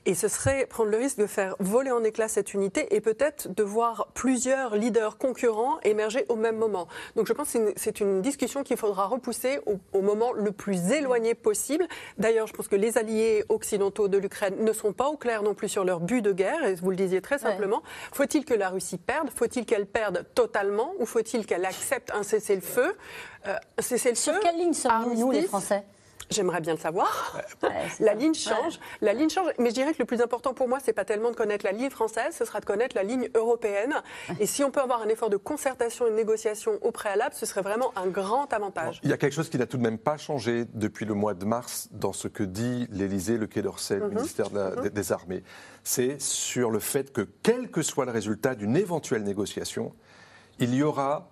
Et 0.05 0.13
ce 0.13 0.27
serait 0.27 0.67
prendre 0.67 0.91
le 0.91 0.97
risque 0.97 1.17
de 1.17 1.25
faire 1.25 1.55
voler 1.59 1.91
en 1.91 2.03
éclats 2.03 2.27
cette 2.27 2.53
unité 2.53 2.95
et 2.95 3.01
peut-être 3.01 3.53
de 3.53 3.63
voir 3.63 4.07
plusieurs 4.13 4.75
leaders 4.75 5.17
concurrents 5.17 5.79
émerger 5.83 6.25
au 6.29 6.35
même 6.35 6.57
moment. 6.57 6.87
Donc 7.15 7.27
je 7.27 7.33
pense 7.33 7.51
que 7.51 7.73
c'est 7.75 7.99
une, 7.99 8.21
discussion 8.21 8.63
qu'il 8.63 8.77
faudra 8.77 9.07
repousser 9.07 9.59
au, 9.93 10.01
moment 10.01 10.31
le 10.31 10.51
plus 10.51 10.91
éloigné 10.91 11.33
possible. 11.33 11.87
D'ailleurs, 12.19 12.45
je 12.45 12.53
pense 12.53 12.67
que 12.67 12.75
les 12.75 12.99
alliés 12.99 13.43
occidentaux 13.49 14.07
de 14.07 14.17
l'Ukraine 14.17 14.63
ne 14.63 14.73
sont 14.73 14.93
pas 14.93 15.07
au 15.07 15.17
clair 15.17 15.41
non 15.41 15.55
plus 15.55 15.69
sur 15.69 15.83
leur 15.83 16.01
but 16.01 16.21
de 16.21 16.31
guerre, 16.31 16.63
et 16.65 16.75
vous 16.75 16.91
le 16.91 16.97
disiez 16.97 17.21
très 17.21 17.39
simplement. 17.39 17.81
Faut-il 18.11 18.45
que 18.45 18.53
la 18.53 18.69
Russie 18.69 18.97
perde? 18.97 19.29
Faut-il 19.33 19.65
qu'elle 19.65 19.87
perde 19.87 20.25
totalement? 20.35 20.93
Ou 20.99 21.05
faut-il 21.05 21.47
qu'elle 21.47 21.65
accepte 21.65 22.11
un 22.11 22.21
cessez-le-feu? 22.21 22.93
Euh, 23.47 23.55
cessez-le-feu 23.79 24.33
Sur 24.33 24.39
quelle 24.39 24.57
ligne 24.57 24.73
sommes-nous, 24.73 25.15
nous, 25.15 25.31
les 25.31 25.43
Français? 25.43 25.83
J'aimerais 26.31 26.61
bien 26.61 26.73
le 26.73 26.79
savoir. 26.79 27.41
la 27.99 28.13
ligne 28.13 28.33
change. 28.33 28.79
La 29.01 29.13
ligne 29.13 29.29
change. 29.29 29.51
Mais 29.59 29.69
je 29.69 29.75
dirais 29.75 29.93
que 29.93 29.99
le 29.99 30.05
plus 30.05 30.21
important 30.21 30.53
pour 30.53 30.67
moi, 30.67 30.79
c'est 30.83 30.93
pas 30.93 31.05
tellement 31.05 31.29
de 31.29 31.35
connaître 31.35 31.65
la 31.65 31.73
ligne 31.73 31.89
française, 31.89 32.35
ce 32.37 32.45
sera 32.45 32.59
de 32.59 32.65
connaître 32.65 32.95
la 32.95 33.03
ligne 33.03 33.29
européenne. 33.35 33.93
Et 34.39 34.45
si 34.45 34.63
on 34.63 34.71
peut 34.71 34.79
avoir 34.79 35.01
un 35.01 35.09
effort 35.09 35.29
de 35.29 35.37
concertation 35.37 36.07
et 36.07 36.11
de 36.11 36.15
négociation 36.15 36.79
au 36.81 36.91
préalable, 36.91 37.35
ce 37.35 37.45
serait 37.45 37.61
vraiment 37.61 37.91
un 37.97 38.07
grand 38.07 38.51
avantage. 38.53 39.01
Il 39.03 39.09
y 39.09 39.13
a 39.13 39.17
quelque 39.17 39.33
chose 39.33 39.49
qui 39.49 39.57
n'a 39.57 39.65
tout 39.65 39.77
de 39.77 39.83
même 39.83 39.97
pas 39.97 40.17
changé 40.17 40.65
depuis 40.73 41.05
le 41.05 41.13
mois 41.13 41.33
de 41.33 41.45
mars 41.45 41.89
dans 41.91 42.13
ce 42.13 42.27
que 42.27 42.43
dit 42.43 42.87
l'Élysée, 42.91 43.37
le 43.37 43.47
Quai 43.47 43.61
d'Orsay, 43.61 43.97
le 43.97 44.07
mhm. 44.07 44.15
ministère 44.15 44.51
mhm. 44.51 44.89
des 44.89 45.11
Armées. 45.11 45.43
C'est 45.83 46.21
sur 46.21 46.71
le 46.71 46.79
fait 46.79 47.11
que, 47.11 47.27
quel 47.43 47.69
que 47.69 47.81
soit 47.81 48.05
le 48.05 48.11
résultat 48.11 48.55
d'une 48.55 48.77
éventuelle 48.77 49.23
négociation, 49.23 49.93
il 50.59 50.73
y 50.73 50.83
aura 50.83 51.29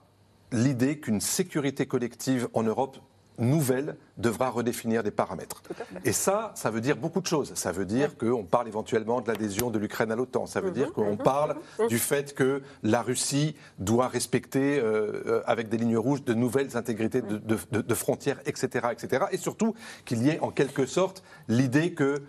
l'idée 0.52 1.00
qu'une 1.00 1.22
sécurité 1.22 1.86
collective 1.86 2.50
en 2.54 2.64
Europe 2.64 2.98
nouvelle 3.40 3.96
devra 4.18 4.50
redéfinir 4.50 5.04
des 5.04 5.12
paramètres. 5.12 5.64
Et 6.06 6.12
ça, 6.12 6.52
ça 6.56 6.70
veut 6.70 6.82
dire 6.82 6.98
beaucoup 6.98 7.22
de 7.22 7.28
choses. 7.28 7.54
Ça 7.56 7.72
veut 7.72 7.86
dire 7.86 8.18
qu'on 8.18 8.44
parle 8.44 8.68
éventuellement 8.68 9.22
de 9.22 9.28
l'adhésion 9.28 9.70
de 9.70 9.80
l'Ukraine 9.80 10.12
à 10.12 10.16
l'OTAN. 10.16 10.46
Ça 10.46 10.62
veut 10.62 10.72
dire 10.72 10.94
qu'on 10.94 11.14
mhm. 11.14 11.18
parle 11.18 11.56
mhm. 11.80 11.88
du 11.88 12.00
fait 12.00 12.34
que 12.34 12.62
la 12.84 13.02
Russie 13.02 13.56
doit 13.78 14.08
respecter, 14.08 14.80
euh, 14.80 15.24
euh, 15.26 15.42
avec 15.46 15.70
des 15.70 15.78
lignes 15.78 15.98
rouges, 15.98 16.24
de 16.24 16.34
nouvelles 16.34 16.76
intégrités 16.76 17.22
de, 17.22 17.96
frontières, 17.96 18.40
etc., 18.46 18.88
etc. 18.92 19.26
Et 19.32 19.38
surtout 19.38 19.74
qu'il 20.06 20.24
y 20.24 20.30
ait 20.30 20.40
en 20.42 20.52
quelque 20.52 20.86
sorte 20.86 21.24
l'idée 21.48 21.94
que 21.94 22.04
euh, 22.04 22.20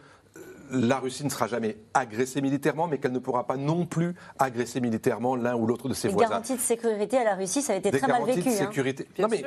la 0.71 0.99
Russie 0.99 1.25
ne 1.25 1.29
sera 1.31 1.49
jamais 1.49 1.77
agressée 1.95 2.41
militairement, 2.41 2.87
mais 2.87 2.99
qu'elle 2.99 3.13
ne 3.13 3.19
pourra 3.19 3.47
pas 3.47 3.57
non 3.57 3.87
plus 3.87 4.15
agresser 4.39 4.81
militairement 4.81 5.35
l'un 5.37 5.55
ou 5.57 5.67
l'autre 5.67 5.89
de 5.89 5.95
ses 5.95 6.09
voisins. 6.09 6.27
Les 6.27 6.31
garanties 6.31 6.57
de 6.57 6.61
sécurité 6.61 7.19
à 7.19 7.25
la 7.25 7.35
Russie, 7.35 7.63
ça 7.63 7.73
a 7.73 7.77
été 7.77 7.91
très 7.91 8.07
mal 8.07 8.25
vécu. 8.25 8.43
De 8.43 8.49
hein. 8.49 8.53
sécurité. 8.53 9.09
non, 9.19 9.29
mais 9.29 9.45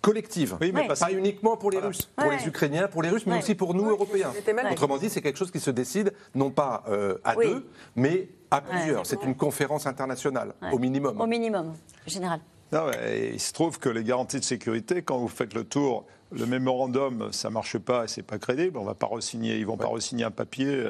collective. 0.00 0.56
Oui, 0.60 0.72
mais 0.72 0.86
pas 0.86 1.12
uniquement 1.12 1.56
pour 1.56 1.70
les 1.70 1.78
Russes, 1.78 2.08
pour 2.16 2.30
les 2.30 2.46
Ukrainiens, 2.46 2.88
pour 2.88 3.02
les 3.02 3.10
Russes, 3.10 3.26
mais 3.26 3.38
aussi 3.38 3.54
pour 3.54 3.74
nous, 3.74 3.88
Européens. 3.88 4.32
Autrement 4.70 4.98
dit, 4.98 5.10
c'est 5.10 5.22
quelque 5.22 5.38
chose 5.38 5.50
qui 5.50 5.60
se 5.60 5.70
décide 5.70 6.12
non 6.34 6.50
pas 6.50 6.84
euh, 6.88 7.18
à 7.24 7.34
deux, 7.34 7.68
mais 7.96 8.28
à 8.50 8.60
plusieurs. 8.60 9.06
c'est 9.06 9.22
une 9.24 9.34
conférence 9.34 9.86
internationale, 9.86 10.54
au 10.72 10.78
minimum. 10.78 11.20
Au 11.20 11.26
minimum, 11.26 11.74
général. 12.06 12.40
il 12.72 13.40
se 13.40 13.52
trouve 13.52 13.78
que 13.78 13.88
les 13.88 14.04
garanties 14.04 14.38
de 14.38 14.44
sécurité, 14.44 15.02
quand 15.02 15.18
vous 15.18 15.28
faites 15.28 15.54
le 15.54 15.64
tour, 15.64 16.06
le 16.32 16.46
mémorandum, 16.46 17.28
ça 17.32 17.50
marche 17.50 17.78
pas, 17.78 18.08
c'est 18.08 18.22
pas 18.22 18.38
crédible. 18.38 18.78
On 18.78 18.84
va 18.84 18.94
pas 18.94 19.06
resigner, 19.06 19.56
ils 19.56 19.66
vont 19.66 19.76
pas 19.76 19.86
resigner 19.86 20.24
un 20.24 20.30
papier 20.30 20.88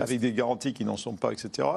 avec 0.00 0.20
des 0.20 0.32
garanties 0.32 0.72
qui 0.72 0.84
n'en 0.84 0.96
sont 0.96 1.14
pas, 1.14 1.32
etc. 1.32 1.68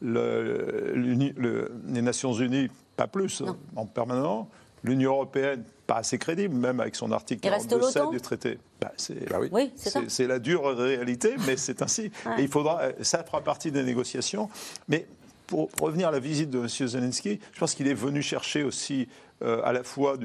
les 0.00 2.02
Nations 2.02 2.32
Unies, 2.32 2.68
pas 2.96 3.06
plus, 3.06 3.42
en 3.76 3.86
permanent. 3.86 4.48
L'Union 4.82 5.12
européenne, 5.12 5.64
pas 5.86 5.96
assez 5.96 6.18
crédible, 6.18 6.54
même 6.54 6.80
avec 6.80 6.96
son 6.96 7.12
article 7.12 7.40
47 7.42 8.10
du 8.10 8.20
traité. 8.20 8.58
Bah, 8.80 8.92
bah 9.30 9.38
oui. 9.52 9.72
c'est 10.08 10.26
la 10.26 10.38
dure 10.38 10.64
réalité, 10.76 11.34
mais 11.46 11.56
c'est 11.56 11.82
ainsi. 11.82 12.10
Et 12.38 12.42
il 12.42 12.48
faudra, 12.48 12.82
ça 13.02 13.22
fera 13.24 13.42
partie 13.42 13.70
des 13.70 13.82
négociations. 13.82 14.48
Mais 14.88 15.06
pour 15.46 15.68
revenir 15.80 16.08
à 16.08 16.10
la 16.10 16.20
visite 16.20 16.50
de 16.50 16.60
M. 16.60 16.68
Zelensky, 16.68 17.38
je 17.52 17.58
pense 17.58 17.74
qu'il 17.74 17.88
est 17.88 17.94
venu 17.94 18.22
chercher 18.22 18.62
aussi 18.62 19.08
euh, 19.42 19.60
à 19.64 19.72
la 19.72 19.84
fois 19.84 20.16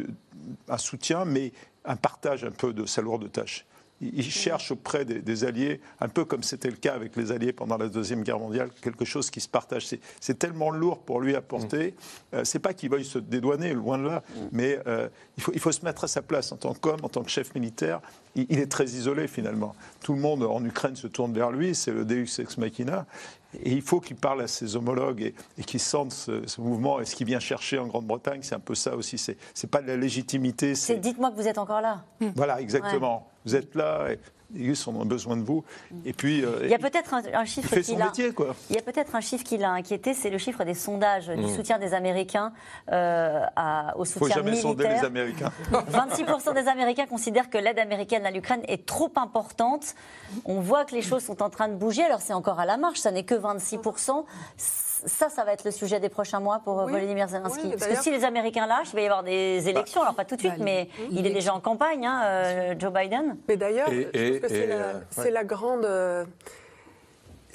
un 0.67 0.78
soutien, 0.78 1.26
mais 1.26 1.52
un 1.86 1.95
partage 1.95 2.43
un 2.43 2.52
peu 2.52 2.74
de 2.74 2.86
sa 2.86 3.02
lourde 3.02 3.32
tâche 3.32 3.65
il 4.02 4.24
cherche 4.24 4.72
auprès 4.72 5.04
des, 5.06 5.44
alliés, 5.44 5.82
un 6.00 6.08
peu 6.08 6.26
comme 6.26 6.44
c'était 6.44 6.70
le 6.70 6.78
cas 6.78 6.94
avec 6.94 7.16
les 7.16 7.32
alliés 7.32 7.52
pendant 7.52 7.78
la 7.78 7.90
Deuxième 7.90 8.24
Guerre 8.24 8.40
mondiale, 8.40 8.70
quelque 8.82 9.06
chose 9.06 9.30
qui 9.30 9.42
se 9.42 9.50
partage. 9.50 9.88
C'est 10.20 10.40
tellement 10.40 10.72
lourd 10.72 11.00
pour 11.00 11.20
lui 11.20 11.36
à 11.36 11.42
porter. 11.42 11.92
Mm. 11.92 12.36
Euh, 12.36 12.44
c'est 12.44 12.60
pas 12.60 12.74
qu'il 12.74 12.90
veuille 12.90 13.06
se 13.06 13.20
dédouaner, 13.20 13.74
loin 13.74 13.98
de 13.98 14.08
là, 14.08 14.24
mm. 14.28 14.40
mais 14.52 14.80
euh, 14.88 15.10
il, 15.38 15.44
faut, 15.44 15.52
il 15.54 15.60
faut 15.60 15.72
se 15.72 15.84
mettre 15.84 16.06
à 16.06 16.08
sa 16.08 16.22
place 16.22 16.52
en 16.52 16.58
tant 16.58 16.74
qu'homme, 16.74 17.00
en 17.04 17.10
tant 17.10 17.24
que 17.24 17.30
chef 17.30 17.54
militaire. 17.56 18.02
Il, 18.36 18.60
est 18.60 18.72
très 18.72 18.86
isolé 18.86 19.28
finalement. 19.28 19.76
Tout 20.02 20.14
le 20.14 20.20
monde 20.20 20.44
en 20.44 20.64
Ukraine 20.64 20.96
se 20.96 21.08
tourne 21.08 21.34
vers 21.34 21.52
lui, 21.52 21.74
c'est 21.74 21.92
le 21.92 22.06
Deus 22.06 22.40
ex 22.40 22.58
machina. 22.58 23.06
Et 23.54 23.72
il 23.72 23.82
faut 23.82 24.00
qu'il 24.00 24.16
parle 24.16 24.42
à 24.42 24.48
ses 24.48 24.76
homologues 24.76 25.34
et, 25.58 25.64
qu'il 25.64 25.80
sente 25.80 26.12
ce, 26.12 26.62
mouvement. 26.62 27.00
Et 27.00 27.06
ce 27.06 27.16
qu'il 27.16 27.26
vient 27.26 27.40
chercher 27.40 27.80
en 27.80 27.88
Grande-Bretagne, 27.88 28.42
c'est 28.44 28.56
un 28.56 28.60
peu 28.60 28.76
ça 28.76 28.96
aussi. 28.96 29.18
C'est, 29.18 29.38
c'est 29.54 29.70
pas 29.70 29.82
de 29.82 29.88
la 29.88 29.98
légitimité. 29.98 30.76
C'est 30.76 30.98
dites-moi 30.98 31.32
que 31.32 31.36
vous 31.36 31.48
êtes 31.48 31.58
encore 31.58 31.82
là. 31.82 32.04
Voilà, 32.36 32.62
exactement. 32.62 33.28
Vous 33.46 33.56
êtes 33.56 33.76
là. 33.76 34.12
Et, 34.12 34.20
on 34.88 35.02
a 35.02 35.06
besoin 35.06 35.38
de 35.38 35.44
vous. 35.44 35.64
Et 36.06 36.14
puis, 36.14 36.44
euh, 36.44 36.62
il 36.64 36.70
y 36.70 36.74
a 36.74 36.80
peut-être 36.80 37.14
un, 37.14 37.46
chiffre 37.46 37.76
qui 37.80 37.96
l'a. 37.96 38.12
Il 38.70 38.76
y 38.76 38.80
a 38.80 38.82
peut-être 38.82 39.16
un 39.16 39.22
chiffre 39.22 39.44
qui 39.44 39.58
l'a 39.58 39.72
inquiété, 39.72 40.14
c'est 40.14 40.30
le 40.30 40.38
chiffre 40.38 40.64
des 40.64 40.74
sondages 40.74 41.28
du 41.28 41.46
mmh. 41.46 41.56
soutien 41.56 41.80
des 41.80 41.94
Américains 41.94 42.52
euh, 42.92 43.42
à, 43.56 43.96
au 43.98 44.06
soutien 44.06 44.28
Faut 44.28 44.34
jamais 44.34 44.56
Sonder 44.56 44.88
les 44.88 45.06
Américains. 45.06 45.52
26% 45.72 46.54
des 46.54 46.68
Américains 46.68 47.06
considèrent 47.06 47.50
que 47.50 47.58
l'aide 47.58 47.80
américaine 47.80 48.26
à 48.26 48.32
l'Ukraine 48.32 48.62
est 48.68 48.86
trop 48.86 49.12
importante. 49.16 49.96
On 50.46 50.60
voit 50.60 50.86
que 50.86 50.96
les 50.96 51.02
choses 51.02 51.24
sont 51.24 51.42
en 51.42 51.50
train 51.50 51.68
de 51.68 51.76
bouger. 51.76 52.04
Alors 52.04 52.22
c'est 52.22 52.34
encore 52.34 52.60
à 52.60 52.66
la 52.66 52.78
marche, 52.78 53.00
ça 53.00 53.12
n'est 53.12 53.24
que 53.24 53.36
26% 53.36 54.26
ça, 55.06 55.30
ça 55.30 55.44
va 55.44 55.54
être 55.54 55.64
le 55.64 55.72
sujet 55.72 56.00
des 56.00 56.10
prochains 56.10 56.40
mois 56.40 56.60
pour 56.64 56.76
Volodymyr 56.76 57.28
Zelensky. 57.28 57.70
Parce 57.70 57.88
que 57.88 58.02
si 58.02 58.12
les 58.12 58.24
Américains 58.24 58.68
lâchent, 58.68 58.90
il 58.94 58.96
va 58.96 59.02
y 59.02 59.06
avoir 59.06 59.24
des 59.24 59.62
bah, 59.64 59.70
élections. 59.70 60.02
Alors 60.02 60.16
pas 60.16 60.26
tout 60.26 60.36
de 60.36 60.42
suite, 60.42 60.58
bah, 60.58 60.64
mais 60.64 60.90
il, 61.12 61.26
est 61.26 61.34
déjà 61.34 61.54
en 61.54 61.60
campagne, 61.60 62.06
hein, 62.06 62.22
euh, 62.24 62.76
Joe 62.78 62.92
Biden. 62.92 63.38
Mais 63.48 63.58
d'ailleurs, 63.58 63.90
c'est 65.12 65.32
la, 65.32 65.44
grande. 65.44 65.86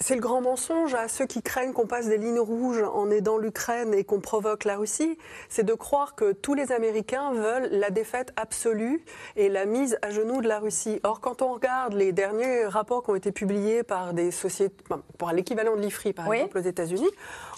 C'est 0.06 0.16
le 0.16 0.20
grand 0.20 0.42
mensonge 0.42 0.92
à 0.92 1.08
ceux 1.08 1.24
qui 1.24 1.40
craignent 1.40 1.72
qu'on 1.72 1.86
passe 1.86 2.08
des 2.08 2.18
lignes 2.18 2.38
rouges 2.38 2.82
en 2.82 3.10
aidant 3.10 3.38
l'Ukraine 3.38 3.94
et 3.94 4.04
qu'on 4.04 4.20
provoque 4.20 4.64
la 4.64 4.76
Russie, 4.76 5.16
c'est 5.48 5.62
de 5.62 5.72
croire 5.72 6.14
que 6.14 6.32
tous 6.32 6.52
les 6.52 6.72
Américains 6.72 7.32
veulent 7.32 7.70
la 7.70 7.88
défaite 7.88 8.30
absolue 8.36 9.02
et 9.34 9.48
la 9.48 9.64
mise 9.64 9.96
à 10.02 10.10
genoux 10.10 10.42
de 10.42 10.46
la 10.46 10.58
Russie. 10.58 11.00
Or, 11.04 11.22
quand 11.22 11.40
on 11.40 11.54
regarde 11.54 11.94
les 11.94 12.12
derniers 12.12 12.66
rapports 12.66 13.02
qui 13.02 13.12
ont 13.12 13.14
été 13.14 13.32
publiés 13.32 13.82
par 13.82 14.12
des 14.12 14.30
sociétés, 14.30 14.76
pour 15.16 15.30
l'équivalent 15.30 15.74
de 15.74 15.80
l'IFRI 15.80 16.12
par 16.12 16.30
exemple 16.30 16.58
aux 16.58 16.62
États-Unis, 16.68 17.10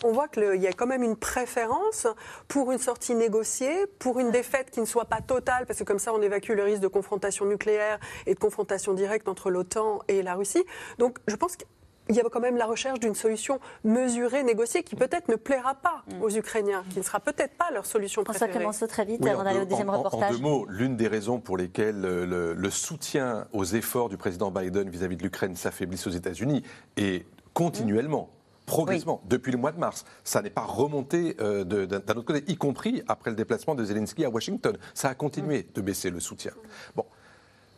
on 0.04 0.12
voit 0.12 0.28
qu'il 0.28 0.62
y 0.62 0.68
a 0.68 0.72
quand 0.72 0.86
même 0.86 1.02
une 1.02 1.16
préférence 1.16 2.06
pour 2.46 2.70
une 2.70 2.78
sortie 2.78 3.16
négociée, 3.16 3.88
pour 3.98 4.20
une 4.20 4.30
défaite 4.30 4.70
qui 4.70 4.78
ne 4.78 4.86
soit 4.86 5.06
pas 5.06 5.20
totale, 5.20 5.66
parce 5.66 5.80
que 5.80 5.84
comme 5.84 5.98
ça 5.98 6.14
on 6.14 6.22
évacue 6.22 6.52
le 6.52 6.62
risque 6.62 6.82
de 6.82 6.86
confrontation 6.86 7.44
nucléaire 7.44 7.98
et 8.24 8.34
de 8.34 8.38
confrontation 8.38 8.94
directe 8.94 9.26
entre 9.26 9.50
l'OTAN 9.50 9.98
et 10.06 10.22
la 10.22 10.36
Russie. 10.36 10.64
Donc 10.98 11.18
je 11.26 11.34
pense 11.34 11.56
que 11.56 11.64
il 12.08 12.14
y 12.14 12.20
a 12.20 12.24
quand 12.24 12.40
même 12.40 12.56
la 12.56 12.66
recherche 12.66 13.00
d'une 13.00 13.14
solution 13.14 13.58
mesurée, 13.84 14.42
négociée, 14.42 14.82
qui 14.82 14.96
peut-être 14.96 15.28
ne 15.28 15.36
plaira 15.36 15.74
pas 15.74 16.02
mm. 16.08 16.22
aux 16.22 16.30
Ukrainiens, 16.30 16.84
qui 16.90 16.98
ne 16.98 17.04
sera 17.04 17.20
peut-être 17.20 17.56
pas 17.56 17.70
leur 17.72 17.86
solution 17.86 18.22
préférée. 18.24 18.52
Ça 18.52 18.58
commence 18.58 18.78
très 18.88 19.04
vite 19.04 19.26
avant 19.26 19.44
d'aller 19.44 19.60
au 19.60 19.64
deuxième 19.64 19.90
reportage. 19.90 20.30
En 20.30 20.34
deux 20.34 20.40
mots, 20.40 20.66
l'une 20.68 20.96
des 20.96 21.08
raisons 21.08 21.40
pour 21.40 21.56
lesquelles 21.56 22.00
le, 22.00 22.70
soutien 22.70 23.46
aux 23.52 23.64
efforts 23.64 24.08
du 24.08 24.16
président 24.16 24.50
Biden 24.50 24.90
vis-à-vis 24.90 25.16
de 25.16 25.22
l'Ukraine 25.22 25.56
s'affaiblisse 25.56 26.06
aux 26.06 26.10
États-Unis 26.10 26.62
et 26.96 27.24
continuellement. 27.54 28.30
progressivement, 28.66 29.22
depuis 29.28 29.52
le 29.52 29.58
mois 29.58 29.70
de 29.70 29.78
mars. 29.78 30.04
Ça 30.24 30.42
n'est 30.42 30.50
pas 30.50 30.64
remonté 30.64 31.36
euh, 31.40 31.64
d'un 31.64 32.14
autre 32.14 32.24
côté, 32.24 32.42
y 32.50 32.56
compris 32.56 33.02
après 33.06 33.30
le 33.30 33.36
déplacement 33.36 33.76
de 33.76 33.84
Zelensky 33.84 34.24
à 34.24 34.28
Washington. 34.28 34.76
Ça 34.92 35.08
a 35.08 35.14
continué 35.14 35.60
mm. 35.60 35.72
de 35.74 35.80
baisser 35.80 36.10
le 36.10 36.18
soutien. 36.18 36.52
Bon, 36.96 37.04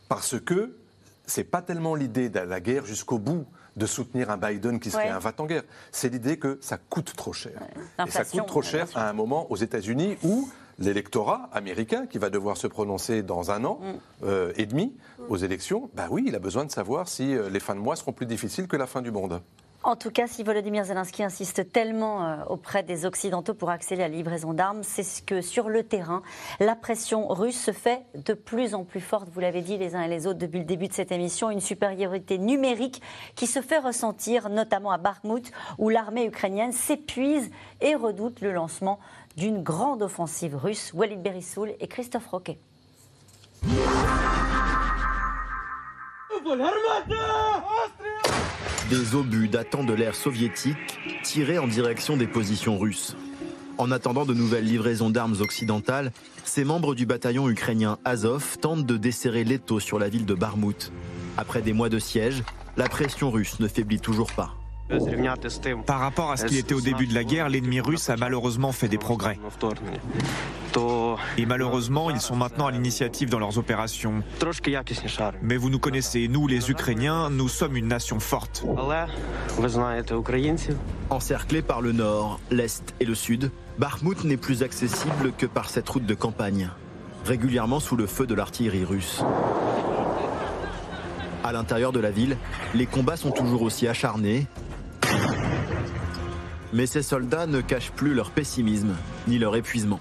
parce 0.09 0.41
que 0.41 0.75
c'est 1.27 1.45
pas 1.45 1.61
tellement 1.63 1.95
l'idée 1.95 2.31
de 2.31 2.41
la 2.41 2.61
guerre 2.61 2.87
jusqu'au 2.87 3.19
bout 3.19 3.45
de 3.79 3.87
soutenir 3.87 4.31
un 4.31 4.37
Biden 4.37 4.81
qui 4.81 4.91
serait 4.91 5.09
un 5.09 5.19
va 5.19 5.33
en 5.39 5.47
guerre. 5.47 5.63
C'est 5.93 6.09
l'idée 6.09 6.39
que 6.39 6.59
ça 6.61 6.77
coûte 6.77 7.15
trop 7.17 7.33
cher. 7.33 7.61
Et 8.07 8.11
ça 8.11 8.25
coûte 8.25 8.47
trop 8.47 8.63
cher 8.63 8.87
à 8.95 9.09
un 9.09 9.13
moment 9.13 9.51
aux 9.51 9.57
États-Unis 9.57 10.17
où 10.23 10.49
l'électorat 10.79 11.49
américain, 11.53 12.07
qui 12.07 12.19
va 12.19 12.31
devoir 12.31 12.57
se 12.57 12.67
prononcer 12.67 13.23
dans 13.23 13.51
un 13.51 13.65
an 13.65 13.81
mm. 13.81 14.25
euh, 14.25 14.53
et 14.57 14.67
demi 14.67 14.95
aux 15.29 15.37
élections, 15.37 15.91
bah 15.95 16.07
oui, 16.11 16.25
il 16.27 16.35
a 16.35 16.39
besoin 16.39 16.65
de 16.65 16.71
savoir 16.71 17.09
si 17.09 17.35
euh, 17.35 17.51
les 17.51 17.61
fins 17.61 17.75
de 17.75 17.81
mois 17.81 17.97
seront 17.97 18.13
plus 18.13 18.27
difficiles 18.27 18.69
que 18.69 18.77
la 18.77 18.87
fin 18.87 19.03
du 19.03 19.11
monde. 19.11 19.41
En 19.89 19.97
tout 19.97 20.11
cas, 20.11 20.27
si 20.27 20.43
Volodymyr 20.43 20.85
Zelensky 20.85 21.23
insiste 21.23 21.73
tellement 21.73 22.23
euh, 22.23 22.45
auprès 22.51 22.83
des 22.83 23.07
Occidentaux 23.07 23.55
pour 23.55 23.71
accélérer 23.71 24.11
la 24.11 24.15
livraison 24.15 24.53
d'armes, 24.53 24.83
c'est 24.83 25.03
ce 25.03 25.23
que 25.23 25.41
sur 25.41 25.71
le 25.71 25.83
terrain, 25.83 26.23
la 26.61 26.77
pression 26.77 27.27
russe 27.27 27.59
se 27.59 27.73
fait 27.73 28.03
de 28.15 28.35
plus 28.35 28.75
en 28.75 28.85
plus 28.85 29.01
forte. 29.01 29.31
Vous 29.33 29.41
l'avez 29.41 29.63
dit 29.63 29.79
les 29.79 29.95
uns 29.95 30.03
et 30.03 30.09
les 30.09 30.27
autres 30.27 30.41
depuis 30.41 30.59
le 30.59 30.67
début 30.67 30.89
de 30.89 30.93
cette 30.93 31.11
émission, 31.11 31.49
une 31.49 31.63
supériorité 31.63 32.37
numérique 32.37 33.01
qui 33.35 33.47
se 33.47 33.63
fait 33.63 33.79
ressentir 33.79 34.51
notamment 34.51 34.91
à 34.91 34.99
Bakhmut, 34.99 35.51
où 35.79 35.89
l'armée 35.89 36.27
ukrainienne 36.27 36.73
s'épuise 36.73 37.51
et 37.81 37.95
redoute 37.95 38.43
le 38.43 38.53
lancement 38.53 38.99
d'une 39.39 39.63
grande 39.63 40.03
offensive 40.03 40.55
russe. 40.55 40.93
Walid 40.93 41.23
Berissoul 41.23 41.73
et 41.81 41.89
Christophe 41.89 42.27
Roquet. 42.27 42.59
Des 48.91 49.15
obus 49.15 49.49
datant 49.49 49.85
de 49.85 49.93
l'ère 49.93 50.15
soviétique 50.15 50.99
tirés 51.23 51.59
en 51.59 51.67
direction 51.67 52.17
des 52.17 52.27
positions 52.27 52.79
russes. 52.79 53.17
En 53.77 53.91
attendant 53.91 54.25
de 54.25 54.33
nouvelles 54.33 54.65
livraisons 54.65 55.11
d'armes 55.11 55.37
occidentales, 55.41 56.11
ces 56.45 56.65
membres 56.65 56.95
du 56.95 57.05
bataillon 57.05 57.51
ukrainien 57.51 57.99
Azov 58.07 58.57
tentent 58.59 58.87
de 58.87 58.97
desserrer 58.97 59.45
l'étau 59.45 59.79
sur 59.79 59.99
la 59.99 60.09
ville 60.09 60.25
de 60.25 60.35
Barmout. 60.35 60.91
Après 61.37 61.61
des 61.61 61.75
mois 61.75 61.91
de 61.91 61.99
siège, 61.99 62.43
la 62.79 62.89
pression 62.89 63.31
russe 63.31 63.61
ne 63.61 63.69
faiblit 63.69 64.01
toujours 64.01 64.33
pas. 64.33 64.58
Par 65.87 66.01
rapport 66.01 66.31
à 66.31 66.37
ce 66.37 66.47
qu'il 66.47 66.57
était 66.57 66.75
au 66.75 66.81
début 66.81 67.07
de 67.07 67.15
la 67.15 67.25
guerre, 67.25 67.49
l'ennemi 67.49 67.81
russe 67.81 68.09
a 68.09 68.17
malheureusement 68.17 68.73
fait 68.73 68.89
des 68.89 68.99
progrès. 68.99 69.39
Et 71.37 71.47
malheureusement, 71.47 72.11
ils 72.11 72.21
sont 72.21 72.37
maintenant 72.37 72.67
à 72.67 72.71
l'initiative 72.71 73.29
dans 73.29 73.39
leurs 73.39 73.59
opérations. 73.59 74.23
Mais 75.43 75.57
vous 75.57 75.71
nous 75.71 75.79
connaissez, 75.79 76.29
nous 76.29 76.47
les 76.47 76.71
Ukrainiens, 76.71 77.31
nous 77.31 77.49
sommes 77.49 77.77
une 77.77 77.89
nation 77.89 78.21
forte. 78.21 78.65
Encerclé 81.11 81.63
par 81.63 81.81
le 81.81 81.93
nord, 81.93 82.41
l'est 82.51 82.95
et 83.01 83.05
le 83.05 83.15
sud, 83.15 83.51
Bakhmut 83.79 84.25
n'est 84.25 84.37
plus 84.37 84.63
accessible 84.63 85.33
que 85.37 85.47
par 85.47 85.71
cette 85.71 85.89
route 85.89 86.07
de 86.07 86.15
campagne, 86.15 86.71
régulièrement 87.25 87.81
sous 87.81 87.97
le 87.97 88.07
feu 88.07 88.27
de 88.27 88.35
l'artillerie 88.35 88.85
russe. 88.85 89.23
À 91.45 91.53
l'intérieur 91.53 91.93
de 91.93 92.01
la 92.01 92.11
ville, 92.11 92.37
les 92.75 92.87
combats 92.87 93.17
sont 93.17 93.31
toujours 93.31 93.63
aussi 93.63 93.89
acharnés, 93.89 94.47
mais 96.73 96.87
ces 96.87 97.03
soldats 97.03 97.47
ne 97.47 97.61
cachent 97.61 97.93
plus 97.93 98.15
leur 98.15 98.31
pessimisme 98.31 98.95
ni 99.27 99.39
leur 99.39 99.57
épuisement. 99.57 100.01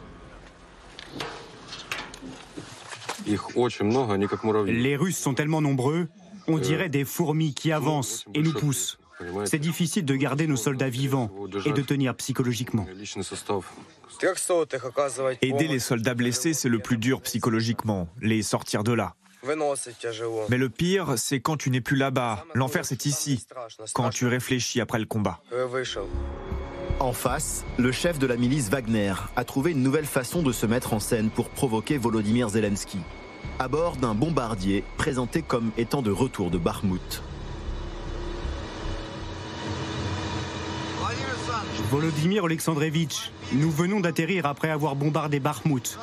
Les 4.65 4.95
Russes 4.95 5.18
sont 5.18 5.34
tellement 5.34 5.61
nombreux, 5.61 6.07
on 6.47 6.57
dirait 6.57 6.89
des 6.89 7.05
fourmis 7.05 7.53
qui 7.53 7.72
avancent 7.72 8.26
et 8.34 8.41
nous 8.41 8.53
poussent. 8.53 8.97
C'est 9.45 9.59
difficile 9.59 10.05
de 10.05 10.15
garder 10.15 10.47
nos 10.47 10.55
soldats 10.55 10.89
vivants 10.89 11.32
et 11.65 11.72
de 11.72 11.82
tenir 11.82 12.15
psychologiquement. 12.15 12.86
Aider 15.41 15.68
les 15.68 15.80
soldats 15.80 16.13
blessés, 16.13 16.53
c'est 16.53 16.70
le 16.70 16.80
plus 16.80 16.97
dur 16.97 17.22
psychologiquement, 17.22 18.07
les 18.22 18.43
sortir 18.43 18.84
de 18.84 18.93
là. 18.93 19.15
Mais 19.43 20.57
le 20.57 20.69
pire, 20.69 21.13
c'est 21.17 21.39
quand 21.39 21.57
tu 21.57 21.69
n'es 21.69 21.81
plus 21.81 21.95
là-bas. 21.95 22.45
L'enfer, 22.53 22.85
c'est 22.85 23.05
ici, 23.05 23.45
quand 23.93 24.09
tu 24.09 24.25
réfléchis 24.25 24.81
après 24.81 24.99
le 24.99 25.05
combat. 25.05 25.39
En 26.99 27.13
face, 27.13 27.63
le 27.77 27.91
chef 27.91 28.17
de 28.17 28.25
la 28.25 28.38
milice 28.38 28.69
Wagner 28.69 29.13
a 29.35 29.43
trouvé 29.43 29.71
une 29.71 29.83
nouvelle 29.83 30.07
façon 30.07 30.41
de 30.41 30.51
se 30.51 30.65
mettre 30.65 30.93
en 30.93 30.99
scène 30.99 31.29
pour 31.29 31.49
provoquer 31.49 31.99
Volodymyr 31.99 32.49
Zelensky, 32.49 32.97
à 33.59 33.67
bord 33.67 33.97
d'un 33.97 34.15
bombardier 34.15 34.83
présenté 34.97 35.43
comme 35.43 35.71
étant 35.77 36.01
de 36.01 36.09
retour 36.09 36.49
de 36.49 36.57
Bakhmut. 36.57 37.21
Volodymyr 41.91 42.45
Alexandrevitch, 42.45 43.31
nous 43.53 43.69
venons 43.69 43.99
d'atterrir 43.99 44.47
après 44.47 44.71
avoir 44.71 44.95
bombardé 44.95 45.39
Bakhmut. 45.39 45.99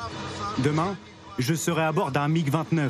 Demain, 0.59 0.95
je 1.37 1.53
serai 1.53 1.83
à 1.83 1.91
bord 1.91 2.11
d'un 2.11 2.29
MiG-29. 2.29 2.89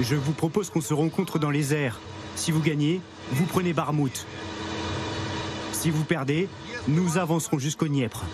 Je 0.00 0.14
vous 0.14 0.32
propose 0.32 0.70
qu'on 0.70 0.80
se 0.80 0.94
rencontre 0.94 1.38
dans 1.38 1.50
les 1.50 1.74
airs. 1.74 1.98
Si 2.36 2.52
vous 2.52 2.60
gagnez, 2.60 3.00
vous 3.32 3.46
prenez 3.46 3.72
Bakhmut. 3.72 4.26
Si 5.72 5.90
vous 5.90 6.04
perdez, 6.04 6.48
nous 6.86 7.18
avancerons 7.18 7.58
jusqu'au 7.58 7.88
Dniepr. 7.88 8.24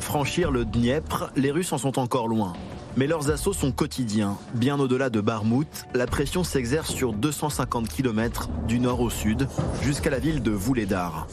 Franchir 0.00 0.50
le 0.50 0.64
Dniepr, 0.64 1.30
les 1.36 1.50
Russes 1.50 1.72
en 1.72 1.78
sont 1.78 1.98
encore 1.98 2.28
loin. 2.28 2.52
Mais 2.96 3.06
leurs 3.06 3.30
assauts 3.30 3.52
sont 3.52 3.72
quotidiens. 3.72 4.38
Bien 4.54 4.78
au-delà 4.78 5.10
de 5.10 5.20
Barmout, 5.20 5.66
la 5.94 6.06
pression 6.06 6.44
s'exerce 6.44 6.92
sur 6.92 7.12
250 7.12 7.88
km 7.88 8.48
du 8.68 8.78
nord 8.78 9.00
au 9.00 9.10
sud, 9.10 9.48
jusqu'à 9.82 10.10
la 10.10 10.20
ville 10.20 10.42
de 10.42 10.52
Vuledar, 10.52 11.26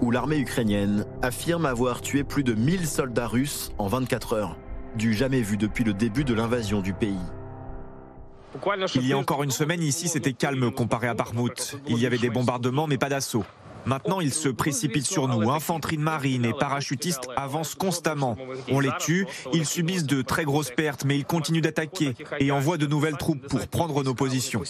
où 0.00 0.10
l'armée 0.10 0.38
ukrainienne 0.38 1.04
affirme 1.20 1.66
avoir 1.66 2.00
tué 2.00 2.24
plus 2.24 2.44
de 2.44 2.54
1000 2.54 2.86
soldats 2.86 3.28
russes 3.28 3.72
en 3.76 3.88
24 3.88 4.32
heures, 4.32 4.56
du 4.96 5.14
jamais 5.14 5.42
vu 5.42 5.56
depuis 5.56 5.84
le 5.84 5.92
début 5.92 6.24
de 6.24 6.34
l'invasion 6.34 6.80
du 6.80 6.92
pays. 6.92 7.16
Il 8.94 9.06
y 9.06 9.12
a 9.12 9.18
encore 9.18 9.42
une 9.42 9.50
semaine, 9.50 9.82
ici, 9.82 10.08
c'était 10.08 10.32
calme 10.32 10.70
comparé 10.70 11.08
à 11.08 11.14
Barmouth. 11.14 11.78
Il 11.86 11.98
y 11.98 12.06
avait 12.06 12.18
des 12.18 12.30
bombardements, 12.30 12.86
mais 12.86 12.98
pas 12.98 13.08
d'assaut. 13.08 13.44
Maintenant, 13.86 14.20
ils 14.20 14.34
se 14.34 14.48
précipitent 14.48 15.06
sur 15.06 15.28
nous. 15.28 15.48
Infanterie 15.50 15.96
de 15.96 16.02
marine 16.02 16.44
et 16.44 16.52
parachutistes 16.52 17.28
avancent 17.36 17.76
constamment. 17.76 18.36
On 18.68 18.80
les 18.80 18.90
tue, 18.98 19.26
ils 19.52 19.64
subissent 19.64 20.06
de 20.06 20.22
très 20.22 20.44
grosses 20.44 20.72
pertes, 20.72 21.04
mais 21.04 21.16
ils 21.16 21.24
continuent 21.24 21.60
d'attaquer 21.60 22.14
et 22.40 22.50
envoient 22.50 22.78
de 22.78 22.86
nouvelles 22.86 23.16
troupes 23.16 23.46
pour 23.46 23.68
prendre 23.68 24.02
nos 24.02 24.14
positions. 24.14 24.62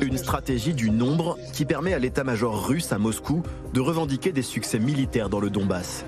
Une 0.00 0.18
stratégie 0.18 0.74
du 0.74 0.90
nombre 0.90 1.36
qui 1.52 1.66
permet 1.66 1.92
à 1.92 1.98
l'état-major 1.98 2.66
russe 2.66 2.92
à 2.92 2.98
Moscou 2.98 3.42
de 3.74 3.80
revendiquer 3.80 4.32
des 4.32 4.42
succès 4.42 4.78
militaires 4.78 5.28
dans 5.28 5.40
le 5.40 5.50
Donbass. 5.50 6.06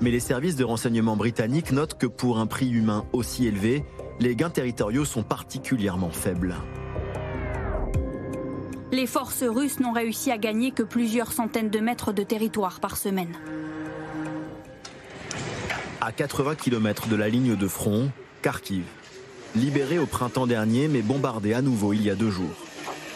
Mais 0.00 0.10
les 0.10 0.20
services 0.20 0.56
de 0.56 0.64
renseignement 0.64 1.16
britanniques 1.16 1.72
notent 1.72 1.98
que 1.98 2.06
pour 2.06 2.38
un 2.38 2.46
prix 2.46 2.68
humain 2.68 3.06
aussi 3.12 3.46
élevé, 3.46 3.84
les 4.20 4.36
gains 4.36 4.50
territoriaux 4.50 5.04
sont 5.04 5.22
particulièrement 5.22 6.10
faibles. 6.10 6.54
Les 8.92 9.06
forces 9.06 9.42
russes 9.42 9.80
n'ont 9.80 9.92
réussi 9.92 10.30
à 10.30 10.38
gagner 10.38 10.70
que 10.70 10.82
plusieurs 10.82 11.32
centaines 11.32 11.70
de 11.70 11.80
mètres 11.80 12.12
de 12.12 12.22
territoire 12.22 12.80
par 12.80 12.96
semaine. 12.96 13.34
À 16.00 16.12
80 16.12 16.54
km 16.54 17.08
de 17.08 17.16
la 17.16 17.28
ligne 17.28 17.56
de 17.56 17.68
front, 17.68 18.10
Kharkiv. 18.42 18.84
Libérée 19.56 19.98
au 19.98 20.06
printemps 20.06 20.46
dernier 20.46 20.88
mais 20.88 21.02
bombardée 21.02 21.54
à 21.54 21.62
nouveau 21.62 21.94
il 21.94 22.02
y 22.02 22.10
a 22.10 22.14
deux 22.14 22.30
jours. 22.30 22.54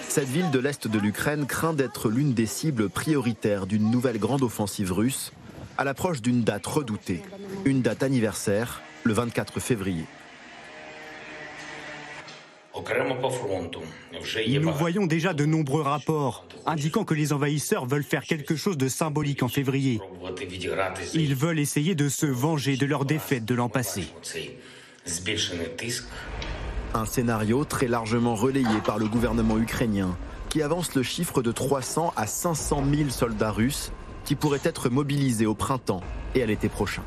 Cette 0.09 0.28
ville 0.28 0.51
de 0.51 0.59
l'Est 0.59 0.89
de 0.89 0.99
l'Ukraine 0.99 1.47
craint 1.47 1.72
d'être 1.72 2.09
l'une 2.09 2.33
des 2.33 2.47
cibles 2.47 2.89
prioritaires 2.89 3.66
d'une 3.66 3.91
nouvelle 3.91 4.18
grande 4.18 4.43
offensive 4.43 4.93
russe 4.93 5.33
à 5.79 5.85
l'approche 5.85 6.23
d'une 6.23 6.43
date 6.43 6.66
redoutée, 6.66 7.23
une 7.64 7.83
date 7.83 8.03
anniversaire, 8.03 8.83
le 9.05 9.12
24 9.12 9.61
février. 9.61 10.05
Nous 14.61 14.73
voyons 14.73 15.07
déjà 15.07 15.35
de 15.35 15.45
nombreux 15.45 15.83
rapports 15.83 16.47
indiquant 16.66 17.05
que 17.05 17.14
les 17.14 17.33
envahisseurs 17.33 17.87
veulent 17.87 18.05
faire 18.05 18.25
quelque 18.25 18.57
chose 18.57 18.77
de 18.77 18.89
symbolique 18.89 19.43
en 19.43 19.49
février. 19.49 20.01
Ils 21.14 21.35
veulent 21.35 21.59
essayer 21.59 21.95
de 21.95 22.09
se 22.09 22.27
venger 22.27 22.77
de 22.77 22.87
leur 22.87 23.05
défaite 23.05 23.45
de 23.45 23.55
l'an 23.55 23.68
passé. 23.68 24.05
Un 26.95 27.07
scénario 27.07 27.64
très 27.64 27.89
largement 27.89 28.35
relayé 28.35 28.81
par 28.85 28.99
le 28.99 29.07
gouvernement 29.07 29.59
ukrainien, 29.59 30.16
qui 30.49 30.62
avance 30.62 30.95
le 30.95 31.03
chiffre 31.03 31.43
de 31.43 31.53
300 31.53 32.12
à 32.16 32.27
500 32.27 32.85
000 32.93 33.11
soldats 33.11 33.53
russes 33.53 33.93
qui 34.31 34.37
pourraient 34.37 34.61
être 34.62 34.91
mobilisés 34.91 35.45
au 35.45 35.55
printemps 35.55 36.03
et 36.37 36.43
à 36.45 36.47
l'été 36.47 36.68
prochain. 36.68 37.03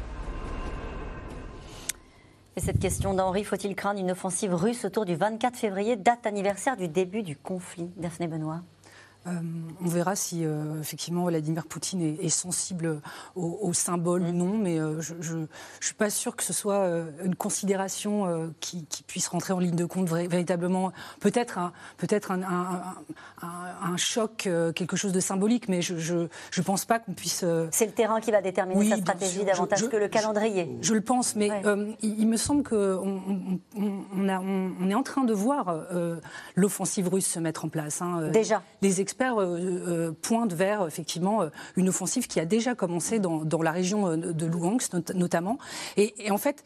Et 2.58 2.60
cette 2.60 2.80
question 2.80 3.14
d'Henri, 3.14 3.46
faut-il 3.46 3.78
craindre 3.78 4.02
une 4.02 4.12
offensive 4.12 4.54
russe 4.54 4.84
autour 4.84 5.06
du 5.06 5.16
24 5.16 5.56
février, 5.56 5.96
date 5.96 6.26
anniversaire 6.26 6.76
du 6.76 6.90
début 6.90 7.24
du 7.24 7.38
conflit? 7.38 7.90
Daphné 7.96 8.28
Benoît 8.28 8.60
euh, 9.26 9.32
on 9.82 9.88
verra 9.88 10.16
si 10.16 10.44
euh, 10.44 10.82
effectivement 10.82 11.26
Vladimir 11.26 11.66
Poutine 11.66 12.02
est, 12.02 12.30
sensible 12.30 13.00
au, 13.36 13.72
symbole 13.74 14.24
ou 14.24 14.32
non, 14.32 14.58
mais 14.58 14.80
euh, 14.80 15.00
je 15.02 15.36
ne 15.36 15.48
suis 15.80 15.94
pas 15.94 16.10
sûre 16.10 16.36
que 16.36 16.44
ce 16.44 16.52
soit 16.52 16.90
une 17.24 17.36
considération 17.36 18.54
qui, 18.60 18.88
puisse 19.08 19.28
rentrer 19.28 19.54
en 19.54 19.60
ligne 19.60 19.76
de 19.76 19.86
compte 19.86 20.10
véritablement. 20.10 20.92
Peut-être 21.20 21.58
un, 21.58 21.72
peut 21.98 22.08
un, 22.24 22.96
un, 23.42 23.98
choc, 23.98 24.50
quelque 24.76 24.96
chose 24.96 25.12
de 25.12 25.20
symbolique, 25.20 25.70
mais 25.70 25.82
je 25.82 26.14
ne 26.16 26.64
pense 26.64 26.86
pas 26.86 27.00
qu'on 27.00 27.14
puisse. 27.14 27.46
C'est 27.72 27.86
le 27.86 27.92
terrain 27.92 28.20
qui 28.20 28.32
va 28.32 28.42
déterminer 28.42 28.90
sa 28.90 28.98
stratégie 28.98 29.46
davantage 29.46 29.88
que 29.88 29.98
le 29.98 30.08
calendrier. 30.08 30.78
Je 30.82 30.94
le 30.94 31.02
pense, 31.02 31.36
mais 31.36 31.50
il, 32.02 32.28
me 32.28 32.38
semble 32.38 32.64
qu'on 32.64 33.22
on, 33.76 34.90
est 34.90 34.96
en 34.96 35.04
train 35.04 35.24
de 35.24 35.34
voir 35.34 35.76
l'offensive 36.56 37.08
russe 37.08 37.28
se 37.28 37.40
mettre 37.40 37.66
en 37.66 37.70
place. 37.70 38.02
Hein. 38.02 38.30
Déjà. 38.32 38.64
Les 38.82 39.02
experts 39.14 39.40
euh, 39.40 39.58
euh, 39.88 40.12
pointent 40.12 40.54
vers 40.54 40.88
effectivement 40.88 41.44
euh, 41.44 41.50
une 41.76 41.90
offensive 41.90 42.26
qui 42.26 42.40
a 42.40 42.46
déjà 42.46 42.74
commencé 42.74 43.20
dans, 43.20 43.44
la 43.62 43.72
région 43.72 44.18
de 44.18 44.46
Lugansk 44.46 44.92
notamment. 45.14 45.58
Et, 45.96 46.32
en 46.32 46.38
fait, 46.38 46.64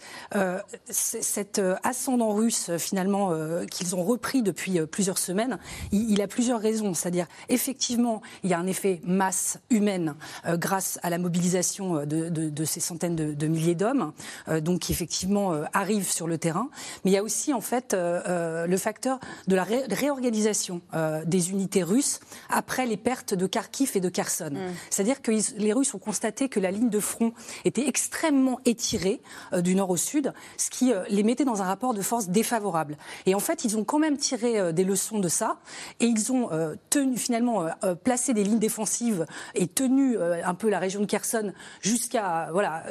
cet 0.89 1.61
ascendant 1.83 2.33
russe 2.33 2.71
finalement 2.77 3.31
qu'ils 3.69 3.95
ont 3.95 4.03
repris 4.03 4.41
depuis 4.41 4.79
plusieurs 4.87 5.17
semaines, 5.17 5.59
il, 5.91 6.21
a 6.21 6.27
plusieurs 6.27 6.59
raisons. 6.59 6.93
C'est-à-dire 6.93 7.27
effectivement, 7.49 8.21
il 8.43 8.49
y 8.49 8.53
a 8.53 8.59
un 8.59 8.65
effet 8.65 9.01
masse 9.03 9.59
humaine 9.69 10.15
grâce 10.53 10.99
à 11.03 11.11
la 11.11 11.19
mobilisation 11.19 12.05
de, 12.05 12.65
ces 12.65 12.79
centaines 12.79 13.15
de, 13.15 13.47
milliers 13.47 13.75
d'hommes, 13.75 14.13
donc 14.61 14.79
qui 14.79 14.91
effectivement 14.91 15.53
arrivent 15.73 16.11
sur 16.11 16.27
le 16.27 16.37
terrain. 16.39 16.69
Mais 17.03 17.11
il 17.11 17.13
y 17.13 17.17
a 17.17 17.23
aussi 17.23 17.53
en 17.53 17.61
fait 17.61 17.95
le 17.95 18.77
facteur 18.77 19.19
de 19.47 19.55
la 19.55 19.63
réorganisation 19.63 20.81
des 21.25 21.51
unités 21.51 21.83
russes 21.83 22.19
après 22.49 22.85
les 22.85 22.97
pertes 22.97 23.33
de 23.33 23.47
Kharkiv 23.47 23.91
et 23.95 23.99
de 23.99 24.09
Kherson. 24.09 24.51
Mm. 24.51 24.73
C'est-à-dire 24.89 25.21
que 25.21 25.31
les 25.57 25.73
Russes 25.73 25.93
ont 25.93 25.99
constaté 25.99 26.49
que 26.49 26.59
la 26.59 26.71
ligne 26.71 26.89
de 26.89 26.99
front 26.99 27.33
était 27.65 27.87
extrêmement 27.87 28.59
étirée 28.65 29.21
euh, 29.53 29.61
du 29.61 29.75
nord 29.75 29.89
au 29.89 29.97
sud, 29.97 30.33
ce 30.57 30.69
qui 30.69 30.93
euh, 30.93 31.03
les 31.09 31.23
mettait 31.23 31.45
dans 31.45 31.61
un 31.61 31.65
rapport 31.65 31.93
de 31.93 32.01
force 32.01 32.29
défavorable. 32.29 32.97
Et 33.25 33.35
en 33.35 33.39
fait, 33.39 33.63
ils 33.65 33.77
ont 33.77 33.83
quand 33.83 33.99
même 33.99 34.17
tiré 34.17 34.59
euh, 34.59 34.71
des 34.71 34.83
leçons 34.83 35.19
de 35.19 35.27
ça 35.27 35.57
et 35.99 36.05
ils 36.05 36.31
ont 36.31 36.49
tenu 36.89 37.17
finalement 37.17 37.65
placé 38.03 38.33
des 38.33 38.43
lignes 38.43 38.59
défensives 38.59 39.25
et 39.55 39.67
tenu 39.67 40.17
un 40.19 40.53
peu 40.53 40.69
la 40.69 40.79
région 40.79 41.01
de 41.01 41.05
Kherson 41.05 41.53
jusqu'à 41.81 42.49
voilà 42.51 42.83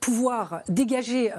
pouvoir 0.00 0.62
dégager 0.68 1.32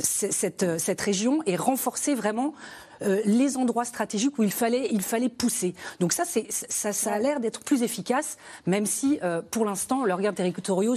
cette, 0.00 0.78
cette 0.78 1.00
région 1.00 1.42
et 1.46 1.56
renforcer 1.56 2.14
vraiment 2.14 2.54
euh, 3.02 3.20
les 3.24 3.56
endroits 3.56 3.84
stratégiques 3.84 4.38
où 4.38 4.42
il 4.42 4.52
fallait, 4.52 4.88
il 4.90 5.02
fallait 5.02 5.28
pousser. 5.28 5.74
Donc 6.00 6.12
ça, 6.12 6.24
ça, 6.24 6.92
ça 6.92 7.12
a 7.12 7.18
l'air 7.18 7.40
d'être 7.40 7.60
plus 7.60 7.82
efficace, 7.82 8.36
même 8.66 8.86
si 8.86 9.18
euh, 9.22 9.42
pour 9.50 9.64
l'instant, 9.64 10.04
leurs 10.04 10.20
gains 10.20 10.32
territoriaux 10.32 10.96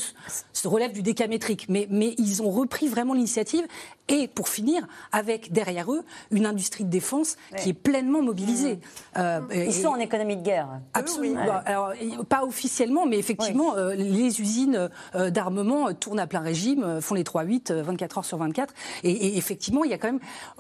se 0.54 0.68
relèvent 0.68 0.94
du 0.94 1.02
décamétrique. 1.02 1.68
Mais, 1.70 1.88
mais 1.90 2.16
ils 2.18 2.42
ont 2.42 2.50
repris 2.50 2.88
vraiment 2.88 3.14
l'initiative 3.14 3.66
et 4.08 4.28
pour 4.28 4.50
finir, 4.50 4.88
avec 5.12 5.54
derrière 5.54 5.92
eux 5.92 6.04
une 6.32 6.46
industrie 6.46 6.84
de 6.84 6.90
défense 6.90 7.38
qui 7.58 7.70
est 7.70 7.74
pleinement 7.74 8.22
mobilisée. 8.22 8.76
Mmh. 8.76 9.20
Euh, 9.20 9.40
ils 9.54 9.74
sont 9.74 9.90
en 9.90 10.00
économie 10.00 10.36
de 10.36 10.42
guerre. 10.42 10.68
Absolument. 10.94 11.62
Alors, 11.66 11.94
pas 12.28 12.44
officiellement, 12.44 13.06
mais 13.06 13.18
effectivement, 13.18 13.76
les 13.96 14.42
usines 14.42 14.90
d'armement 15.14 15.94
tournent 15.94 16.20
à 16.20 16.28
plein 16.28 16.42
régime, 16.42 17.00
font 17.00 17.16
les 17.16 17.24
3-8, 17.24 17.72
24 17.72 18.18
heures 18.18 18.26
sur 18.26 18.38
24. 18.38 18.74
Et, 19.04 19.12
et, 19.12 19.38
effectivement, 19.38 19.84
il 19.84 19.92
y 19.92 19.94
a 19.94 19.98
quand 19.98 20.10
même. 20.10 20.20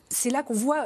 C'est 0.09 0.29
là 0.29 0.43
qu'on 0.43 0.53
voit 0.53 0.85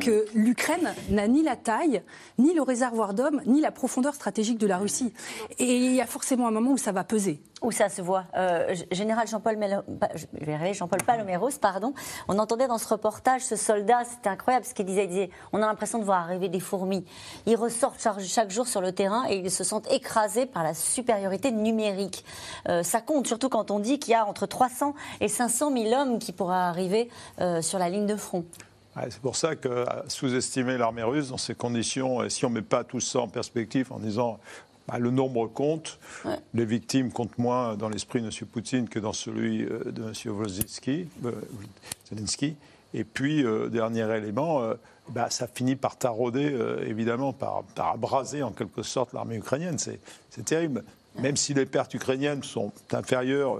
que 0.00 0.24
l'Ukraine 0.34 0.94
n'a 1.10 1.28
ni 1.28 1.42
la 1.42 1.56
taille, 1.56 2.02
ni 2.38 2.54
le 2.54 2.62
réservoir 2.62 3.14
d'hommes, 3.14 3.40
ni 3.46 3.60
la 3.60 3.70
profondeur 3.70 4.14
stratégique 4.14 4.58
de 4.58 4.66
la 4.66 4.78
Russie. 4.78 5.12
Et 5.58 5.76
il 5.76 5.94
y 5.94 6.00
a 6.00 6.06
forcément 6.06 6.46
un 6.46 6.50
moment 6.50 6.72
où 6.72 6.78
ça 6.78 6.92
va 6.92 7.04
peser. 7.04 7.40
Où 7.62 7.72
ça 7.72 7.88
se 7.88 8.02
voit. 8.02 8.24
Euh, 8.36 8.74
général 8.90 9.26
Jean-Paul 9.26 9.58
Jean 10.72 10.88
Paloméros, 10.88 11.58
pardon, 11.60 11.94
on 12.28 12.38
entendait 12.38 12.66
dans 12.66 12.78
ce 12.78 12.88
reportage 12.88 13.42
ce 13.42 13.56
soldat, 13.56 14.04
c'était 14.04 14.28
incroyable 14.28 14.66
ce 14.66 14.74
qu'il 14.74 14.84
disait, 14.84 15.04
il 15.04 15.08
disait, 15.08 15.30
on 15.52 15.62
a 15.62 15.66
l'impression 15.66 15.98
de 15.98 16.04
voir 16.04 16.20
arriver 16.20 16.48
des 16.48 16.60
fourmis. 16.60 17.04
Ils 17.46 17.56
ressortent 17.56 18.06
chaque 18.20 18.50
jour 18.50 18.66
sur 18.66 18.80
le 18.80 18.92
terrain 18.92 19.24
et 19.28 19.36
ils 19.36 19.50
se 19.50 19.64
sentent 19.64 19.90
écrasés 19.90 20.46
par 20.46 20.62
la 20.62 20.74
supériorité 20.74 21.52
numérique. 21.52 22.24
Euh, 22.68 22.82
ça 22.82 23.00
compte, 23.00 23.26
surtout 23.26 23.48
quand 23.48 23.70
on 23.70 23.78
dit 23.78 23.98
qu'il 23.98 24.12
y 24.12 24.14
a 24.14 24.26
entre 24.26 24.46
300 24.46 24.94
et 25.20 25.28
500 25.28 25.72
000 25.72 25.92
hommes 25.94 26.18
qui 26.18 26.32
pourraient 26.32 26.54
arriver 26.54 27.08
euh, 27.40 27.62
sur 27.62 27.78
la 27.78 27.88
ligne 27.88 28.06
de 28.06 28.16
front 28.16 28.44
c'est 29.10 29.20
pour 29.20 29.36
ça 29.36 29.56
que 29.56 29.84
sous-estimer 30.08 30.78
l'armée 30.78 31.02
russe 31.02 31.28
dans 31.28 31.36
ces 31.36 31.54
conditions, 31.54 32.28
si 32.28 32.44
on 32.44 32.50
ne 32.50 32.54
met 32.54 32.62
pas 32.62 32.84
tout 32.84 33.00
ça 33.00 33.20
en 33.20 33.28
perspective 33.28 33.92
en 33.92 33.98
disant 33.98 34.38
bah, 34.86 34.98
le 34.98 35.10
nombre 35.10 35.46
compte, 35.46 35.98
les 36.52 36.64
victimes 36.64 37.10
comptent 37.10 37.38
moins 37.38 37.74
dans 37.76 37.88
l'esprit 37.88 38.20
de 38.20 38.26
M. 38.26 38.46
Poutine 38.46 38.88
que 38.88 38.98
dans 38.98 39.14
celui 39.14 39.64
euh, 39.64 39.90
de 39.90 40.02
M. 40.02 40.12
Euh, 40.26 41.32
Zelensky. 42.10 42.56
Et 42.92 43.04
puis, 43.04 43.44
euh, 43.44 43.68
dernier 43.68 44.08
élément, 44.14 44.62
bah, 45.08 45.28
ça 45.30 45.46
finit 45.46 45.74
par 45.74 45.96
tarauder, 45.96 46.56
évidemment, 46.86 47.32
par, 47.32 47.64
par, 47.74 47.92
abraser 47.92 48.42
en 48.42 48.52
quelque 48.52 48.82
sorte 48.82 49.12
l'armée 49.12 49.36
ukrainienne. 49.36 49.78
C'est 49.78 50.44
terrible. 50.44 50.84
Même 51.20 51.36
si 51.36 51.54
les 51.54 51.64
pertes 51.64 51.94
ukrainiennes 51.94 52.42
sont 52.42 52.72
inférieures, 52.92 53.58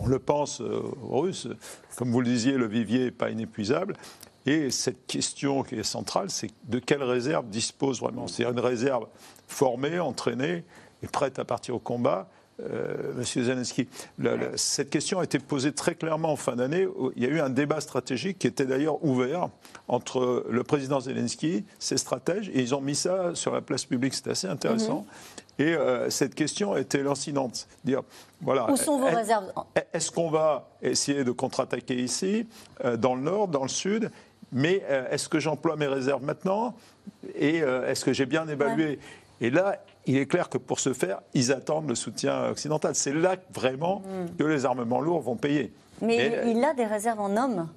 on 0.00 0.06
le 0.06 0.18
pense, 0.18 0.60
aux 0.60 1.20
Russes, 1.20 1.48
comme 1.96 2.10
vous 2.10 2.20
le 2.20 2.28
disiez, 2.28 2.52
le 2.52 2.66
vivier 2.66 3.06
n'est 3.06 3.10
pas 3.10 3.30
inépuisable. 3.30 3.96
Et 4.46 4.70
cette 4.70 5.06
question 5.06 5.62
qui 5.62 5.76
est 5.76 5.84
centrale, 5.84 6.30
c'est 6.30 6.50
de 6.64 6.78
quelle 6.78 7.02
réserve 7.02 7.46
dispose 7.48 8.00
vraiment 8.00 8.26
C'est 8.26 8.44
une 8.44 8.58
réserve 8.58 9.06
formée, 9.46 10.00
entraînée 10.00 10.64
et 11.02 11.06
prête 11.06 11.38
à 11.38 11.44
partir 11.44 11.76
au 11.76 11.78
combat. 11.78 12.28
Euh, 12.60 13.14
Monsieur 13.16 13.44
Zelensky, 13.44 13.88
cette 14.56 14.90
question 14.90 15.20
a 15.20 15.24
été 15.24 15.38
posée 15.38 15.72
très 15.72 15.94
clairement 15.94 16.32
en 16.32 16.36
fin 16.36 16.54
d'année. 16.54 16.86
Il 17.16 17.22
y 17.22 17.26
a 17.26 17.28
eu 17.28 17.40
un 17.40 17.50
débat 17.50 17.80
stratégique 17.80 18.38
qui 18.38 18.46
était 18.46 18.66
d'ailleurs 18.66 19.02
ouvert 19.04 19.48
entre 19.88 20.44
le 20.48 20.62
président 20.62 21.00
Zelensky, 21.00 21.64
ses 21.78 21.96
stratèges, 21.96 22.50
et 22.50 22.60
ils 22.60 22.74
ont 22.74 22.80
mis 22.80 22.94
ça 22.94 23.34
sur 23.34 23.52
la 23.52 23.62
place 23.62 23.84
publique. 23.84 24.14
C'était 24.14 24.30
assez 24.30 24.46
intéressant. 24.48 25.06
Mhm. 25.58 25.66
Et 25.66 25.74
euh, 25.74 26.10
cette 26.10 26.34
question 26.34 26.76
était 26.76 27.02
lancinante. 27.02 27.68
Dire, 27.84 28.02
voilà, 28.40 28.70
Où 28.70 28.76
sont 28.76 28.98
vos 28.98 29.06
réserves? 29.06 29.52
Est-ce 29.92 30.10
qu'on 30.10 30.30
va 30.30 30.68
essayer 30.82 31.24
de 31.24 31.30
contre-attaquer 31.30 31.96
ici, 31.96 32.46
euh, 32.84 32.96
dans 32.96 33.14
le 33.14 33.22
nord, 33.22 33.48
dans 33.48 33.62
le 33.62 33.68
sud? 33.68 34.10
Mais 34.52 34.82
euh, 34.88 35.10
est-ce 35.10 35.28
que 35.28 35.40
j'emploie 35.40 35.76
mes 35.76 35.86
réserves 35.86 36.24
maintenant? 36.24 36.74
Et 37.34 37.62
euh, 37.62 37.88
est-ce 37.88 38.04
que 38.04 38.12
j'ai 38.12 38.26
bien 38.26 38.46
évalué? 38.48 38.98
Et 39.40 39.50
là, 39.50 39.82
il 40.06 40.16
est 40.16 40.26
clair 40.26 40.48
que 40.48 40.58
pour 40.58 40.78
ce 40.78 40.92
faire, 40.92 41.20
ils 41.34 41.52
attendent 41.52 41.88
le 41.88 41.94
soutien 41.94 42.50
occidental. 42.50 42.94
C'est 42.94 43.14
là 43.14 43.36
vraiment 43.52 44.00
mm. 44.00 44.36
que 44.38 44.44
les 44.44 44.64
armements 44.64 45.00
lourds 45.00 45.22
vont 45.22 45.36
payer. 45.36 45.72
Mais, 46.00 46.42
il 46.46 46.62
a 46.64 46.74
des 46.74 46.86
réserves 46.86 47.20
en 47.20 47.36
hommes 47.36 47.68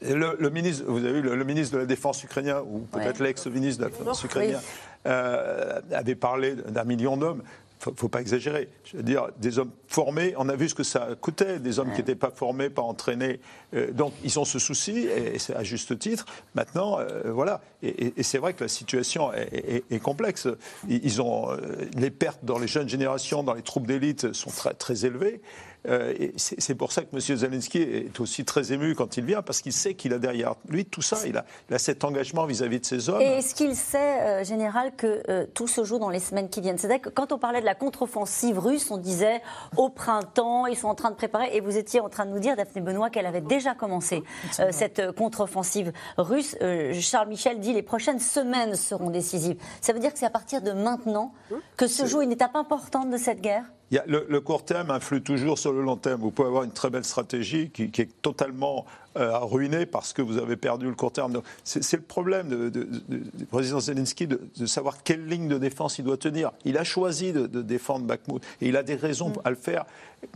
le, 0.00 0.50
ministre, 0.50 0.84
vous 0.86 1.04
avez 1.04 1.20
vu, 1.20 1.22
le, 1.22 1.44
ministre 1.44 1.74
de 1.74 1.80
la 1.80 1.86
Défense 1.86 2.22
ukrainien, 2.22 2.62
ou 2.64 2.80
peut-être 2.92 3.20
l'ex-ministre 3.20 3.84
de 3.84 3.90
la 3.90 3.96
Défense 3.96 4.24
ukrainien, 4.24 4.60
euh, 5.06 5.80
avait 5.92 6.14
parlé 6.14 6.54
d'un 6.54 6.84
million 6.84 7.16
d'hommes 7.16 7.42
faut, 7.78 7.92
faut 7.96 8.08
pas 8.08 8.20
exagérer. 8.20 8.68
Je 8.84 8.96
veux 8.96 9.02
dire, 9.02 9.28
des 9.38 9.58
hommes 9.58 9.70
formés, 9.86 10.34
on 10.36 10.48
a 10.48 10.56
vu 10.56 10.68
ce 10.68 10.74
que 10.74 10.82
ça 10.82 11.08
coûtait, 11.20 11.58
des 11.58 11.78
hommes 11.78 11.90
qui 11.92 11.98
n'étaient 11.98 12.14
pas 12.14 12.30
formés, 12.30 12.70
pas 12.70 12.82
entraînés. 12.82 13.40
Euh, 13.74 13.92
donc, 13.92 14.12
ils 14.24 14.38
ont 14.38 14.44
ce 14.44 14.58
souci, 14.58 14.98
et 15.06 15.38
c'est 15.38 15.54
à 15.54 15.62
juste 15.62 15.98
titre. 15.98 16.26
Maintenant, 16.54 16.98
euh, 16.98 17.32
voilà. 17.32 17.60
Et, 17.82 18.22
c'est 18.22 18.38
vrai 18.38 18.54
que 18.54 18.64
la 18.64 18.68
situation 18.68 19.32
est, 19.32 20.02
complexe. 20.02 20.48
Ils 20.88 21.22
ont, 21.22 21.50
euh, 21.50 21.56
les 21.96 22.10
pertes 22.10 22.44
dans 22.44 22.58
les 22.58 22.68
jeunes 22.68 22.88
générations, 22.88 23.42
dans 23.42 23.54
les 23.54 23.62
troupes 23.62 23.86
d'élite, 23.86 24.32
sont 24.32 24.50
très, 24.50 24.74
très 24.74 25.06
élevées. 25.06 25.40
Euh, 25.88 26.28
c'est 26.36 26.74
pour 26.74 26.92
ça 26.92 27.02
que 27.02 27.14
M. 27.14 27.20
Zelensky 27.20 27.78
est 27.78 28.20
aussi 28.20 28.44
très 28.44 28.72
ému 28.72 28.94
quand 28.94 29.16
il 29.16 29.24
vient, 29.24 29.42
parce 29.42 29.60
qu'il 29.60 29.72
sait 29.72 29.94
qu'il 29.94 30.12
a 30.12 30.18
derrière 30.18 30.54
lui 30.68 30.84
tout 30.84 31.02
ça. 31.02 31.16
Il 31.26 31.36
a, 31.36 31.44
cet 31.78 32.04
engagement 32.04 32.44
vis-à-vis 32.44 32.80
de 32.80 32.86
ses 32.86 33.08
hommes. 33.08 33.20
Et 33.20 33.38
est-ce 33.38 33.54
qu'il 33.54 33.74
sait, 33.74 34.20
euh, 34.20 34.44
Général, 34.44 34.94
que 34.96 35.22
euh, 35.28 35.46
tout 35.54 35.66
se 35.66 35.84
joue 35.84 35.98
dans 35.98 36.10
les 36.10 36.20
semaines 36.20 36.48
qui 36.48 36.60
viennent? 36.60 36.78
C'est-à-dire 36.78 37.00
que 37.00 37.08
quand 37.08 37.32
on 37.32 37.38
parlait 37.38 37.60
de 37.60 37.66
la 37.66 37.74
contre-offensive 37.74 38.58
russe, 38.58 38.90
on 38.90 38.98
disait 38.98 39.40
au 39.76 39.88
printemps, 39.88 40.66
ils 40.66 40.76
sont 40.76 40.88
en 40.88 40.94
train 40.94 41.10
de 41.10 41.16
préparer, 41.16 41.56
et 41.56 41.60
vous 41.60 41.76
étiez 41.76 42.00
en 42.00 42.08
train 42.08 42.26
de 42.26 42.30
nous 42.30 42.40
dire, 42.40 42.56
Daphné 42.56 42.80
Benoît, 42.80 43.10
qu'elle 43.10 43.26
avait 43.26 43.40
déjà 43.40 43.74
commencé 43.74 44.22
cette 44.70 45.12
contre-offensive 45.12 45.92
russe. 46.16 46.56
Charles 47.00 47.28
Michel 47.28 47.60
dit 47.60 47.72
les 47.72 47.82
prochaines 47.82 48.20
semaines 48.20 48.74
seront 48.74 49.10
décisives. 49.10 49.56
Ça 49.80 49.92
veut 49.92 50.00
dire 50.00 50.12
que 50.12 50.18
c'est 50.18 50.26
à 50.26 50.30
partir 50.30 50.62
de 50.62 50.72
maintenant 50.72 51.32
que 51.76 51.86
se 51.86 52.06
joue 52.06 52.22
une 52.22 52.32
étape 52.32 52.56
importante 52.56 53.10
de 53.10 53.16
cette 53.16 53.40
guerre? 53.40 53.64
Le, 53.90 54.38
court 54.40 54.64
terme 54.64 54.90
influe 54.90 55.22
toujours 55.22 55.58
sur 55.58 55.72
le 55.72 55.82
long 55.82 55.96
terme. 55.96 56.20
Vous 56.20 56.30
pouvez 56.30 56.48
avoir 56.48 56.64
une 56.64 56.72
très 56.72 56.90
belle 56.90 57.04
stratégie 57.04 57.70
qui, 57.70 57.84
est 57.84 58.22
totalement 58.22 58.84
euh, 59.16 59.38
ruinée 59.38 59.86
parce 59.86 60.12
que 60.12 60.20
vous 60.20 60.38
avez 60.38 60.56
perdu 60.56 60.86
le 60.86 60.94
court 60.94 61.12
terme. 61.12 61.40
C'est 61.64 61.96
le 61.96 62.02
problème 62.02 62.70
du 62.70 63.46
président 63.46 63.80
Zelensky 63.80 64.26
de, 64.26 64.66
savoir 64.66 65.02
quelle 65.02 65.26
ligne 65.26 65.48
de 65.48 65.58
défense 65.58 65.98
il 65.98 66.04
doit 66.04 66.18
tenir. 66.18 66.52
Il 66.64 66.76
a 66.76 66.84
choisi 66.84 67.32
de, 67.32 67.46
défendre 67.62 68.04
Bakhmut 68.04 68.42
et 68.60 68.68
il 68.68 68.76
a 68.76 68.82
des 68.82 68.94
raisons 68.94 69.32
à 69.44 69.50
le 69.50 69.56
faire. 69.56 69.86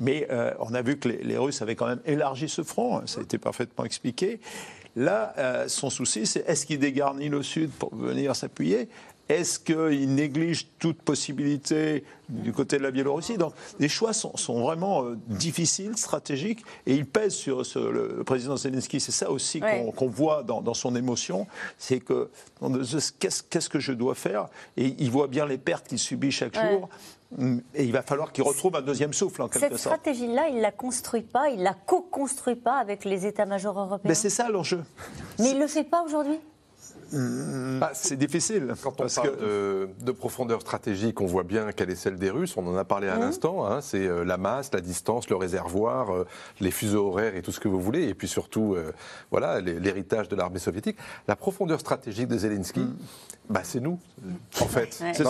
Mais 0.01 0.27
euh, 0.31 0.53
on 0.61 0.75
a 0.75 0.83
vu 0.83 0.97
que 0.97 1.09
les, 1.09 1.39
Russes 1.39 1.61
avaient 1.61 1.77
quand 1.77 1.89
même 1.89 2.01
élargi 2.07 2.49
ce 2.49 2.63
front. 2.63 2.99
Hein, 2.99 3.03
ça 3.07 3.21
a 3.21 3.23
été 3.23 3.37
parfaitement 3.37 3.85
expliqué. 3.85 4.41
Là, 4.95 5.33
euh, 5.39 5.69
son 5.69 5.89
souci, 5.89 6.27
c'est 6.27 6.47
est-ce 6.47 6.67
qu'il 6.67 6.79
dégarnit 6.79 7.31
le 7.31 7.43
sud 7.43 7.71
pour 7.71 7.95
venir 7.95 8.37
s'appuyer? 8.37 8.89
Est-ce 9.33 9.59
qu'il 9.59 10.15
néglige 10.15 10.69
toute 10.79 11.01
possibilité 11.01 12.05
du 12.29 12.53
côté 12.53 12.77
de 12.77 12.83
la 12.83 12.91
Biélorussie? 12.91 13.39
Donc 13.39 13.55
les 13.79 13.89
choix 13.89 14.13
sont, 14.13 14.61
vraiment 14.61 15.05
euh, 15.05 15.17
difficiles, 15.27 15.97
stratégiques, 15.97 16.63
et 16.87 16.95
ils 16.95 17.07
pèsent 17.07 17.35
sur, 17.35 17.63
le 17.77 18.23
président 18.25 18.57
Zelensky. 18.57 19.01
C'est 19.01 19.13
ça 19.13 19.31
aussi 19.31 19.61
qu'on 19.97 20.09
voit 20.09 20.43
dans, 20.43 20.75
son 20.75 20.95
émotion, 20.97 21.47
c'est 21.79 22.01
que 22.01 22.29
qu'est-ce 23.19 23.69
que 23.69 23.81
je 23.81 23.93
dois 23.93 24.15
faire? 24.15 24.49
Et 24.77 24.95
il 24.99 25.11
voit 25.11 25.29
bien 25.29 25.47
les 25.47 25.59
pertes 25.59 25.89
qu'il 25.89 25.99
subit 25.99 26.31
chaque 26.31 26.55
jour. 26.55 26.91
Et 27.75 27.85
il 27.85 27.93
va 27.93 28.03
falloir 28.03 28.33
qu'il 28.33 28.45
retrouve 28.45 28.77
un 28.77 28.83
deuxième 28.83 29.15
souffle, 29.15 29.41
en 29.41 29.49
quelque 29.49 29.61
sorte. 29.61 29.73
Cette 29.73 29.81
stratégie-là, 29.81 30.49
il 30.49 30.57
ne 30.57 30.61
la 30.61 30.73
construit 30.73 31.23
pas, 31.23 31.49
il 31.49 31.61
ne 31.61 31.65
la 31.65 31.73
co-construit 31.73 32.57
pas 32.57 32.75
avec 32.75 33.07
les 33.07 33.25
états-majors 33.25 33.79
européens? 33.79 34.09
Mais 34.09 34.15
c'est 34.15 34.29
ça 34.29 34.51
l'enjeu. 34.51 34.85
Mais 35.39 35.51
il 35.51 35.55
ne 35.55 35.61
le 35.61 35.67
fait 35.67 35.85
pas 35.85 36.03
aujourd'hui? 36.03 36.39
Bah, 37.13 37.91
c'est 37.95 38.17
difficile. 38.17 38.75
Quand 38.83 39.01
on 39.01 39.07
parle 39.07 39.37
de, 40.01 40.13
profondeur 40.13 40.61
stratégique, 40.61 41.21
on 41.21 41.27
voit 41.27 41.43
bien 41.43 41.73
quelle 41.73 41.91
est 41.91 41.97
celle 41.97 42.17
des 42.17 42.31
Russes. 42.31 42.57
On 42.57 42.67
en 42.67 42.77
a 42.77 42.85
parlé 42.85 43.09
à 43.09 43.17
mmh. 43.17 43.21
l'instant. 43.21 43.67
Hein. 43.67 43.81
c'est 43.81 44.07
euh, 44.07 44.25
la 44.25 44.37
masse, 44.37 44.71
la 44.73 44.81
distance, 44.81 45.29
le 45.29 45.37
réservoir, 45.37 46.15
euh, 46.15 46.27
les 46.61 46.71
fuseaux 46.71 47.09
horaires 47.09 47.37
et 47.37 47.43
tout 47.43 47.53
ce 47.53 47.61
que 47.61 47.69
vous 47.69 47.81
voulez. 47.81 48.09
Et 48.09 48.15
puis 48.15 48.29
surtout, 48.29 48.75
euh, 48.75 48.93
voilà, 49.31 49.61
l'héritage 49.61 50.29
de 50.29 50.37
l'armée 50.37 50.59
soviétique. 50.59 50.97
La 51.29 51.37
profondeur 51.37 51.81
stratégique 51.81 52.29
de 52.29 52.39
Zelensky, 52.39 52.81
mmh. 52.81 52.97
bah, 53.51 53.61
c'est 53.65 53.81
nous, 53.81 53.99
en 54.61 54.67
fait. 54.67 54.93
c'est 54.93 55.25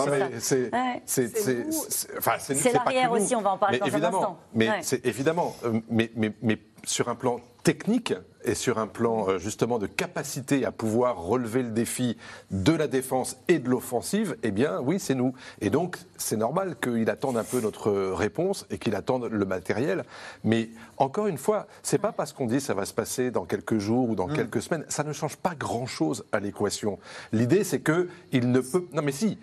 C'est 2.39 2.73
l'arrière 2.73 3.11
aussi, 3.11 3.35
on 3.35 3.41
va 3.41 3.51
en 3.51 3.57
parler 3.57 3.79
dans 3.79 3.87
un 3.87 4.03
instant. 4.03 4.39
Mais 4.53 4.69
c'est 4.81 5.05
évidemment, 5.05 5.55
mais, 5.89 6.11
mais, 6.15 6.33
mais 6.41 6.59
sur 6.85 7.09
un 7.09 7.15
plan 7.15 7.39
technique, 7.63 8.13
et 8.45 8.55
sur 8.55 8.77
un 8.77 8.87
plan 8.87 9.27
euh, 9.27 9.39
justement 9.39 9.79
de 9.79 9.87
capacité 9.87 10.65
à 10.65 10.71
pouvoir 10.71 11.17
relever 11.17 11.63
le 11.63 11.69
défi 11.69 12.17
de 12.51 12.73
la 12.73 12.87
défense 12.87 13.37
et 13.47 13.59
de 13.59 13.69
l'offensive, 13.69 14.37
eh 14.43 14.51
bien 14.51 14.79
oui, 14.81 14.99
c'est 14.99 15.15
nous. 15.15 15.33
Et 15.61 15.69
donc 15.69 15.97
c'est 16.17 16.37
normal 16.37 16.75
qu'il 16.81 17.09
attende 17.09 17.37
un 17.37 17.43
peu 17.43 17.59
notre 17.59 17.91
réponse 18.11 18.65
et 18.69 18.77
qu'il 18.77 18.95
attende 18.95 19.25
le 19.25 19.45
matériel. 19.45 20.03
Mais 20.43 20.69
encore 20.97 21.27
une 21.27 21.37
fois, 21.37 21.67
c'est 21.81 21.97
pas 21.97 22.11
parce 22.11 22.33
qu'on 22.33 22.45
dit 22.45 22.61
ça 22.61 22.73
va 22.73 22.85
se 22.85 22.93
passer 22.93 23.31
dans 23.31 23.45
quelques 23.45 23.77
jours 23.77 24.09
ou 24.09 24.15
dans 24.15 24.27
mm. 24.27 24.33
quelques 24.33 24.61
semaines, 24.61 24.85
ça 24.89 25.03
ne 25.03 25.13
change 25.13 25.37
pas 25.37 25.55
grand-chose 25.55 26.25
à 26.31 26.39
l'équation. 26.39 26.99
L'idée 27.31 27.63
c'est 27.63 27.79
que 27.79 28.09
il 28.31 28.51
ne 28.51 28.59
peut. 28.59 28.87
Non 28.93 29.01
mais 29.01 29.11
si. 29.11 29.37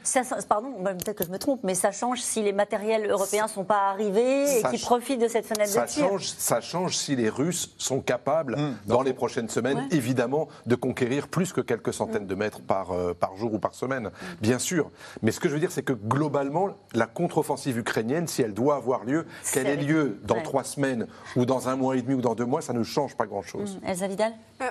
pardon, 0.48 0.72
peut-être 0.84 1.18
que 1.18 1.24
je 1.24 1.30
me 1.30 1.38
trompe, 1.38 1.60
mais 1.64 1.74
ça 1.74 1.92
change 1.92 2.20
si 2.20 2.42
les 2.42 2.52
matériels 2.52 3.10
européens 3.10 3.48
sont 3.48 3.64
pas 3.64 3.90
arrivés 3.90 4.58
et 4.58 4.62
qu'ils 4.62 4.80
profitent 4.80 5.20
de 5.20 5.28
cette 5.28 5.46
fenêtre 5.46 5.70
ça 5.70 5.86
de 5.86 5.90
tir. 5.90 6.08
Change, 6.08 6.26
ça 6.26 6.60
change 6.60 6.96
si 6.96 7.16
les 7.16 7.28
Russes 7.28 7.74
sont 7.78 8.00
capables. 8.10 8.56
Mm 8.56 8.70
dans 8.86 9.02
les 9.02 9.12
prochaines 9.12 9.48
semaines, 9.48 9.86
évidemment, 9.90 10.48
de 10.66 10.74
conquérir 10.74 11.28
plus 11.28 11.52
que 11.52 11.60
quelques 11.60 11.92
centaines 11.92 12.26
de 12.26 12.34
mètres 12.34 12.60
par, 12.60 12.92
euh, 12.92 13.14
par 13.14 13.36
jour 13.36 13.54
ou 13.54 13.58
par 13.58 13.74
semaine, 13.74 14.10
bien 14.40 14.58
sûr. 14.58 14.90
Mais 15.22 15.32
ce 15.32 15.40
que 15.40 15.48
je 15.48 15.54
veux 15.54 15.60
dire, 15.60 15.70
c'est 15.70 15.82
que 15.82 15.92
globalement, 15.92 16.70
la 16.92 17.06
contre-offensive 17.06 17.78
ukrainienne, 17.78 18.26
si 18.26 18.42
elle 18.42 18.54
doit 18.54 18.76
avoir 18.76 19.04
lieu, 19.04 19.26
qu'elle 19.52 19.66
ait 19.66 19.76
lieu 19.76 20.18
dans 20.24 20.40
trois 20.42 20.64
semaines 20.64 21.06
ou 21.36 21.44
dans 21.44 21.68
un 21.68 21.76
mois 21.76 21.96
et 21.96 22.02
demi 22.02 22.14
ou 22.14 22.20
dans 22.20 22.34
deux 22.34 22.44
mois, 22.46 22.62
ça 22.62 22.72
ne 22.72 22.82
change 22.82 23.16
pas 23.16 23.26
grand-chose. 23.26 23.76
Mmh. 23.76 23.86
Elsa 23.86 24.08
Vidal 24.08 24.32
euh, 24.62 24.70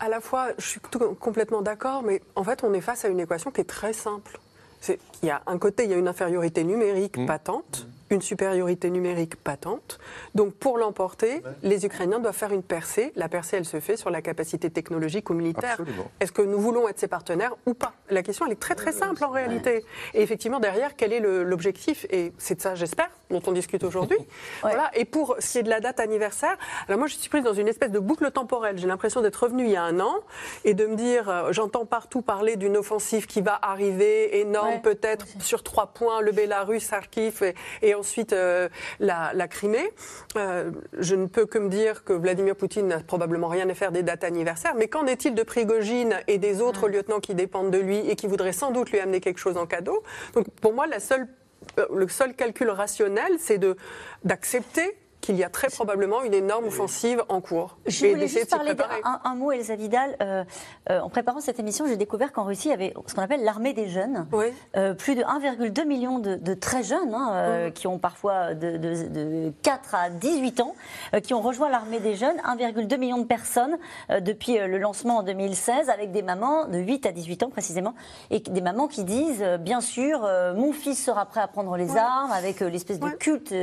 À 0.00 0.08
la 0.08 0.20
fois, 0.20 0.48
je 0.58 0.66
suis 0.66 0.80
complètement 1.20 1.62
d'accord, 1.62 2.02
mais 2.02 2.22
en 2.34 2.44
fait, 2.44 2.64
on 2.64 2.72
est 2.72 2.80
face 2.80 3.04
à 3.04 3.08
une 3.08 3.20
équation 3.20 3.50
qui 3.50 3.60
est 3.60 3.70
très 3.78 3.92
simple. 3.92 4.38
Il 4.88 5.26
y 5.26 5.30
a 5.30 5.42
un 5.46 5.58
côté, 5.58 5.84
il 5.84 5.90
y 5.90 5.94
a 5.94 5.96
une 5.96 6.08
infériorité 6.08 6.64
numérique 6.64 7.18
mmh. 7.18 7.26
patente 7.26 7.86
une 8.10 8.22
supériorité 8.22 8.90
numérique 8.90 9.36
patente. 9.36 9.98
Donc 10.34 10.54
pour 10.54 10.78
l'emporter, 10.78 11.42
les 11.62 11.86
Ukrainiens 11.86 12.18
doivent 12.18 12.36
faire 12.36 12.52
une 12.52 12.62
percée. 12.62 13.12
La 13.16 13.28
percée, 13.28 13.56
elle 13.56 13.64
se 13.64 13.80
fait 13.80 13.96
sur 13.96 14.10
la 14.10 14.22
capacité 14.22 14.70
technologique 14.70 15.30
ou 15.30 15.34
militaire. 15.34 15.78
Est-ce 16.20 16.32
que 16.32 16.42
nous 16.42 16.58
voulons 16.58 16.88
être 16.88 16.98
ses 16.98 17.08
partenaires 17.08 17.54
ou 17.66 17.74
pas? 17.74 17.92
La 18.10 18.22
question, 18.22 18.46
elle 18.46 18.52
est 18.52 18.60
très 18.60 18.74
très 18.74 18.92
simple 18.92 19.22
en 19.24 19.30
réalité. 19.30 19.84
Et 20.14 20.22
effectivement, 20.22 20.60
derrière, 20.60 20.96
quel 20.96 21.12
est 21.12 21.20
l'objectif? 21.20 22.06
Et 22.10 22.32
c'est 22.38 22.56
de 22.56 22.60
ça, 22.60 22.74
j'espère, 22.74 23.10
dont 23.30 23.42
on 23.46 23.52
discute 23.52 23.84
aujourd'hui. 23.84 24.18
voilà. 24.62 24.90
Et 24.94 25.04
pour 25.04 25.36
ce 25.38 25.52
qui 25.52 25.58
est 25.58 25.62
de 25.62 25.70
la 25.70 25.80
date 25.80 26.00
anniversaire, 26.00 26.56
alors 26.86 26.98
moi 26.98 27.08
je 27.08 27.14
suis 27.14 27.28
prise 27.28 27.44
dans 27.44 27.52
une 27.52 27.68
espèce 27.68 27.90
de 27.90 27.98
boucle 27.98 28.30
temporelle. 28.30 28.78
J'ai 28.78 28.86
l'impression 28.86 29.20
d'être 29.20 29.42
revenue 29.42 29.64
il 29.64 29.70
y 29.70 29.76
a 29.76 29.82
un 29.82 30.00
an 30.00 30.16
et 30.64 30.74
de 30.74 30.86
me 30.86 30.96
dire, 30.96 31.28
euh, 31.28 31.52
j'entends 31.52 31.84
partout 31.84 32.22
parler 32.22 32.56
d'une 32.56 32.76
offensive 32.76 33.26
qui 33.26 33.40
va 33.40 33.58
arriver, 33.60 34.40
énorme 34.40 34.80
peut-être 34.80 35.26
sur 35.40 35.62
trois 35.62 35.88
points, 35.88 36.20
le 36.20 36.32
Bélarus, 36.32 36.88
Kharkiv 36.88 37.42
et, 37.42 37.54
et 37.82 37.94
ensuite 37.98 38.32
euh, 38.32 38.68
la, 39.00 39.48
Crimée. 39.48 39.90
Euh, 40.36 40.70
je 40.98 41.14
ne 41.14 41.26
peux 41.26 41.46
que 41.46 41.58
me 41.58 41.68
dire 41.68 42.04
que 42.04 42.12
Vladimir 42.12 42.56
Poutine 42.56 42.86
n'a 42.86 43.00
probablement 43.00 43.48
rien 43.48 43.68
à 43.68 43.74
faire 43.74 43.92
des 43.92 44.02
dates 44.02 44.24
anniversaires, 44.24 44.74
mais 44.76 44.88
qu'en 44.88 45.06
est-il 45.06 45.34
de 45.34 45.42
Prigogine 45.42 46.14
et 46.26 46.38
des 46.38 46.60
autres 46.60 46.88
lieutenants 46.88 47.20
qui 47.20 47.34
dépendent 47.34 47.70
de 47.70 47.78
lui 47.78 47.98
et 48.08 48.16
qui 48.16 48.26
voudraient 48.26 48.52
sans 48.52 48.70
doute 48.70 48.90
lui 48.90 49.00
amener 49.00 49.20
quelque 49.20 49.38
chose 49.38 49.56
en 49.56 49.66
cadeau? 49.66 50.02
Donc 50.34 50.48
pour 50.60 50.72
moi, 50.72 50.86
la 50.86 51.00
seule, 51.00 51.26
euh, 51.78 51.86
le 51.94 52.08
seul 52.08 52.34
calcul 52.34 52.70
rationnel, 52.70 53.32
c'est 53.38 53.60
d'accepter 54.24 54.96
qu'il 55.20 55.36
y 55.36 55.44
a 55.44 55.48
très 55.48 55.68
probablement 55.68 56.22
une 56.22 56.34
énorme 56.34 56.66
offensive 56.66 57.22
en 57.28 57.40
cours. 57.40 57.76
Je 57.86 58.06
voulais 58.06 58.28
juste 58.28 58.50
parler 58.50 58.74
d'un 58.74 58.86
un, 59.24 59.34
mot, 59.34 59.52
Elsa 59.52 59.74
Vidal. 59.74 60.16
Euh, 60.22 60.44
euh, 60.90 61.00
en 61.00 61.08
préparant 61.08 61.40
cette 61.40 61.58
émission, 61.58 61.86
j'ai 61.86 61.96
découvert 61.96 62.32
qu'en 62.32 62.44
Russie, 62.44 62.68
il 62.68 62.70
y 62.70 62.74
avait 62.74 62.94
ce 63.06 63.14
qu'on 63.14 63.22
appelle 63.22 63.44
l'armée 63.44 63.72
des 63.72 63.88
jeunes. 63.88 64.26
Euh, 64.76 64.94
plus 64.94 65.14
de 65.14 65.22
1,2 65.22 65.86
million 65.86 66.18
de, 66.18 66.54
très 66.54 66.82
jeunes, 66.82 67.14
hein, 67.14 67.70
qui 67.74 67.86
ont 67.86 67.98
parfois 67.98 68.54
de, 68.54 69.52
4 69.62 69.94
à 69.94 70.10
18 70.10 70.60
ans, 70.60 70.74
qui 71.22 71.34
ont 71.34 71.40
rejoint 71.40 71.68
l'armée 71.68 72.00
des 72.00 72.14
jeunes. 72.14 72.36
1,2 72.38 72.96
million 72.96 73.18
de 73.18 73.24
personnes 73.24 73.76
depuis 74.20 74.58
le 74.58 74.78
lancement 74.78 75.18
en 75.18 75.22
2016, 75.22 75.90
avec 75.90 76.12
des 76.12 76.22
mamans 76.22 76.66
de 76.66 76.78
8 76.78 77.06
à 77.06 77.12
18 77.12 77.42
ans 77.44 77.50
précisément, 77.50 77.94
et 78.30 78.40
des 78.40 78.60
mamans 78.60 78.88
qui 78.88 79.04
disent, 79.04 79.44
bien 79.60 79.80
sûr, 79.80 80.20
mon 80.56 80.72
fils 80.72 81.02
sera 81.04 81.26
prêt 81.26 81.40
à 81.40 81.48
prendre 81.48 81.76
les 81.76 81.96
armes, 81.96 82.32
avec 82.32 82.60
l'espèce 82.60 83.00
de 83.00 83.08
culte 83.10 83.54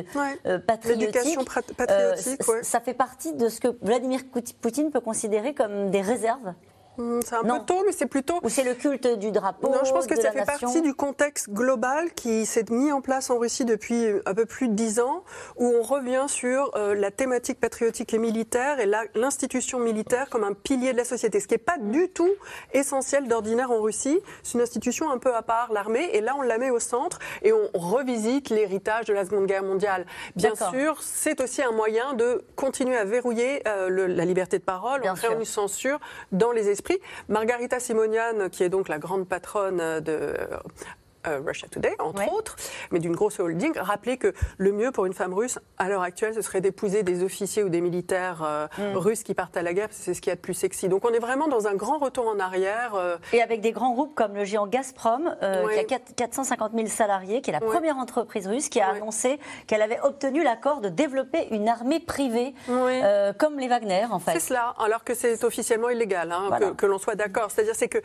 patriotique. 0.66 1.45
Euh, 1.89 2.16
ça 2.62 2.80
fait 2.80 2.93
partie 2.93 3.34
de 3.34 3.50
ce 3.50 3.60
que 3.60 3.68
Vladimir 3.82 4.22
Poutine 4.62 4.91
peut 4.91 5.02
considérer 5.02 5.54
comme 5.54 5.91
des 5.91 6.02
réserves 6.02 6.54
c'est 7.26 7.36
un 7.36 7.43
peu 7.43 7.66
tôt, 7.66 7.84
mais 7.86 7.91
c'est 7.91 8.06
plutôt. 8.06 8.39
Ou 8.43 8.50
c'est 8.50 8.64
le 8.64 8.74
culte 8.74 9.08
du 9.20 9.32
drapeau 9.32 9.70
Non, 9.70 9.80
je 9.84 9.91
pense 9.91 10.08
que 10.08 10.20
ça 10.20 10.32
fait 10.32 10.46
partie 10.46 10.82
du 10.82 10.93
contexte 10.93 11.50
global 11.50 12.14
qui 12.14 12.46
s'est 12.46 12.66
mis 12.70 12.91
en 12.91 13.02
place 13.02 13.30
en 13.30 13.38
Russie 13.38 13.66
depuis 13.66 14.06
un 14.26 14.34
peu 14.34 14.46
plus 14.46 14.68
de 14.68 14.74
dix 14.74 15.00
ans, 15.00 15.24
où 15.58 15.66
on 15.66 15.82
revient 15.82 16.26
sur 16.28 16.72
euh, 16.76 16.96
la 16.96 17.12
thématique 17.12 17.60
patriotique 17.60 18.14
et 18.14 18.18
militaire 18.18 18.80
et 18.80 18.89
l'institution 19.16 19.80
militaire 19.80 20.30
comme 20.30 20.43
un 20.43 20.54
pilier 20.54 20.93
de 20.93 20.98
la 20.98 21.06
société, 21.06 21.39
ce 21.39 21.48
qui 21.48 21.54
n'est 21.54 21.60
pas 21.60 21.78
du 21.78 22.10
tout 22.10 22.32
essentiel 22.74 23.28
d'ordinaire 23.28 23.72
en 23.72 23.82
Russie. 23.82 24.20
C'est 24.43 24.54
une 24.54 24.62
institution 24.62 25.12
un 25.12 25.18
peu 25.18 25.36
à 25.36 25.41
part, 25.41 25.72
l'armée, 25.74 26.10
et 26.14 26.22
là 26.22 26.36
on 26.38 26.41
la 26.41 26.58
met 26.58 26.70
au 26.70 26.80
centre 26.80 27.20
et 27.41 27.54
on 27.54 27.70
revisite 27.74 28.50
l'héritage 28.50 29.06
de 29.06 29.14
la 29.14 29.26
Seconde 29.26 29.46
Guerre 29.46 29.64
mondiale. 29.64 30.06
Bien 30.36 30.56
sûr, 30.56 31.02
c'est 31.02 31.41
aussi 31.41 31.62
un 31.62 31.72
moyen 31.72 32.14
de 32.14 32.43
continuer 32.56 32.98
à 32.98 33.06
verrouiller 33.06 33.62
euh, 33.68 34.08
la 34.08 34.26
liberté 34.26 34.60
de 34.60 34.64
parole 34.64 35.08
en 35.08 35.14
créant 35.14 35.39
une 35.39 35.46
censure 35.46 36.00
dans 36.32 36.52
les 36.52 36.70
esprits 36.70 36.85
Margarita 37.30 37.80
Simonian, 37.80 38.50
qui 38.52 38.64
est 38.64 38.70
donc 38.70 38.90
la 38.90 39.00
grande 39.00 39.28
patronne 39.28 40.00
de 40.02 40.34
euh, 41.28 41.41
Russia 41.45 41.67
Today, 41.69 41.95
entre 41.99 42.32
autres, 42.32 42.55
mais 42.91 42.99
d'une 42.99 43.15
grosse 43.15 43.39
holding, 43.39 43.78
rappeler 43.78 44.17
que 44.17 44.34
le 44.57 44.71
mieux 44.71 44.91
pour 44.91 45.05
une 45.05 45.13
femme 45.13 45.34
russe, 45.34 45.59
à 45.78 45.89
l'heure 45.89 46.01
actuelle, 46.01 46.34
ce 46.34 46.41
serait 46.41 46.61
d'épouser 46.61 47.03
des 47.03 47.23
officiers 47.23 47.63
ou 47.63 47.69
des 47.69 47.82
militaires 47.82 48.43
euh, 48.43 48.67
mm. 48.78 48.97
russes 48.97 49.23
qui 49.23 49.34
partent 49.34 49.57
à 49.57 49.61
la 49.61 49.73
guerre, 49.73 49.88
parce 49.88 49.99
que 49.99 50.03
c'est 50.05 50.13
ce 50.13 50.21
qui 50.21 50.30
est 50.30 50.36
de 50.36 50.39
plus 50.39 50.53
sexy. 50.53 50.88
Donc 50.88 51.05
on 51.05 51.13
est 51.13 51.19
vraiment 51.19 51.47
dans 51.47 51.67
un 51.67 51.73
grand 51.73 51.97
retour 51.97 52.28
en 52.28 52.39
arrière. 52.39 52.95
Euh. 52.95 53.17
Et 53.34 53.41
avec 53.41 53.61
des 53.61 53.71
grands 53.71 53.93
groupes 53.93 54.15
comme 54.15 54.36
le 54.36 54.45
géant 54.45 54.67
Gazprom, 54.67 55.36
qui 55.39 55.93
a 55.93 55.99
450 56.15 56.73
000 56.73 56.88
salariés, 56.88 57.41
qui 57.41 57.49
est 57.49 57.53
la 57.53 57.59
première 57.59 57.97
entreprise 57.97 58.47
russe 58.47 58.69
qui 58.69 58.80
a 58.80 58.89
annoncé 58.89 59.39
qu'elle 59.67 59.82
avait 59.82 59.99
obtenu 60.01 60.43
l'accord 60.43 60.82
de 60.82 60.89
développer 60.89 61.47
une 61.51 61.67
armée 61.67 61.99
privée, 61.99 62.53
comme 63.38 63.59
les 63.59 63.67
Wagner, 63.67 64.05
en 64.11 64.19
fait. 64.19 64.34
C'est 64.34 64.39
cela, 64.39 64.76
alors 64.80 65.03
que 65.03 65.13
c'est 65.13 65.43
officiellement 65.43 65.89
illégal, 65.89 66.32
hein, 66.32 66.49
que, 66.59 66.65
que 66.73 66.86
l'on 66.86 66.97
soit 66.97 67.15
d'accord. 67.15 67.49
C'est-à-dire 67.51 67.76
c'est 67.76 67.88
que 67.88 67.99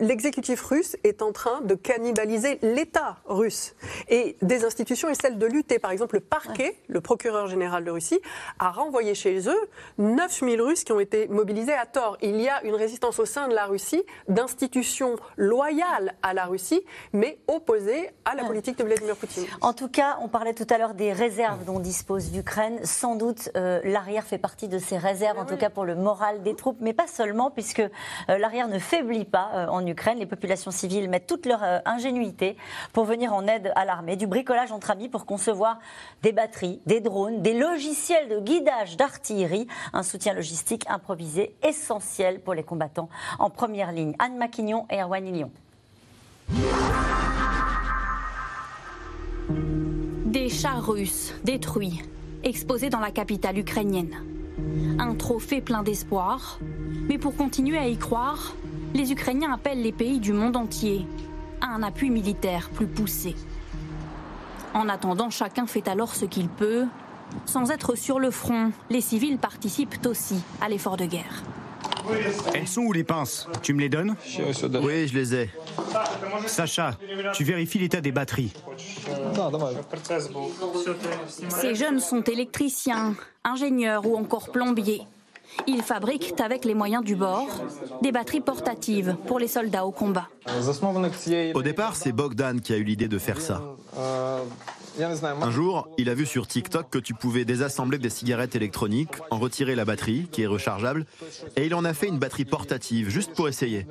l'exécutif 0.00 0.62
russe 0.62 0.96
est 1.04 1.22
en 1.22 1.32
train 1.32 1.60
de 1.60 1.74
cannibaliser 1.74 2.37
l'État 2.62 3.16
russe 3.26 3.74
et 4.08 4.36
des 4.42 4.64
institutions 4.64 5.08
et 5.08 5.14
celles 5.14 5.38
de 5.38 5.46
lutter. 5.46 5.78
Par 5.78 5.90
exemple, 5.90 6.16
le 6.16 6.20
parquet, 6.20 6.76
le 6.88 7.00
procureur 7.00 7.46
général 7.46 7.84
de 7.84 7.90
Russie, 7.90 8.20
a 8.58 8.70
renvoyé 8.70 9.14
chez 9.14 9.48
eux 9.48 9.68
9000 9.98 10.60
Russes 10.62 10.84
qui 10.84 10.92
ont 10.92 11.00
été 11.00 11.28
mobilisés 11.28 11.74
à 11.74 11.86
tort. 11.86 12.16
Il 12.22 12.40
y 12.40 12.48
a 12.48 12.62
une 12.64 12.74
résistance 12.74 13.18
au 13.18 13.24
sein 13.24 13.48
de 13.48 13.54
la 13.54 13.66
Russie 13.66 14.02
d'institutions 14.28 15.16
loyales 15.36 16.14
à 16.22 16.34
la 16.34 16.46
Russie, 16.46 16.82
mais 17.12 17.38
opposées 17.46 18.10
à 18.24 18.34
la 18.34 18.44
politique 18.44 18.78
de 18.78 18.84
Vladimir 18.84 19.16
Poutine. 19.16 19.44
En 19.60 19.72
tout 19.72 19.88
cas, 19.88 20.18
on 20.22 20.28
parlait 20.28 20.54
tout 20.54 20.66
à 20.70 20.78
l'heure 20.78 20.94
des 20.94 21.12
réserves 21.12 21.64
dont 21.64 21.80
dispose 21.80 22.32
l'Ukraine. 22.32 22.78
Sans 22.84 23.16
doute, 23.16 23.50
euh, 23.56 23.80
l'arrière 23.84 24.24
fait 24.24 24.38
partie 24.38 24.68
de 24.68 24.78
ces 24.78 24.98
réserves, 24.98 25.38
en 25.38 25.46
tout 25.46 25.56
cas 25.56 25.70
pour 25.70 25.84
le 25.84 25.94
moral 25.94 26.42
des 26.42 26.54
troupes, 26.54 26.78
mais 26.80 26.92
pas 26.92 27.06
seulement, 27.06 27.50
puisque 27.50 27.80
euh, 27.80 27.88
l'arrière 28.38 28.68
ne 28.68 28.78
faiblit 28.78 29.24
pas 29.24 29.50
euh, 29.54 29.66
en 29.68 29.86
Ukraine. 29.86 30.18
Les 30.18 30.26
populations 30.26 30.70
civiles 30.70 31.08
mettent 31.08 31.26
toute 31.26 31.46
leur 31.46 31.62
ingénuité 31.84 32.27
pour 32.92 33.04
venir 33.04 33.32
en 33.32 33.46
aide 33.46 33.72
à 33.76 33.84
l'armée, 33.84 34.16
du 34.16 34.26
bricolage 34.26 34.72
entre 34.72 34.90
amis 34.90 35.08
pour 35.08 35.26
concevoir 35.26 35.78
des 36.22 36.32
batteries, 36.32 36.80
des 36.86 37.00
drones, 37.00 37.42
des 37.42 37.54
logiciels 37.54 38.28
de 38.28 38.40
guidage 38.40 38.96
d'artillerie, 38.96 39.66
un 39.92 40.02
soutien 40.02 40.34
logistique 40.34 40.84
improvisé 40.88 41.54
essentiel 41.62 42.40
pour 42.40 42.54
les 42.54 42.62
combattants 42.62 43.08
en 43.38 43.50
première 43.50 43.92
ligne. 43.92 44.14
Anne 44.18 44.36
Maquignon 44.36 44.86
et 44.90 45.00
Erwan 45.00 45.24
Lyon. 45.24 45.50
Des 50.26 50.48
chars 50.48 50.86
russes 50.86 51.34
détruits, 51.44 52.02
exposés 52.42 52.90
dans 52.90 53.00
la 53.00 53.10
capitale 53.10 53.58
ukrainienne. 53.58 54.14
Un 54.98 55.14
trophée 55.14 55.60
plein 55.60 55.82
d'espoir, 55.82 56.58
mais 57.08 57.18
pour 57.18 57.36
continuer 57.36 57.78
à 57.78 57.88
y 57.88 57.96
croire, 57.96 58.54
les 58.94 59.12
Ukrainiens 59.12 59.52
appellent 59.52 59.82
les 59.82 59.92
pays 59.92 60.18
du 60.18 60.32
monde 60.32 60.56
entier 60.56 61.06
à 61.60 61.66
un 61.66 61.82
appui 61.82 62.10
militaire 62.10 62.70
plus 62.70 62.86
poussé. 62.86 63.34
En 64.74 64.88
attendant, 64.88 65.30
chacun 65.30 65.66
fait 65.66 65.88
alors 65.88 66.14
ce 66.14 66.24
qu'il 66.24 66.48
peut. 66.48 66.86
Sans 67.44 67.70
être 67.70 67.94
sur 67.94 68.18
le 68.18 68.30
front, 68.30 68.72
les 68.90 69.00
civils 69.00 69.38
participent 69.38 70.06
aussi 70.06 70.42
à 70.60 70.68
l'effort 70.68 70.96
de 70.96 71.04
guerre. 71.04 71.42
Elles 72.54 72.68
sont 72.68 72.82
où 72.82 72.92
les 72.92 73.04
pinces? 73.04 73.48
Tu 73.62 73.74
me 73.74 73.80
les 73.80 73.88
donnes? 73.88 74.14
Oui, 74.82 75.08
je 75.08 75.14
les 75.14 75.34
ai. 75.34 75.50
Sacha, 76.46 76.96
tu 77.34 77.44
vérifies 77.44 77.78
l'état 77.78 78.00
des 78.00 78.12
batteries. 78.12 78.52
Ces 81.48 81.74
jeunes 81.74 82.00
sont 82.00 82.22
électriciens, 82.22 83.14
ingénieurs 83.44 84.06
ou 84.06 84.16
encore 84.16 84.50
plombiers. 84.50 85.02
Ils 85.66 85.82
fabriquent 85.82 86.40
avec 86.40 86.64
les 86.64 86.74
moyens 86.74 87.04
du 87.04 87.16
bord 87.16 87.48
des 88.02 88.12
batteries 88.12 88.40
portatives 88.40 89.16
pour 89.26 89.38
les 89.38 89.48
soldats 89.48 89.84
au 89.84 89.92
combat. 89.92 90.28
Au 91.54 91.62
départ, 91.62 91.96
c'est 91.96 92.12
Bogdan 92.12 92.60
qui 92.60 92.72
a 92.72 92.76
eu 92.76 92.84
l'idée 92.84 93.08
de 93.08 93.18
faire 93.18 93.40
ça. 93.40 93.62
Un 95.40 95.50
jour, 95.50 95.88
il 95.96 96.08
a 96.08 96.14
vu 96.14 96.26
sur 96.26 96.46
TikTok 96.46 96.90
que 96.90 96.98
tu 96.98 97.14
pouvais 97.14 97.44
désassembler 97.44 97.98
des 97.98 98.10
cigarettes 98.10 98.56
électroniques, 98.56 99.12
en 99.30 99.38
retirer 99.38 99.74
la 99.74 99.84
batterie, 99.84 100.28
qui 100.30 100.42
est 100.42 100.46
rechargeable, 100.46 101.06
et 101.56 101.66
il 101.66 101.74
en 101.74 101.84
a 101.84 101.94
fait 101.94 102.08
une 102.08 102.18
batterie 102.18 102.44
portative, 102.44 103.08
juste 103.08 103.32
pour 103.34 103.48
essayer. 103.48 103.86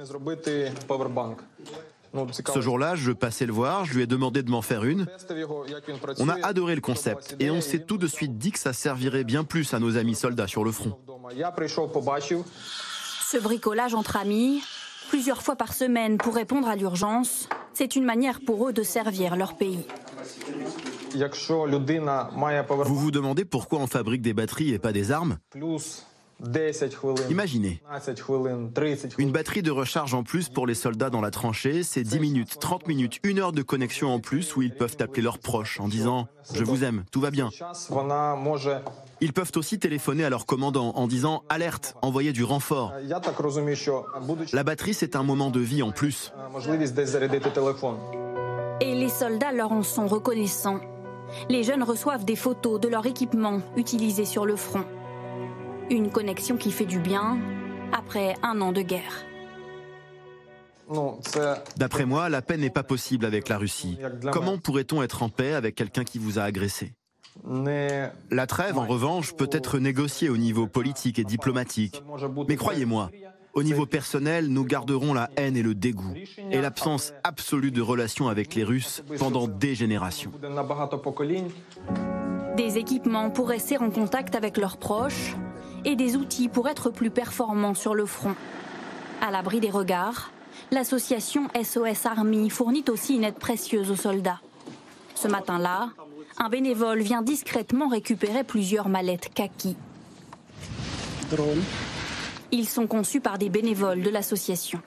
Ce 2.54 2.62
jour-là, 2.62 2.96
je 2.96 3.12
passais 3.12 3.46
le 3.46 3.54
voir, 3.54 3.86
je 3.86 3.94
lui 3.94 4.04
ai 4.04 4.08
demandé 4.08 4.44
de 4.44 4.50
m'en 4.50 4.62
faire 4.62 4.84
une. 4.84 5.08
On 6.20 6.30
a 6.30 6.46
adoré 6.46 6.76
le 6.76 6.82
concept 6.82 7.36
et 7.40 7.50
on 7.50 7.62
s'est 7.62 7.80
tout 7.80 7.98
de 7.98 8.08
suite 8.08 8.38
dit 8.38 8.52
que 8.52 8.60
ça 8.60 8.74
servirait 8.74 9.24
bien 9.24 9.44
plus 9.44 9.74
à 9.74 9.80
nos 9.80 9.98
amis 9.98 10.16
soldats 10.16 10.48
sur 10.48 10.64
le 10.64 10.72
front. 10.72 10.98
Ce 13.30 13.38
bricolage 13.38 13.94
entre 13.94 14.16
amis, 14.16 14.62
plusieurs 15.10 15.42
fois 15.42 15.56
par 15.56 15.74
semaine 15.74 16.18
pour 16.18 16.36
répondre 16.36 16.68
à 16.68 16.76
l'urgence, 16.76 17.50
c'est 17.74 17.96
une 17.96 18.06
manière 18.06 18.40
pour 18.42 18.68
eux 18.68 18.74
de 18.74 18.84
servir 18.84 19.36
leur 19.36 19.56
pays. 19.56 19.86
Vous 22.86 22.96
vous 22.96 23.12
demandez 23.12 23.46
pourquoi 23.46 23.80
on 23.80 23.88
fabrique 23.88 24.22
des 24.22 24.34
batteries 24.34 24.74
et 24.74 24.80
pas 24.80 24.92
des 24.92 25.12
armes? 25.12 25.38
Imaginez, 27.30 27.82
une 29.18 29.32
batterie 29.32 29.64
de 29.64 29.72
recharge 29.72 30.14
en 30.14 30.24
plus 30.24 30.50
pour 30.50 30.68
les 30.68 30.76
soldats 30.76 31.10
dans 31.10 31.22
la 31.22 31.32
tranchée, 31.32 31.82
c'est 31.82 32.04
10 32.04 32.20
minutes, 32.20 32.58
30 32.60 32.88
minutes, 32.88 33.20
une 33.24 33.40
heure 33.40 33.54
de 33.54 33.64
connexion 33.64 34.14
en 34.14 34.20
plus 34.20 34.56
où 34.56 34.62
ils 34.62 34.74
peuvent 34.74 34.98
appeler 35.00 35.24
leurs 35.24 35.40
proches 35.40 35.80
en 35.80 35.88
disant⁇ 35.88 36.28
Je 36.56 36.64
vous 36.64 36.84
aime, 36.84 37.06
tout 37.12 37.22
va 37.22 37.32
bien⁇ 37.32 37.50
Ils 39.20 39.34
peuvent 39.34 39.52
aussi 39.56 39.80
téléphoner 39.80 40.26
à 40.26 40.30
leur 40.30 40.46
commandant 40.46 40.92
en 40.96 41.08
disant⁇ 41.08 41.38
Alerte, 41.50 41.96
envoyez 42.04 42.34
du 42.34 42.44
renfort⁇ 42.44 42.94
La 44.54 44.64
batterie, 44.64 44.94
c'est 44.94 45.16
un 45.16 45.24
moment 45.24 45.50
de 45.50 45.60
vie 45.60 45.82
en 45.82 45.92
plus. 45.92 46.34
Et 48.80 48.94
les 48.94 49.10
soldats 49.10 49.52
leur 49.52 49.72
en 49.72 49.82
sont 49.82 50.08
reconnaissants. 50.08 50.82
Les 51.50 51.64
jeunes 51.64 51.84
reçoivent 51.84 52.26
des 52.26 52.36
photos 52.36 52.80
de 52.80 52.88
leur 52.88 53.06
équipement 53.06 53.60
utilisé 53.76 54.24
sur 54.24 54.46
le 54.46 54.56
front. 54.56 54.86
Une 55.90 56.10
connexion 56.12 56.58
qui 56.58 56.72
fait 56.72 56.86
du 56.86 57.00
bien 57.00 57.38
après 57.94 58.36
un 58.44 58.60
an 58.60 58.72
de 58.74 58.82
guerre. 58.82 59.26
D'après 61.78 62.06
moi, 62.06 62.30
la 62.30 62.42
paix 62.42 62.58
n'est 62.58 62.70
pas 62.70 62.84
possible 62.84 63.26
avec 63.26 63.48
la 63.48 63.58
Russie. 63.58 63.98
Comment 64.32 64.58
pourrait-on 64.58 65.02
être 65.02 65.24
en 65.24 65.30
paix 65.30 65.54
avec 65.54 65.76
quelqu'un 65.76 66.04
qui 66.04 66.20
vous 66.20 66.40
a 66.40 66.44
agressé? 66.44 66.94
La 67.46 68.48
trêve, 68.48 68.78
en 68.78 68.86
revanche, 68.86 69.34
peut 69.34 69.50
être 69.52 69.80
négociée 69.80 70.30
au 70.30 70.38
niveau 70.38 70.68
politique 70.68 71.20
et 71.20 71.24
diplomatique. 71.24 72.02
Mais 72.50 72.56
croyez-moi, 72.56 73.10
au 73.54 73.64
niveau 73.64 73.86
personnel, 73.86 74.50
nous 74.50 74.66
garderons 74.66 75.14
la 75.14 75.30
haine 75.38 75.56
et 75.56 75.64
le 75.64 75.74
dégoût 75.74 76.14
et 76.52 76.62
l'absence 76.62 77.14
absolue 77.24 77.72
de 77.72 77.82
relations 77.82 78.28
avec 78.28 78.56
les 78.56 78.64
Russes 78.64 79.04
pendant 79.20 79.48
des 79.48 79.74
générations. 79.74 80.32
Des 82.56 82.78
équipements 82.78 83.30
pour 83.30 83.50
rester 83.50 83.78
en 83.78 83.90
contact 83.90 84.36
avec 84.36 84.58
leurs 84.58 84.78
proches, 84.78 85.36
et 85.88 85.96
des 85.96 86.18
outils 86.18 86.50
pour 86.50 86.68
être 86.68 86.90
plus 86.90 87.10
performants 87.10 87.74
sur 87.74 87.96
le 87.96 88.06
front. 88.06 88.36
À 89.22 89.32
l'abri 89.32 89.62
des 89.62 89.70
regards, 89.70 90.32
l'association 90.70 91.48
SOS 91.56 92.06
Army 92.06 92.50
fournit 92.50 92.84
aussi 92.90 93.16
une 93.16 93.24
aide 93.24 93.40
précieuse 93.40 93.90
aux 93.90 93.96
soldats. 93.96 94.42
Ce 95.16 95.30
matin-là, 95.30 95.90
un 96.38 96.50
bénévole 96.50 97.00
vient 97.00 97.22
discrètement 97.22 97.88
récupérer 97.88 98.44
plusieurs 98.44 98.90
mallettes 98.90 99.34
kaki. 99.34 99.78
Ils 102.52 102.68
sont 102.68 102.86
conçus 102.86 103.22
par 103.22 103.38
des 103.38 103.50
bénévoles 103.50 104.02
de 104.02 104.10
l'association. 104.10 104.82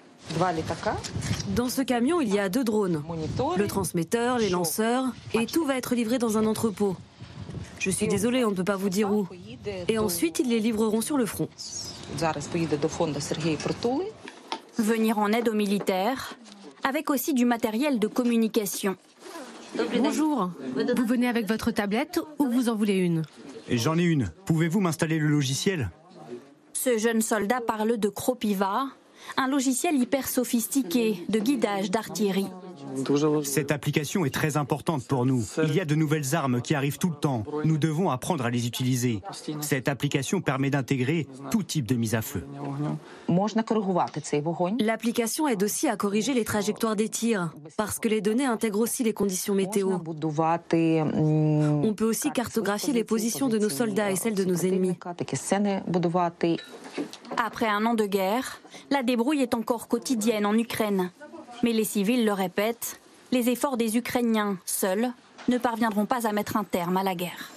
Dans 1.57 1.71
ce 1.71 1.81
camion, 1.81 2.21
il 2.21 2.33
y 2.33 2.39
a 2.39 2.51
deux 2.51 2.63
drones, 2.63 3.03
le 3.57 3.67
transmetteur, 3.67 4.39
les 4.39 4.51
lanceurs, 4.51 5.07
et 5.33 5.47
tout 5.47 5.65
va 5.65 5.77
être 5.77 5.95
livré 5.95 6.19
dans 6.19 6.37
un 6.37 6.45
entrepôt. 6.47 6.95
Je 7.79 7.89
suis 7.89 8.07
désolée, 8.07 8.45
on 8.45 8.51
ne 8.51 8.55
peut 8.55 8.65
pas 8.65 8.77
vous 8.77 8.91
dire 8.91 9.11
où. 9.11 9.27
Et 9.89 9.99
ensuite, 9.99 10.39
ils 10.39 10.49
les 10.49 10.61
livreront 10.61 11.01
sur 11.01 11.17
le 11.17 11.27
front. 11.27 11.49
Venir 14.79 15.19
en 15.19 15.33
aide 15.33 15.49
aux 15.49 15.55
militaires, 15.55 16.35
avec 16.83 17.11
aussi 17.11 17.35
du 17.35 17.45
matériel 17.45 17.99
de 17.99 18.07
communication. 18.07 18.97
Bonjour, 19.97 20.51
vous 20.97 21.07
venez 21.07 21.29
avec 21.29 21.47
votre 21.47 21.71
tablette 21.71 22.21
ou 22.39 22.47
vous 22.47 22.69
en 22.69 22.75
voulez 22.75 22.97
une? 22.97 23.23
J'en 23.69 23.99
ai 23.99 24.03
une. 24.03 24.33
Pouvez-vous 24.47 24.81
m'installer 24.81 25.19
le 25.19 25.29
logiciel? 25.29 25.91
Ce 26.73 26.99
jeune 26.99 27.21
soldat 27.21 27.61
parle 27.61 27.99
de 27.99 28.09
Cropiva, 28.09 28.87
un 29.37 29.49
logiciel 29.49 29.95
hyper 29.97 30.29
sophistiqué 30.29 31.23
de 31.29 31.39
guidage 31.39 31.91
d'artillerie. 31.91 32.49
Cette 33.45 33.71
application 33.71 34.25
est 34.25 34.35
très 34.35 34.57
importante 34.57 35.07
pour 35.07 35.27
nous. 35.27 35.45
Il 35.65 35.75
y 35.75 35.81
a 35.81 35.85
de 35.85 35.95
nouvelles 35.95 36.35
armes 36.35 36.61
qui 36.61 36.75
arrivent 36.75 36.99
tout 36.99 37.11
le 37.11 37.17
temps. 37.17 37.45
Nous 37.65 37.79
devons 37.79 38.11
apprendre 38.11 38.45
à 38.45 38.51
les 38.51 38.67
utiliser. 38.67 39.23
Cette 39.61 39.89
application 39.89 40.41
permet 40.41 40.71
d'intégrer 40.71 41.27
tout 41.51 41.63
type 41.63 41.87
de 41.87 41.95
mise 41.95 42.15
à 42.15 42.23
feu. 42.23 42.45
L'application 44.79 45.49
aide 45.49 45.63
aussi 45.63 45.89
à 45.89 45.97
corriger 45.97 46.35
les 46.35 46.45
trajectoires 46.45 46.97
des 46.97 47.09
tirs, 47.09 47.53
parce 47.77 47.99
que 47.99 48.09
les 48.09 48.21
données 48.21 48.47
intègrent 48.47 48.81
aussi 48.81 49.05
les 49.05 49.13
conditions 49.13 49.55
météo. 49.55 49.93
On 49.93 51.95
peut 51.95 52.05
aussi 52.05 52.31
cartographier 52.31 52.93
les 52.93 53.05
positions 53.05 53.49
de 53.49 53.59
nos 53.59 53.69
soldats 53.69 54.11
et 54.11 54.17
celles 54.17 54.35
de 54.35 54.45
nos 54.45 54.57
ennemis. 54.57 54.97
Après 57.37 57.69
un 57.69 57.87
an 57.87 57.95
de 57.95 58.07
guerre, 58.07 58.61
la 58.91 59.03
débrouille 59.03 59.43
est 59.43 59.55
encore 59.55 59.89
quotidienne 59.89 60.47
en 60.47 60.55
Ukraine. 60.55 61.11
Mais 61.63 61.73
les 61.73 61.85
civils 61.85 62.25
le 62.25 62.33
répètent, 62.33 63.01
les 63.33 63.51
efforts 63.51 63.77
des 63.77 63.97
Ukrainiens 63.97 64.57
seuls 64.65 65.13
ne 65.49 65.59
parviendront 65.59 66.07
pas 66.07 66.27
à 66.27 66.33
mettre 66.33 66.57
un 66.57 66.65
terme 66.65 66.97
à 66.97 67.03
la 67.03 67.15
guerre. 67.15 67.51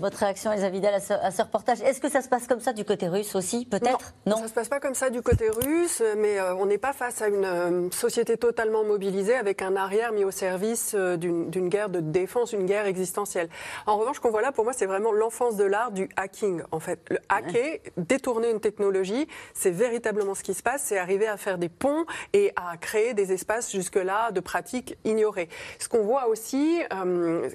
Votre 0.00 0.18
réaction, 0.18 0.52
Elsa 0.52 0.70
Vidal, 0.70 0.94
à 0.94 1.00
ce, 1.00 1.42
reportage 1.42 1.80
Est-ce 1.80 2.00
que 2.00 2.08
ça 2.08 2.22
se 2.22 2.28
passe 2.28 2.46
comme 2.46 2.60
ça 2.60 2.72
du 2.72 2.84
côté 2.84 3.08
russe 3.08 3.34
aussi, 3.34 3.66
peut-être? 3.66 4.14
Non, 4.26 4.36
ça 4.36 4.42
ne 4.42 4.48
se 4.48 4.52
passe 4.52 4.68
pas 4.68 4.78
comme 4.78 4.94
ça 4.94 5.10
du 5.10 5.22
côté 5.22 5.50
russe, 5.50 6.02
mais 6.16 6.38
euh, 6.38 6.54
on 6.54 6.66
n'est 6.66 6.78
pas 6.78 6.92
face 6.92 7.20
à 7.20 7.26
une 7.26 7.44
euh, 7.44 7.90
société 7.90 8.36
totalement 8.36 8.84
mobilisée 8.84 9.34
avec 9.34 9.60
un 9.60 9.74
arrière 9.74 10.12
mis 10.12 10.24
au 10.24 10.30
service 10.30 10.92
euh, 10.94 11.16
d'une 11.16 11.68
guerre 11.68 11.88
de 11.88 11.98
défense, 11.98 12.52
une 12.52 12.64
guerre 12.64 12.86
existentielle. 12.86 13.48
En 13.86 13.96
revanche, 13.96 14.16
ce 14.16 14.20
qu'on 14.20 14.30
voit 14.30 14.40
là, 14.40 14.52
pour 14.52 14.62
moi, 14.62 14.72
c'est 14.72 14.86
vraiment 14.86 15.10
l'enfance 15.10 15.56
de 15.56 15.64
l'art 15.64 15.90
du 15.90 16.08
hacking. 16.16 16.62
En 16.70 16.78
fait, 16.78 17.00
le 17.10 17.18
hacker, 17.28 17.78
détourner 17.96 18.50
une 18.50 18.60
technologie, 18.60 19.26
c'est 19.52 19.72
véritablement 19.72 20.36
ce 20.36 20.44
qui 20.44 20.54
se 20.54 20.62
passe, 20.62 20.82
c'est 20.84 20.98
arriver 20.98 21.26
à 21.26 21.36
faire 21.36 21.58
des 21.58 21.68
ponts 21.68 22.04
et 22.34 22.52
à 22.54 22.76
créer 22.76 23.14
des 23.14 23.32
espaces 23.32 23.72
jusque-là 23.72 24.30
de 24.30 24.38
pratiques 24.38 24.96
ignorées. 25.04 25.48
Ce 25.80 25.88
qu'on 25.88 26.02
voit 26.02 26.28
aussi, 26.28 26.80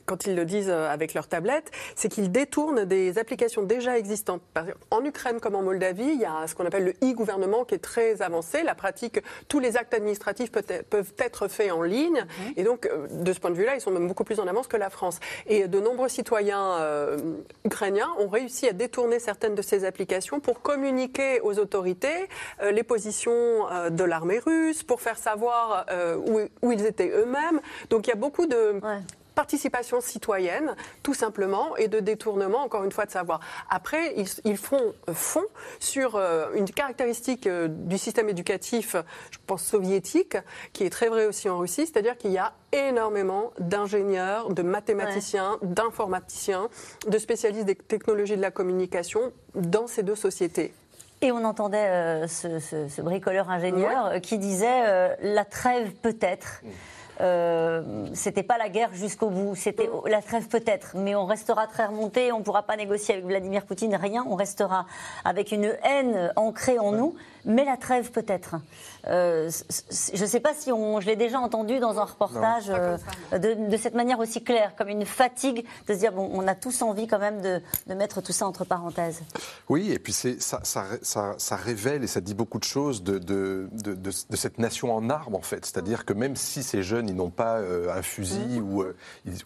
quand 0.06 0.26
ils 0.26 0.36
le 0.36 0.44
disent 0.44 0.70
avec 0.70 1.14
leur 1.14 1.28
tablette, 1.28 1.72
c'est 1.96 2.10
qu'ils 2.10 2.33
détourne 2.34 2.84
des 2.86 3.20
applications 3.20 3.62
déjà 3.62 3.98
existantes. 3.98 4.42
En 4.90 5.06
Ukraine 5.06 5.40
comme 5.40 5.56
en 5.56 5.62
Moldavie, 5.62 6.14
il 6.16 6.20
y 6.20 6.26
a 6.26 6.48
ce 6.48 6.56
qu'on 6.56 6.66
appelle 6.66 6.84
le 6.84 6.94
e-gouvernement 7.08 7.64
qui 7.64 7.76
est 7.76 7.80
très 7.80 8.22
avancé. 8.22 8.64
La 8.64 8.74
pratique, 8.76 9.20
tous 9.48 9.60
les 9.60 9.78
actes 9.78 9.94
administratifs 9.94 10.52
peuvent 10.52 11.14
être 11.20 11.48
faits 11.48 11.72
en 11.72 11.84
ligne. 11.84 12.26
Mhm. 12.26 12.54
Et 12.58 12.64
donc, 12.64 12.88
euh, 12.88 13.08
de 13.10 13.32
ce 13.32 13.40
point 13.40 13.52
de 13.52 13.56
vue-là, 13.56 13.76
ils 13.76 13.82
sont 13.82 13.92
même 13.92 14.08
beaucoup 14.08 14.24
plus 14.24 14.40
en 14.40 14.48
avance 14.48 14.68
que 14.68 14.78
la 14.78 14.90
France. 14.90 15.20
Et 15.46 15.68
de 15.68 15.80
nombreux 15.80 16.10
citoyens 16.10 16.74
euh, 16.80 17.18
ukrainiens 17.66 18.10
ont 18.18 18.28
réussi 18.28 18.68
à 18.68 18.74
détourner 18.74 19.20
certaines 19.20 19.54
de 19.54 19.62
ces 19.62 19.86
applications 19.86 20.40
pour 20.40 20.62
communiquer 20.62 21.40
aux 21.42 21.60
autorités 21.60 22.28
euh, 22.64 22.72
les 22.72 22.84
positions 22.84 23.34
de 23.92 24.04
l'armée 24.04 24.40
russe, 24.40 24.82
pour 24.82 25.02
faire 25.02 25.18
savoir 25.18 25.86
où, 26.26 26.72
ils 26.72 26.86
étaient 26.86 27.10
eux-mêmes. 27.10 27.62
Donc, 27.92 28.08
il 28.08 28.10
y 28.10 28.14
a 28.14 28.16
beaucoup 28.16 28.48
de 28.48 28.82
participation 29.34 30.02
citoyenne, 30.02 30.76
tout 31.02 31.14
simplement, 31.14 31.76
et 31.78 31.88
de 31.88 32.00
détournement, 32.00 32.60
encore 32.60 32.84
une 32.84 32.92
fois, 32.92 33.06
de 33.06 33.12
savoir. 33.12 33.40
Après, 33.70 34.16
ils, 34.46 34.58
font 34.58 34.94
fond 35.14 35.44
sur 35.80 36.16
euh, 36.16 36.48
une 36.56 36.70
caractéristique 36.70 37.48
euh, 37.48 37.68
du 37.68 37.98
système 37.98 38.30
éducatif, 38.30 38.96
je 39.32 39.38
pense 39.46 39.64
soviétique, 39.64 40.38
qui 40.72 40.84
est 40.84 40.90
très 40.90 41.10
vrai 41.10 41.26
aussi 41.26 41.50
en 41.50 41.58
Russie, 41.60 41.86
c'est-à-dire 41.86 42.18
qu'il 42.18 42.32
y 42.32 42.38
a 42.38 42.54
énormément 42.72 43.52
d'ingénieurs, 43.60 44.50
de 44.50 44.62
mathématiciens, 44.62 45.58
d'informaticiens, 45.62 46.70
de 47.08 47.18
spécialistes 47.18 47.66
des 47.66 47.76
technologies 47.76 48.38
de 48.38 48.42
la 48.42 48.52
communication 48.52 49.32
dans 49.56 49.88
ces 49.88 50.04
deux 50.04 50.16
sociétés. 50.16 50.74
Et 51.22 51.32
on 51.32 51.46
entendait 51.46 51.88
euh, 51.88 52.28
ce, 52.28 53.02
bricoleur 53.02 53.50
ingénieur 53.50 54.20
qui 54.22 54.38
disait 54.38 55.16
la 55.22 55.46
trêve 55.46 55.94
peut-être. 56.02 56.62
Mm. 56.64 56.70
Euh, 57.22 58.08
c'était 58.14 58.44
pas 58.44 58.58
la 58.58 58.70
guerre 58.70 58.94
jusqu'au 58.94 59.30
bout, 59.30 59.56
c'était 59.56 59.90
la 60.08 60.22
trêve 60.22 60.48
peut-être, 60.48 60.96
mais 60.96 61.16
on 61.16 61.26
restera 61.26 61.68
très 61.68 61.86
remonté, 61.86 62.32
on 62.32 62.40
ne 62.40 62.44
pourra 62.44 62.64
pas 62.64 62.76
négocier 62.76 63.16
avec 63.16 63.26
Vladimir 63.26 63.66
Poutine, 63.66 63.96
rien, 63.96 64.26
on 64.28 64.36
restera 64.36 64.86
avec 65.24 65.52
une 65.52 65.76
haine 65.84 66.32
ancrée 66.36 66.80
en 66.80 66.92
nous 66.92 67.16
mais 67.46 67.66
la 67.66 67.78
trêve 67.78 68.12
peut-être. 68.12 68.56
Euh, 69.08 69.50
je 69.90 70.22
ne 70.22 70.28
sais 70.28 70.40
pas 70.40 70.54
si 70.54 70.72
on, 70.72 71.02
je 71.02 71.08
l'ai 71.08 71.16
déjà 71.16 71.40
entendu 71.40 71.80
dans 71.80 72.00
un 72.00 72.06
reportage 72.06 72.70
euh, 72.70 72.98
de, 73.38 73.78
cette 73.78 73.96
manière 73.96 74.20
aussi 74.20 74.44
claire, 74.44 74.76
comme 74.78 74.90
une 74.90 75.06
fatigue 75.06 75.66
de 75.88 75.94
se 75.94 76.00
dire 76.00 76.14
bon, 76.14 76.30
on 76.32 76.48
a 76.48 76.56
tous 76.56 76.82
envie 76.82 77.08
quand 77.08 77.20
même 77.20 77.42
de, 77.42 77.62
mettre 77.94 78.22
tout 78.22 78.32
ça 78.32 78.48
entre 78.48 78.64
parenthèses. 78.64 79.22
Oui, 79.70 79.92
et 79.92 80.00
puis 80.00 80.14
ça, 80.14 80.60
ça, 80.64 80.86
ça, 81.02 81.36
ça, 81.38 81.56
révèle 81.56 82.04
et 82.04 82.08
ça 82.08 82.22
dit 82.22 82.34
beaucoup 82.34 82.60
de 82.60 82.64
choses 82.64 83.04
de, 83.04 83.18
de, 83.20 83.70
cette 84.36 84.58
nation 84.58 84.96
en 84.96 85.10
armes 85.10 85.36
en 85.36 85.42
fait. 85.42 85.66
C'est-à-dire 85.66 86.06
que 86.06 86.14
même 86.14 86.36
si 86.36 86.64
ces 86.64 86.84
jeunes 86.84 87.10
ils 87.10 87.16
n'ont 87.16 87.30
pas 87.30 87.58
euh, 87.58 87.94
un 87.96 88.02
fusil 88.02 88.62
mmh. 88.62 88.74
ou, 88.74 88.84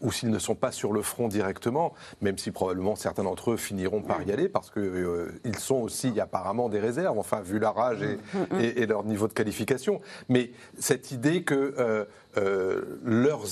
ou 0.02 0.12
s'ils 0.12 0.30
ne 0.30 0.40
sont 0.40 0.56
pas 0.56 0.72
sur 0.72 0.94
le 0.94 1.02
front 1.02 1.28
directement, 1.28 1.94
même 2.22 2.38
si 2.38 2.52
probablement 2.52 2.96
certains 2.96 3.24
d'entre 3.24 3.52
eux 3.52 3.58
finiront 3.58 4.02
par 4.02 4.22
y 4.22 4.32
aller 4.32 4.50
parce 4.50 4.72
qu'ils 4.72 5.60
sont 5.60 5.78
aussi 5.78 6.20
apparemment 6.20 6.70
des 6.70 6.80
réserves. 6.80 7.18
Enfin, 7.18 7.42
vu 7.42 7.60
la 7.60 7.72
Mm, 7.78 8.38
mm, 8.38 8.46
mm. 8.52 8.60
et, 8.60 8.86
leur 8.86 9.04
niveau 9.04 9.28
de 9.28 9.34
Mais 10.30 10.52
cette 10.80 11.12
idée 11.12 11.44
que 11.44 11.76
euh, 11.78 12.06
euh, 12.38 12.82
leurs, 13.04 13.44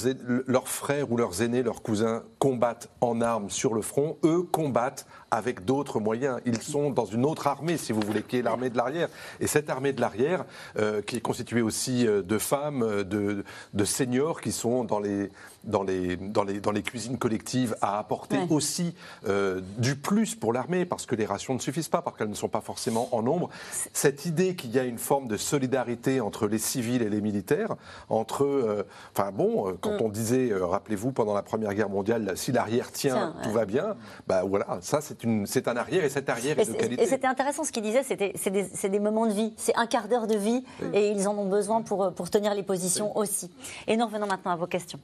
leurs, 0.48 0.68
frères 0.68 1.12
ou 1.12 1.18
leurs 1.18 1.42
aînés, 1.42 1.64
leurs 1.64 1.82
cousins 1.82 2.24
combattent 2.40 2.90
en 3.02 3.22
armes 3.22 3.50
sur 3.50 3.74
le 3.74 3.82
front, 3.82 4.18
eux 4.24 4.44
combattent 4.44 5.08
avec 5.36 5.66
d'autres 5.66 6.00
moyens. 6.00 6.40
Ils 6.46 6.62
sont 6.62 6.90
dans 6.90 7.06
une 7.06 7.26
autre 7.26 7.48
armée, 7.48 7.78
si 7.78 7.92
vous 7.92 8.02
voulez, 8.02 8.24
qui 8.24 8.38
est 8.38 8.42
l'armée 8.42 8.70
de 8.70 8.78
l'arrière. 8.78 9.10
Et 9.40 9.48
cette 9.48 9.70
armée 9.70 9.94
de 9.94 10.02
l'arrière, 10.02 10.46
euh, 10.78 11.02
qui 11.02 11.18
est 11.18 11.22
constituée 11.22 11.62
aussi 11.62 12.06
de 12.06 12.38
femmes, 12.38 13.04
de, 13.04 13.44
de 13.74 13.86
seniors 13.86 14.42
qui 14.42 14.52
sont 14.52 14.84
dans 14.84 15.00
les 15.00 15.30
dans 15.66 15.84
les, 15.84 16.16
dans 16.16 16.44
les, 16.44 16.60
dans 16.60 16.72
les 16.72 16.84
cuisines 16.84 17.18
collectives 17.18 17.76
à 17.82 18.00
apporter 18.00 18.38
aussi 18.50 18.94
euh, 19.28 19.62
du 19.78 19.96
plus 19.96 20.36
pour 20.36 20.54
l'armée, 20.54 20.86
parce 20.86 21.06
que 21.06 21.16
les 21.16 21.26
rations 21.26 21.54
ne 21.54 21.60
suffisent 21.60 21.90
pas, 21.90 22.02
parce 22.02 22.18
qu'elles 22.18 22.30
ne 22.30 22.36
sont 22.36 22.48
pas 22.48 22.62
forcément 22.62 23.10
en 23.12 23.24
nombre. 23.24 23.50
Cette 23.94 24.26
idée 24.26 24.56
qu'il 24.56 24.72
y 24.72 24.80
a 24.80 24.84
une 24.84 24.98
forme 24.98 25.28
de 25.28 25.38
solidarité 25.38 26.22
entre 26.22 26.48
les 26.48 26.60
civils 26.60 27.02
et 27.02 27.10
les 27.10 27.22
militaires, 27.22 27.76
entre. 28.10 28.44
Euh, 28.46 28.84
enfin 29.16 29.32
bon, 29.32 29.70
euh, 29.70 29.74
quand 29.80 30.00
mm. 30.00 30.02
on 30.02 30.10
disait, 30.10 30.52
rappelez-vous, 30.54 31.12
pendant 31.12 31.34
la 31.34 31.42
Première 31.42 31.74
Guerre 31.74 31.90
mondiale, 31.90 32.34
si 32.36 32.52
l'arrière 32.52 32.92
tient, 32.92 33.34
tout 33.44 33.52
va 33.52 33.66
bien, 33.66 33.96
bah 34.28 34.44
voilà, 34.44 34.80
ça 34.82 35.02
c'est 35.02 35.24
un 35.26 35.78
arrière 35.78 36.04
et 36.04 36.10
cet 36.10 36.30
arrière 36.30 36.60
est, 36.60 36.66
de 36.66 36.74
qualité. 36.74 37.04
Et 37.04 37.08
c'était 37.08 37.28
intéressant 37.28 37.64
ce 37.64 37.72
qu'il 37.72 37.84
disait, 37.84 38.04
c'est 38.04 38.16
des, 38.16 38.90
des, 38.90 39.00
moments 39.00 39.28
de 39.28 39.34
vie, 39.34 39.54
c'est 39.58 39.76
un 39.76 39.88
quart 39.88 40.08
d'heure 40.08 40.28
de 40.28 40.36
vie 40.36 40.64
et 40.94 41.10
ils 41.10 41.28
en 41.28 41.38
ont 41.38 41.48
besoin 41.48 41.82
pour, 41.82 42.14
pour 42.14 42.30
tenir 42.30 42.54
les 42.54 42.64
positions 42.64 43.18
aussi. 43.18 43.52
Et 43.88 43.98
nous 43.98 44.06
revenons 44.06 44.28
maintenant 44.28 44.52
à 44.52 44.56
vos 44.56 44.68
questions. 44.68 45.00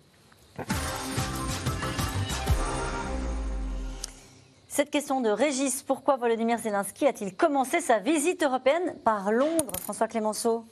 Cette 4.68 4.90
question 4.90 5.20
de 5.20 5.30
Régis, 5.30 5.84
pourquoi 5.84 6.16
Volodymyr 6.16 6.58
Zelensky 6.58 7.06
a-t-il 7.06 7.36
commencé 7.36 7.82
sa 7.82 8.00
visite 8.00 8.42
européenne 8.42 8.96
par 9.04 9.32
Londres, 9.32 9.74
François 9.82 10.08
Clémenceau 10.08 10.64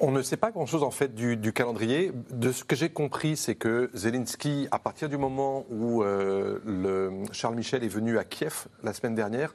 on 0.00 0.10
ne 0.10 0.22
sait 0.22 0.36
pas 0.36 0.50
grand-chose 0.50 0.82
en 0.82 0.90
fait 0.90 1.14
du, 1.14 1.52
calendrier. 1.52 2.12
De 2.30 2.52
ce 2.52 2.64
que 2.64 2.76
j'ai 2.76 2.90
compris, 2.90 3.36
c'est 3.36 3.54
que 3.54 3.90
Zelensky, 3.94 4.68
à 4.70 4.78
partir 4.78 5.08
du 5.08 5.16
moment 5.16 5.64
où 5.70 6.02
euh, 6.02 6.58
le 6.64 7.12
Charles 7.32 7.54
Michel 7.54 7.84
est 7.84 7.88
venu 7.88 8.18
à 8.18 8.24
Kiev 8.24 8.66
la 8.82 8.92
semaine 8.92 9.14
dernière, 9.14 9.54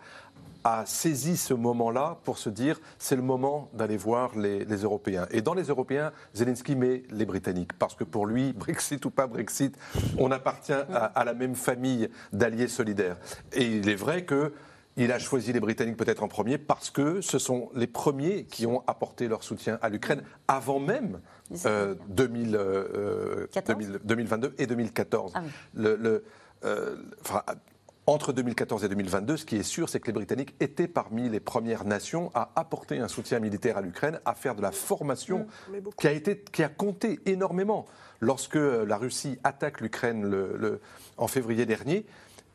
a 0.64 0.86
saisi 0.86 1.38
ce 1.38 1.54
moment-là 1.54 2.20
pour 2.24 2.38
se 2.38 2.50
dire 2.50 2.80
c'est 3.00 3.16
le 3.16 3.22
moment 3.22 3.70
d'aller 3.74 3.98
voir 3.98 4.38
les, 4.38 4.64
Européens. 4.64 5.28
Et 5.32 5.42
dans 5.42 5.54
les 5.54 5.66
Européens, 5.66 6.12
Zelensky 6.34 6.76
met 6.76 7.04
les 7.10 7.26
Britanniques 7.26 7.74
parce 7.74 7.96
que 7.96 8.04
pour 8.04 8.26
lui, 8.26 8.54
Brexit 8.54 9.04
ou 9.06 9.10
pas 9.10 9.28
Brexit, 9.28 9.76
on 10.18 10.32
appartient 10.32 10.74
à, 10.74 11.24
la 11.24 11.34
même 11.34 11.56
famille 11.56 12.10
d'alliés 12.32 12.68
solidaires. 12.68 13.18
Et 13.54 13.66
il 13.66 13.90
est 13.90 13.96
vrai 13.96 14.24
que 14.24 14.54
il 14.98 15.12
a 15.12 15.20
choisi 15.20 15.54
les 15.54 15.60
Britanniques 15.60 15.98
peut-être 15.98 16.24
en 16.24 16.28
premier 16.28 16.58
parce 16.58 16.90
que 16.90 17.22
ce 17.22 17.40
sont 17.40 17.70
les 17.76 17.88
premiers 17.88 18.46
qui 18.46 18.66
ont 18.66 18.84
apporté 18.88 19.28
leur 19.28 19.44
soutien 19.44 19.80
à 19.82 19.90
l'Ukraine 19.90 20.24
avant 20.48 20.80
même 20.80 21.22
2022 21.50 22.58
euh, 22.58 23.48
euh, 23.54 24.52
et 24.58 24.68
2014. 24.68 25.32
Ah 25.36 25.42
le, 25.74 25.96
le 25.96 26.24
euh, 26.66 26.96
entre 28.08 28.34
2014 28.34 28.84
et 28.84 28.90
2022, 28.90 29.38
ce 29.38 29.46
qui 29.46 29.56
est 29.58 29.64
sûr, 29.64 29.88
c'est 29.88 30.00
que 30.00 30.08
les 30.08 30.14
Britanniques 30.14 30.56
étaient 30.60 30.88
parmi 30.88 31.30
les 31.30 31.40
premières 31.40 31.86
nations 31.86 32.32
à 32.34 32.52
apporter 32.56 33.00
un 33.00 33.08
soutien 33.08 33.40
militaire 33.40 33.78
à 33.78 33.82
l'Ukraine, 33.82 34.20
à 34.26 34.34
faire 34.34 34.56
de 34.56 34.62
la 34.62 34.72
formation 34.72 35.46
mmh, 35.70 35.74
qui, 35.98 36.08
a 36.08 36.12
été, 36.12 36.40
qui 36.40 36.64
a 36.64 36.70
compté 36.70 37.20
énormément. 37.26 37.86
Lorsque 38.20 38.56
la 38.56 38.98
Russie 38.98 39.40
attaque 39.44 39.82
l'Ukraine 39.82 40.36
en 41.18 41.28
février 41.28 41.66
dernier, 41.66 42.06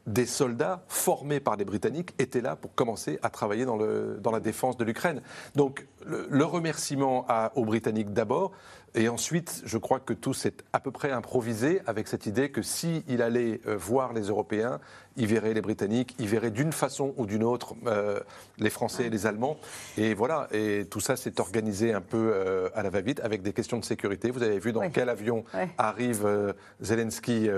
des 0.06 0.26
soldats 0.26 0.84
formés 0.88 1.40
par 1.40 1.56
les 1.56 1.64
Britanniques 1.64 2.14
étaient 2.18 2.40
là 2.40 2.56
pour 2.56 2.74
commencer 2.74 3.18
à 3.22 3.30
travailler 3.30 3.64
dans, 3.64 3.76
le, 3.76 4.18
dans 4.20 4.30
la 4.30 4.40
défense 4.40 4.76
de 4.76 4.84
l'Ukraine. 4.84 5.20
Donc 5.54 5.86
le, 6.04 6.44
remerciement 6.44 7.26
aux 7.54 7.64
Britanniques 7.64 8.12
d'abord, 8.12 8.52
et 8.96 9.10
ensuite, 9.10 9.62
je 9.66 9.76
crois 9.76 10.00
que 10.00 10.14
tout 10.14 10.32
s'est 10.32 10.54
à 10.72 10.80
peu 10.80 10.90
près 10.90 11.10
improvisé 11.10 11.82
avec 11.86 12.08
cette 12.08 12.24
idée 12.24 12.50
que 12.50 12.62
s'il 12.62 13.20
allait 13.20 13.60
euh, 13.66 13.76
voir 13.76 14.14
les 14.14 14.22
Européens, 14.22 14.80
il 15.18 15.26
verrait 15.26 15.52
les 15.52 15.60
Britanniques, 15.60 16.14
il 16.18 16.28
verrait 16.28 16.50
d'une 16.50 16.72
façon 16.72 17.12
ou 17.18 17.26
d'une 17.26 17.42
autre 17.44 17.74
euh, 17.86 18.20
les 18.58 18.70
Français 18.70 19.06
et 19.06 19.10
les 19.10 19.26
Allemands. 19.26 19.58
Et 19.98 20.14
voilà, 20.14 20.48
et 20.50 20.86
tout 20.90 21.00
ça 21.00 21.16
s'est 21.16 21.40
organisé 21.40 21.92
un 21.92 22.00
peu 22.00 22.32
euh, 22.32 22.70
à 22.74 22.82
la 22.82 22.88
va-vite 22.88 23.20
avec 23.20 23.42
des 23.42 23.52
questions 23.52 23.78
de 23.78 23.84
sécurité. 23.84 24.30
Vous 24.30 24.42
avez 24.42 24.58
vu 24.58 24.72
dans 24.72 24.88
quel 24.88 25.10
avion 25.10 25.44
arrive 25.76 26.54
Zelensky 26.80 27.48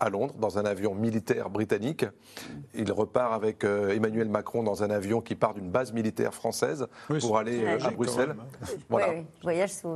à 0.00 0.08
Londres, 0.10 0.34
dans 0.38 0.58
un 0.58 0.64
avion 0.64 0.94
militaire 0.94 1.48
britannique. 1.48 2.04
Il 2.74 2.90
repart 2.90 3.34
avec 3.34 3.64
Emmanuel 3.64 4.28
Macron 4.28 4.62
dans 4.62 4.82
un 4.82 4.90
avion 4.90 5.20
qui 5.20 5.34
part 5.34 5.54
d'une 5.54 5.70
base 5.70 5.92
militaire 5.92 6.34
française 6.34 6.86
pour 7.20 7.38
aller 7.38 7.66
à 7.66 7.90
Bruxelles. 7.90 8.34
Voilà. 8.88 9.08
voyage 9.42 9.72
sous, 9.72 9.94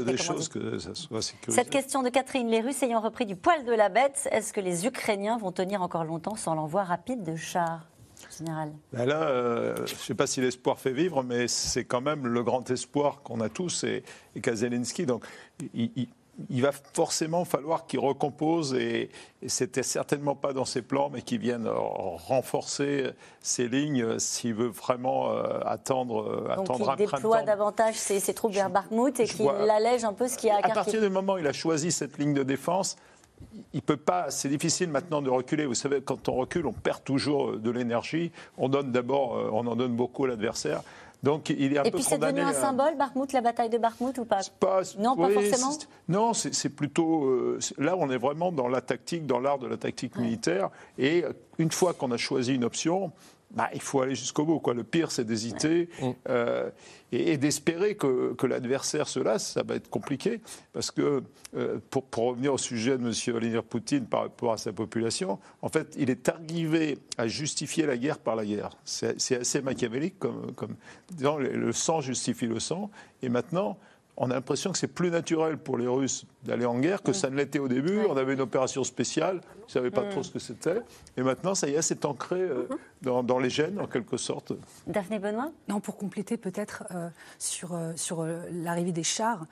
des 0.00 0.16
choses 0.16 0.48
que 0.48 0.78
ça 0.78 0.94
soit 0.94 1.20
Cette 1.48 1.70
question 1.70 2.02
de 2.02 2.08
Catherine, 2.08 2.48
les 2.48 2.60
Russes 2.60 2.82
ayant 2.82 3.00
repris 3.00 3.26
du 3.26 3.36
poil 3.36 3.64
de 3.64 3.72
la 3.72 3.88
bête, 3.88 4.28
est-ce 4.32 4.52
que 4.52 4.60
les 4.60 4.86
Ukrainiens 4.86 5.38
vont 5.38 5.52
tenir 5.52 5.82
encore 5.82 6.04
longtemps 6.04 6.36
sans 6.36 6.54
l'envoi 6.54 6.84
rapide 6.84 7.22
de 7.22 7.36
chars 7.36 7.86
Général? 8.38 8.72
Ben 8.92 9.04
là, 9.04 9.22
euh, 9.22 9.74
je 9.84 9.94
ne 9.94 9.98
sais 9.98 10.14
pas 10.14 10.26
si 10.26 10.40
l'espoir 10.40 10.78
fait 10.78 10.92
vivre, 10.92 11.22
mais 11.22 11.48
c'est 11.48 11.84
quand 11.84 12.00
même 12.00 12.26
le 12.26 12.42
grand 12.42 12.70
espoir 12.70 13.22
qu'on 13.22 13.40
a 13.40 13.48
tous 13.48 13.84
et, 13.84 14.04
et 14.36 14.40
Kazelinski. 14.40 15.06
Donc, 15.06 15.24
il, 15.74 15.90
il 15.96 16.08
va 16.50 16.72
forcément 16.72 17.44
falloir 17.44 17.86
qu'il 17.86 18.00
recompose, 18.00 18.74
et, 18.74 19.10
et 19.42 19.48
c'était 19.48 19.82
certainement 19.82 20.34
pas 20.34 20.52
dans 20.52 20.64
ses 20.64 20.82
plans, 20.82 21.10
mais 21.10 21.22
qu'il 21.22 21.38
vienne 21.38 21.68
renforcer 21.68 23.10
ses 23.40 23.68
lignes 23.68 24.18
s'il 24.18 24.54
veut 24.54 24.68
vraiment 24.68 25.30
euh, 25.30 25.60
attendre, 25.64 26.22
euh, 26.22 26.54
Donc 26.56 26.70
attendre 26.70 26.94
il 26.98 27.06
déploie 27.06 27.42
davantage 27.42 27.96
ses, 27.96 28.20
troupes 28.34 28.52
vers 28.52 28.70
Bakhmut 28.70 29.18
et 29.20 29.24
qu'il 29.24 29.48
allège 29.48 30.04
un 30.04 30.12
peu 30.12 30.28
ce 30.28 30.38
qui 30.38 30.48
a 30.48 30.56
à 30.56 30.66
À 30.66 30.70
partir 30.70 31.00
du 31.00 31.08
moment 31.08 31.34
où 31.34 31.38
il 31.38 31.46
a 31.46 31.52
choisi 31.52 31.92
cette 31.92 32.18
ligne 32.18 32.34
de 32.34 32.42
défense, 32.42 32.96
il 33.72 33.82
peut 33.82 33.96
pas. 33.96 34.30
C'est 34.30 34.48
difficile 34.48 34.88
maintenant 34.88 35.22
de 35.22 35.30
reculer. 35.30 35.66
Vous 35.66 35.74
savez, 35.74 36.00
quand 36.00 36.28
on 36.28 36.34
recule, 36.34 36.66
on 36.66 36.72
perd 36.72 37.02
toujours 37.04 37.58
de 37.58 37.70
l'énergie. 37.70 38.30
On 38.56 38.68
donne 38.68 38.92
d'abord, 38.92 39.36
euh, 39.36 39.50
on 39.52 39.66
en 39.66 39.76
donne 39.76 39.94
beaucoup 39.94 40.24
à 40.24 40.28
l'adversaire. 40.28 40.82
Donc 41.22 41.50
il 41.50 41.72
est 41.72 41.78
un 41.78 41.84
Et 41.84 41.90
puis 41.90 42.02
c'est 42.02 42.18
devenu 42.18 42.40
un 42.40 42.52
symbole, 42.52 42.96
Bakhmut, 42.96 43.32
la 43.32 43.40
bataille 43.40 43.70
de 43.70 43.78
Bakhmut 43.78 44.18
ou 44.18 44.24
pas, 44.24 44.40
Non, 44.98 45.16
pas 45.16 45.30
forcément. 45.30 45.72
Non, 46.08 46.32
c'est 46.34 46.68
plutôt. 46.68 47.24
Euh, 47.26 47.58
là, 47.78 47.94
on 47.96 48.10
est 48.10 48.18
vraiment 48.18 48.50
dans 48.50 48.68
la 48.68 48.80
tactique, 48.80 49.26
dans 49.26 49.38
l'art 49.38 49.58
de 49.58 49.66
la 49.66 49.76
tactique 49.76 50.16
militaire. 50.16 50.70
Et 50.98 51.24
une 51.58 51.70
fois 51.70 51.94
qu'on 51.94 52.10
a 52.10 52.16
choisi 52.16 52.54
une 52.54 52.64
option, 52.64 53.12
bah, 53.54 53.68
il 53.74 53.80
faut 53.80 54.00
aller 54.00 54.14
jusqu'au 54.14 54.44
bout. 54.44 54.60
Quoi. 54.60 54.74
Le 54.74 54.84
pire, 54.84 55.10
c'est 55.10 55.24
d'hésiter 55.24 55.88
mm. 56.00 56.10
euh, 56.28 56.70
et, 57.12 57.36
d'espérer 57.36 57.96
que, 57.96 58.34
l'adversaire 58.46 59.08
se 59.08 59.20
lasse. 59.20 59.52
Ça 59.52 59.62
va 59.62 59.74
être 59.74 59.90
compliqué 59.90 60.40
parce 60.72 60.90
que, 60.90 61.22
euh, 61.56 61.78
pour, 61.90 62.04
revenir 62.16 62.54
au 62.54 62.58
sujet 62.58 62.96
de 62.96 63.04
M. 63.04 63.12
Vladimir 63.12 63.62
Poutine 63.62 64.06
par 64.06 64.22
rapport 64.22 64.52
à 64.52 64.56
sa 64.56 64.72
population, 64.72 65.38
en 65.60 65.68
fait, 65.68 65.94
il 65.98 66.08
est 66.08 66.28
arrivé 66.28 66.98
à 67.18 67.26
justifier 67.26 67.86
la 67.86 67.96
guerre 67.96 68.18
par 68.18 68.36
la 68.36 68.46
guerre. 68.46 68.70
C'est 68.84 69.36
assez 69.36 69.60
machiavélique, 69.60 70.18
comme, 70.18 70.52
comme 70.54 70.76
le 71.20 71.72
sang 71.72 72.00
justifie 72.00 72.46
le 72.46 72.60
sang. 72.60 72.90
Et 73.22 73.28
maintenant, 73.28 73.78
on 74.16 74.30
a 74.30 74.34
l'impression 74.34 74.72
que 74.72 74.78
c'est 74.78 74.88
plus 74.88 75.10
naturel 75.10 75.58
pour 75.58 75.78
les 75.78 75.86
Russes 75.86 76.26
d'aller 76.44 76.64
en 76.64 76.78
guerre 76.78 77.02
que 77.02 77.10
mm. 77.10 77.14
ça 77.14 77.30
ne 77.30 77.36
l'était 77.36 77.58
au 77.58 77.68
début. 77.68 78.00
On 78.08 78.16
avait 78.16 78.34
une 78.34 78.40
opération 78.40 78.84
spéciale, 78.84 79.40
ils 79.58 79.66
ne 79.66 79.70
savaient 79.70 79.90
pas 79.90 80.02
trop 80.02 80.20
mm. 80.20 80.24
ce 80.24 80.30
que 80.30 80.38
c'était. 80.38 80.80
Et 81.16 81.22
maintenant, 81.22 81.54
ça 81.54 81.68
y 81.68 81.74
est, 81.74 81.82
c'est 81.82 82.04
ancré 82.04 82.40
euh, 82.40 82.68
mm-hmm. 83.04 83.26
dans, 83.26 83.38
les 83.38 83.50
gènes, 83.50 83.80
en 83.80 83.86
quelque 83.86 84.16
sorte. 84.16 84.52
Daphné 84.86 85.18
Benoît? 85.18 85.52
Non, 85.68 85.80
pour 85.80 85.96
compléter 85.96 86.36
peut-être 86.36 86.84
euh, 86.94 87.08
sur, 87.38 87.74
euh, 87.74 87.92
sur 87.96 88.26
l'arrivée 88.50 88.92
des 88.92 89.02
chars, 89.02 89.46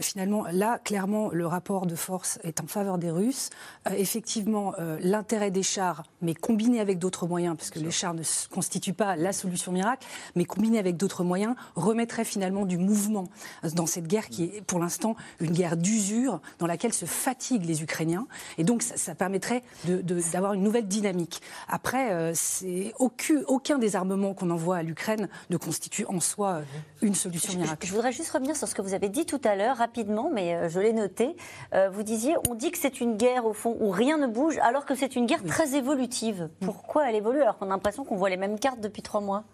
finalement, 0.00 0.44
là, 0.50 0.78
clairement, 0.78 1.30
le 1.32 1.46
rapport 1.46 1.86
de 1.86 1.94
force 1.94 2.38
est 2.42 2.60
en 2.60 2.66
faveur 2.66 2.98
des 2.98 3.10
Russes. 3.10 3.50
effectivement, 3.96 4.74
l'intérêt 5.00 5.50
des 5.50 5.62
chars, 5.62 6.04
mais 6.22 6.34
combiné 6.34 6.80
avec 6.80 6.98
d'autres 6.98 7.26
moyens, 7.26 7.56
parce 7.56 7.70
que 7.70 7.78
les 7.78 7.90
chars 7.90 8.14
ne 8.14 8.22
constituent 8.52 8.94
pas 8.94 9.16
la 9.16 9.32
solution 9.32 9.72
miracle, 9.72 10.06
mais 10.34 10.44
combiné 10.44 10.78
avec 10.78 10.96
d'autres 10.96 11.24
moyens, 11.24 11.54
remettrait 11.74 12.24
finalement 12.24 12.64
du 12.64 12.78
mouvement 12.78 13.28
dans 13.74 13.86
cette 13.86 14.06
guerre 14.06 14.28
qui 14.28 14.44
est 14.44 14.62
pour 14.62 14.78
l'instant 14.78 15.16
une 15.40 15.52
guerre 15.52 15.76
d'usure 15.76 16.33
dans 16.58 16.66
laquelle 16.66 16.92
se 16.92 17.04
fatiguent 17.04 17.64
les 17.64 17.82
Ukrainiens. 17.82 18.26
Et 18.58 18.64
donc, 18.64 18.82
ça, 18.82 19.14
permettrait 19.14 19.62
d'avoir 19.84 20.54
une 20.54 20.62
nouvelle 20.62 20.86
dynamique. 20.86 21.40
Après, 21.68 22.12
euh, 22.12 22.32
c'est 22.34 22.92
aucun, 22.98 23.42
aucun 23.46 23.78
des 23.78 23.96
armements 23.96 24.34
qu'on 24.34 24.50
envoie 24.50 24.76
à 24.78 24.82
l'Ukraine 24.82 25.28
ne 25.50 25.56
constitue 25.56 26.04
en 26.06 26.20
soi 26.20 26.54
euh, 26.54 26.62
une 27.02 27.14
solution 27.14 27.58
miracle. 27.58 27.86
Je, 27.86 27.92
voudrais 27.92 28.12
juste 28.12 28.30
revenir 28.30 28.56
sur 28.56 28.68
ce 28.68 28.74
que 28.74 28.82
vous 28.82 28.94
avez 28.94 29.08
dit 29.08 29.26
tout 29.26 29.40
à 29.44 29.56
l'heure, 29.56 29.76
rapidement, 29.76 30.30
mais 30.32 30.54
euh, 30.54 30.68
je 30.68 30.80
l'ai 30.80 30.92
noté. 30.92 31.36
vous 31.92 32.02
disiez, 32.02 32.36
on 32.48 32.54
dit 32.54 32.70
que 32.70 32.78
c'est 32.78 33.00
une 33.00 33.16
guerre, 33.16 33.46
au 33.46 33.52
fond, 33.52 33.76
où 33.80 33.90
rien 33.90 34.18
ne 34.18 34.26
bouge, 34.26 34.58
alors 34.58 34.84
que 34.84 34.94
c'est 34.94 35.16
une 35.16 35.26
guerre 35.26 35.42
très 35.44 35.74
évolutive. 35.74 36.48
Pourquoi 36.60 37.08
elle 37.08 37.16
évolue 37.16 37.42
alors 37.42 37.58
qu'on 37.58 37.66
a 37.66 37.70
l'impression 37.70 38.04
qu'on 38.04 38.16
voit 38.16 38.30
les 38.30 38.36
mêmes 38.36 38.58
cartes 38.58 38.80
depuis 38.80 39.02
trois 39.02 39.20
mois? 39.20 39.44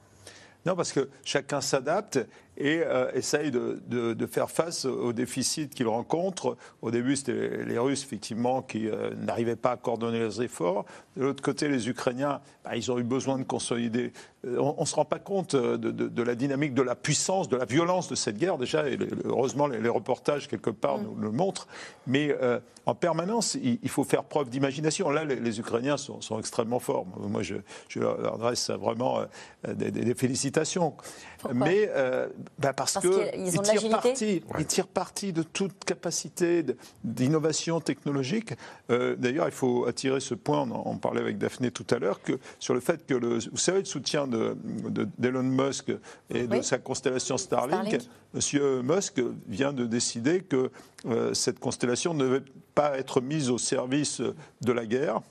Non, 0.66 0.76
parce 0.76 0.92
que 0.92 1.08
chacun 1.24 1.60
s'adapte 1.60 2.18
et 2.60 2.82
euh, 2.84 3.10
essaye 3.14 3.50
de, 3.50 4.26
faire 4.30 4.50
face 4.50 4.84
aux 4.84 5.12
déficits 5.12 5.68
qu'ils 5.68 5.88
rencontrent. 5.88 6.56
Au 6.82 6.90
début, 6.90 7.16
c'était 7.16 7.64
les 7.64 7.78
Russes, 7.78 8.04
effectivement, 8.04 8.62
qui 8.62 8.86
euh, 8.86 9.10
n'arrivaient 9.14 9.56
pas 9.56 9.72
à 9.72 9.76
coordonner 9.76 10.20
leurs 10.20 10.42
efforts. 10.42 10.84
De 11.16 11.24
l'autre 11.24 11.42
côté, 11.42 11.68
les 11.68 11.88
Ukrainiens, 11.88 12.40
bah, 12.64 12.76
ils 12.76 12.92
ont 12.92 12.98
eu 12.98 13.02
besoin 13.02 13.38
de 13.38 13.44
consolider. 13.44 14.12
Euh, 14.46 14.58
on 14.58 14.82
ne 14.82 14.86
se 14.86 14.94
rend 14.94 15.06
pas 15.06 15.18
compte 15.18 15.56
de, 15.56 16.22
la 16.22 16.34
dynamique, 16.34 16.74
de 16.74 16.82
la 16.82 16.94
puissance, 16.94 17.48
de 17.48 17.56
la 17.56 17.64
violence 17.64 18.08
de 18.08 18.14
cette 18.14 18.36
guerre, 18.36 18.58
déjà, 18.58 18.88
et 18.88 18.98
heureusement, 19.24 19.66
les, 19.66 19.88
reportages, 19.88 20.46
quelque 20.46 20.70
part, 20.70 20.98
mm. 20.98 21.02
nous 21.02 21.16
le 21.16 21.30
montrent. 21.30 21.66
Mais 22.06 22.36
en 22.86 22.94
permanence, 22.94 23.56
il, 23.62 23.88
faut 23.88 24.04
faire 24.04 24.24
preuve 24.24 24.50
d'imagination. 24.50 25.10
Là, 25.10 25.24
les, 25.24 25.60
Ukrainiens 25.60 25.96
sont, 25.96 26.38
extrêmement 26.38 26.78
forts. 26.78 27.06
Moi, 27.18 27.42
je, 27.42 27.56
leur 27.96 28.34
adresse 28.34 28.70
vraiment 28.70 29.22
des, 29.66 30.14
félicitations. 30.14 30.94
Mais 31.52 31.90
bah, 32.58 32.74
parce, 32.74 32.98
qu'ils 32.98 33.62
tirent 33.62 33.88
parti, 33.88 34.42
ils 34.58 34.66
tirent 34.66 34.86
parti 34.86 35.32
de 35.32 35.42
toute 35.42 35.84
capacité 35.84 36.64
d'innovation 37.04 37.80
technologique. 37.80 38.52
Euh, 38.90 39.16
d'ailleurs, 39.16 39.46
il 39.46 39.52
faut 39.52 39.86
attirer 39.86 40.20
ce 40.20 40.34
point, 40.34 40.60
on 40.60 40.72
en 40.72 40.96
parlait 40.96 41.22
avec 41.22 41.38
Daphné 41.38 41.70
tout 41.70 41.86
à 41.90 41.98
l'heure, 41.98 42.22
que 42.22 42.38
sur 42.58 42.74
le 42.74 42.80
fait 42.80 43.06
que 43.06 43.14
le, 43.14 43.38
vous 43.38 43.56
savez, 43.56 43.78
le 43.78 43.84
soutien 43.86 44.26
d'Elon 44.26 44.56
de, 44.90 45.08
d'Elon 45.18 45.42
Musk 45.42 45.92
et 46.28 46.46
de 46.46 46.60
sa 46.60 46.78
constellation 46.78 47.38
Starlink, 47.38 47.98
Monsieur 48.34 48.82
Musk 48.82 49.20
vient 49.48 49.72
de 49.72 49.86
décider 49.86 50.40
que 50.40 50.70
euh, 51.06 51.34
cette 51.34 51.60
constellation 51.60 52.14
ne 52.14 52.24
devait 52.24 52.44
pas 52.74 52.98
être 52.98 53.20
mise 53.20 53.50
au 53.50 53.58
service 53.58 54.20
de 54.60 54.72
la 54.72 54.86
guerre 54.86 55.22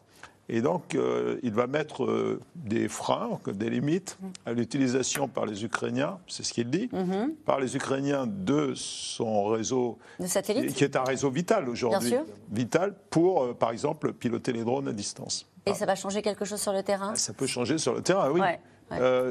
et 0.52 0.62
donc, 0.62 0.96
euh, 0.96 1.40
il 1.44 1.54
va 1.54 1.68
mettre 1.68 2.04
euh, 2.06 2.42
des 2.56 2.88
freins, 2.88 3.40
des 3.46 3.70
limites 3.70 4.18
à 4.48 4.52
l'utilisation 4.52 5.28
par 5.28 5.46
les 5.46 5.64
Ukrainiens, 5.64 6.18
c'est 6.28 6.44
ce 6.44 6.54
qu'il 6.54 6.72
dit, 6.72 6.90
mhm. 6.92 7.36
par 7.46 7.60
les 7.60 7.76
Ukrainiens 7.76 8.26
de 8.26 8.74
son 8.76 9.46
réseau, 9.46 10.00
de 10.20 10.72
qui 10.72 10.84
est 10.84 10.96
un 10.96 11.04
réseau 11.04 11.30
vital 11.30 11.70
aujourd'hui, 11.70 12.16
vital 12.52 12.96
pour, 13.12 13.44
euh, 13.44 13.54
par 13.54 13.70
exemple, 13.70 14.12
piloter 14.12 14.52
les 14.52 14.64
drones 14.64 14.88
à 14.88 14.94
distance. 14.94 15.48
Et 15.68 15.76
ça 15.76 15.86
va 15.86 15.94
changer 15.94 16.24
quelque 16.24 16.46
chose 16.46 16.60
sur 16.60 16.74
le 16.74 16.82
terrain? 16.82 17.14
Ça 17.14 17.34
peut 17.34 17.46
changer 17.46 17.78
sur 17.78 17.94
le 17.94 18.02
terrain, 18.02 18.32
oui. 18.32 18.42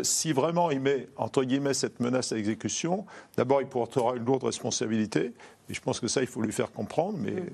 si 0.04 0.32
vraiment 0.32 0.70
il 0.70 0.78
met, 0.78 1.08
entre 1.16 1.42
guillemets, 1.42 1.74
cette 1.74 1.98
menace 1.98 2.30
à 2.30 2.36
exécution, 2.36 3.06
d'abord 3.36 3.60
il 3.60 3.66
portera 3.66 4.14
une 4.14 4.24
lourde 4.24 4.44
responsabilité, 4.44 5.32
et 5.68 5.74
je 5.74 5.80
pense 5.80 5.98
que 5.98 6.06
ça, 6.06 6.20
il 6.20 6.28
faut 6.28 6.42
lui 6.42 6.52
faire 6.52 6.70
comprendre, 6.70 7.18
mais 7.18 7.32
mm. 7.32 7.50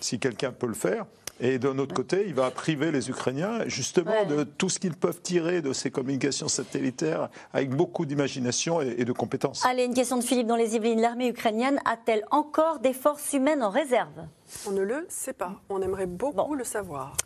si 0.00 0.18
quelqu'un 0.18 0.50
peut 0.50 0.66
le 0.66 0.74
faire, 0.74 1.06
et 1.40 1.58
d'un 1.58 1.78
autre 1.78 1.94
côté, 1.94 2.24
il 2.26 2.34
va 2.34 2.50
priver 2.50 2.92
les 2.92 3.08
Ukrainiens 3.08 3.66
justement 3.66 4.26
de 4.28 4.44
tout 4.44 4.68
ce 4.68 4.78
qu'ils 4.78 4.94
peuvent 4.94 5.20
tirer 5.22 5.62
de 5.62 5.72
ces 5.72 5.90
communications 5.90 6.48
satellitaires 6.48 7.30
avec 7.54 7.70
beaucoup 7.70 8.04
d'imagination 8.04 8.82
et, 8.82 9.04
de 9.04 9.12
compétences. 9.12 9.64
Allez, 9.64 9.84
une 9.84 9.94
question 9.94 10.18
de 10.18 10.22
Philippe 10.22 10.46
dans 10.46 10.56
les 10.56 10.76
Yvelines. 10.76 11.00
L'armée 11.00 11.28
ukrainienne 11.28 11.80
a-t-elle 11.86 12.24
encore 12.30 12.80
des 12.80 12.92
forces 12.92 13.32
humaines 13.32 13.62
en 13.62 13.70
réserve? 13.70 14.26
On 14.66 14.72
ne 14.72 14.82
le 14.82 15.06
sait 15.08 15.32
pas. 15.32 15.54
On 15.70 15.80
aimerait 15.80 16.06
beaucoup 16.06 16.54
le 16.54 16.64
savoir. 16.64 17.16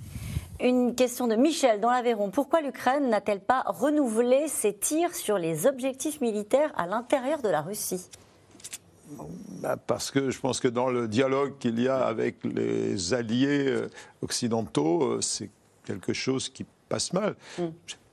Une 0.60 0.94
question 0.94 1.26
de 1.26 1.34
Michel 1.34 1.80
dans 1.80 1.90
l'Aveyron. 1.90 2.30
Pourquoi 2.30 2.60
l'Ukraine 2.60 3.08
n'a-t-elle 3.08 3.40
pas 3.40 3.64
renouvelé 3.66 4.46
ses 4.46 4.72
tirs 4.72 5.14
sur 5.14 5.38
les 5.38 5.66
objectifs 5.66 6.20
militaires 6.20 6.72
à 6.76 6.86
l'intérieur 6.86 7.42
de 7.42 7.48
la 7.48 7.62
Russie? 7.62 8.08
Bah, 9.60 9.76
parce 9.76 10.10
que 10.10 10.30
je 10.30 10.40
pense 10.40 10.60
que 10.60 10.68
dans 10.68 10.88
le 10.88 11.08
dialogue 11.08 11.54
qu'il 11.58 11.80
y 11.80 11.88
a 11.88 12.04
avec 12.04 12.36
les 12.44 13.14
alliés 13.14 13.66
euh, 13.66 13.88
occidentaux, 14.22 15.04
euh, 15.04 15.20
c'est 15.20 15.50
quelque 15.84 16.12
chose 16.12 16.48
qui 16.48 16.66
passe 16.88 17.12
mal. 17.12 17.34
Mm. 17.58 17.62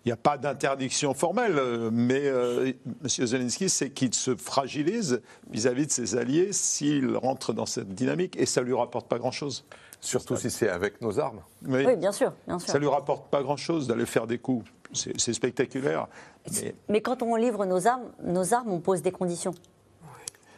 Il 0.04 0.08
n'y 0.08 0.12
a 0.12 0.18
pas 0.18 0.38
d'interdiction 0.38 1.14
formelle, 1.14 1.60
euh, 1.60 1.90
mais 1.92 2.26
M. 2.26 2.74
Zelensky, 3.08 3.70
c'est 3.70 3.92
qu'il 3.92 4.14
se 4.16 4.36
fragilise 4.36 5.22
vis-à-vis 5.52 5.86
de 5.86 5.92
ses 5.92 6.16
alliés 6.16 6.54
s'il 6.54 7.16
rentre 7.16 7.54
dans 7.54 7.68
cette 7.68 7.94
dynamique, 7.94 8.36
et 8.38 8.48
ça 8.48 8.62
ne 8.62 8.66
lui 8.66 8.74
rapporte 8.74 9.08
pas 9.08 9.20
grand-chose. 9.20 9.64
Surtout 10.00 10.36
si 10.36 10.50
c'est 10.50 10.70
avec 10.70 11.00
nos 11.02 11.20
armes. 11.20 11.42
Oui, 11.68 11.96
bien, 11.96 12.12
sûr, 12.12 12.34
bien 12.48 12.58
sûr. 12.58 12.68
Ça 12.68 12.80
ne 12.80 12.84
lui 12.84 12.90
rapporte 12.90 13.30
pas 13.30 13.44
grand-chose 13.44 13.88
d'aller 13.88 14.08
faire 14.08 14.26
des 14.26 14.40
coups. 14.40 14.68
C'est 14.94 15.34
spectaculaire. 15.34 16.08
Mais... 16.52 16.76
mais... 16.90 17.02
quand 17.02 17.22
on 17.22 17.36
livre 17.36 17.66
nos 17.66 17.88
armes, 17.88 18.10
nos 18.24 18.54
armes, 18.54 18.72
on 18.72 18.80
pose 18.80 19.04
des 19.04 19.12
conditions. 19.12 19.54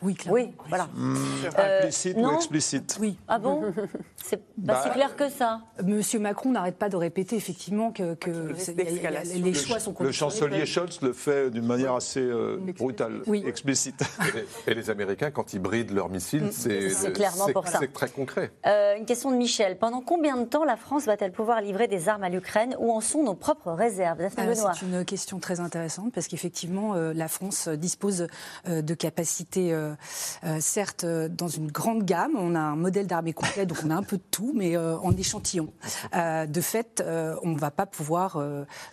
Oui, 0.03 0.15
clairement. 0.15 0.39
Oui, 0.39 0.53
voilà. 0.67 0.87
Mmh. 0.93 1.15
implicite 1.57 2.17
ou 2.17 2.35
explicite 2.35 2.97
Oui. 2.99 3.17
Ah 3.27 3.39
bon 3.39 3.73
C'est 4.23 4.37
pas 4.65 4.81
si 4.81 4.87
bah, 4.87 4.93
clair 4.93 5.15
que 5.15 5.29
ça. 5.29 5.61
Monsieur 5.83 6.19
Macron 6.19 6.51
n'arrête 6.51 6.77
pas 6.77 6.89
de 6.89 6.95
répéter 6.95 7.35
effectivement 7.35 7.91
que, 7.91 8.17
les 9.35 9.53
choix 9.53 9.79
sont 9.79 9.93
Le 9.99 10.11
chancelier 10.11 10.65
Scholz 10.65 11.01
le 11.01 11.13
fait 11.13 11.49
d'une 11.49 11.65
manière 11.65 11.93
assez 11.93 12.21
euh, 12.21 12.57
brutale, 12.77 13.21
oui. 13.27 13.43
explicite. 13.45 14.01
Et 14.67 14.73
les, 14.73 14.89
Américains, 14.89 15.31
quand 15.31 15.53
ils 15.53 15.59
brident 15.59 15.91
leurs 15.91 16.09
missiles, 16.09 16.45
mm. 16.45 16.51
c'est 16.51 17.13
clairement 17.13 17.47
pour 17.53 17.67
ça. 17.67 17.79
C'est 17.79 17.93
très 17.93 18.09
concret. 18.09 18.51
Euh, 18.65 18.97
une 18.97 19.05
question 19.05 19.31
de 19.31 19.37
Michel. 19.37 19.77
Pendant 19.77 20.01
combien 20.01 20.37
de 20.37 20.45
temps 20.45 20.65
la 20.65 20.77
France 20.77 21.05
va-t-elle 21.05 21.31
pouvoir 21.31 21.61
livrer 21.61 21.87
des 21.87 22.09
armes 22.09 22.23
à 22.23 22.29
l'Ukraine 22.29 22.75
Où 22.79 22.91
en 22.91 23.01
sont 23.01 23.23
nos 23.23 23.35
propres 23.35 23.71
réserves 23.71 24.21
euh, 24.21 24.53
C'est 24.53 24.85
une 24.85 25.05
question 25.05 25.39
très 25.39 25.59
intéressante 25.59 26.13
parce 26.13 26.27
qu'effectivement, 26.27 26.93
la 26.95 27.27
France 27.27 27.67
dispose 27.67 28.27
de 28.67 28.93
capacités 28.93 29.73
euh, 29.73 29.92
certes, 30.59 31.03
euh, 31.03 31.29
dans 31.29 31.47
une 31.47 31.71
grande 31.71 32.03
gamme, 32.03 32.33
on 32.35 32.55
a 32.55 32.59
un 32.59 32.75
modèle 32.75 33.07
d'armée 33.07 33.33
complet, 33.33 33.65
donc 33.65 33.79
on 33.85 33.89
a 33.89 33.95
un 33.95 34.03
peu 34.03 34.17
de 34.17 34.23
tout, 34.31 34.51
mais 34.55 34.75
euh, 34.75 34.97
en 34.97 35.15
échantillon. 35.15 35.71
de 36.13 36.61
fait, 36.61 37.03
on 37.43 37.49
ne 37.49 37.57
va 37.57 37.71
pas 37.71 37.85
pouvoir 37.85 38.41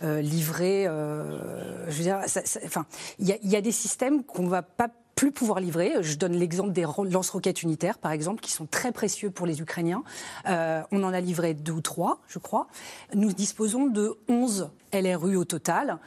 livrer. 0.02 0.88
enfin, 0.88 2.86
il 3.18 3.28
y, 3.28 3.48
y, 3.48 3.56
a 3.56 3.60
des 3.60 3.72
systèmes 3.72 4.24
qu'on 4.24 4.42
ne 4.42 4.48
va 4.48 4.62
pas 4.62 4.88
plus 5.14 5.32
pouvoir 5.32 5.60
livrer. 5.60 5.94
Je 6.00 6.16
donne 6.16 6.32
l'exemple 6.32 6.72
des 6.72 6.82
lance-roquettes 6.82 7.62
unitaires, 7.62 7.98
par 7.98 8.12
exemple, 8.12 8.40
qui 8.40 8.52
sont 8.52 8.66
très 8.66 8.92
précieux 8.92 9.30
pour 9.30 9.46
les 9.46 9.60
Ukrainiens. 9.60 10.02
on 10.46 11.02
en 11.02 11.12
a 11.12 11.20
livré 11.20 11.54
deux 11.54 11.72
ou 11.72 11.80
trois, 11.80 12.20
je 12.28 12.38
crois. 12.38 12.68
Nous 13.14 13.32
disposons 13.32 13.86
de 13.86 14.16
11 14.28 14.70
LRU 14.92 15.36
au 15.36 15.44
total, 15.44 15.98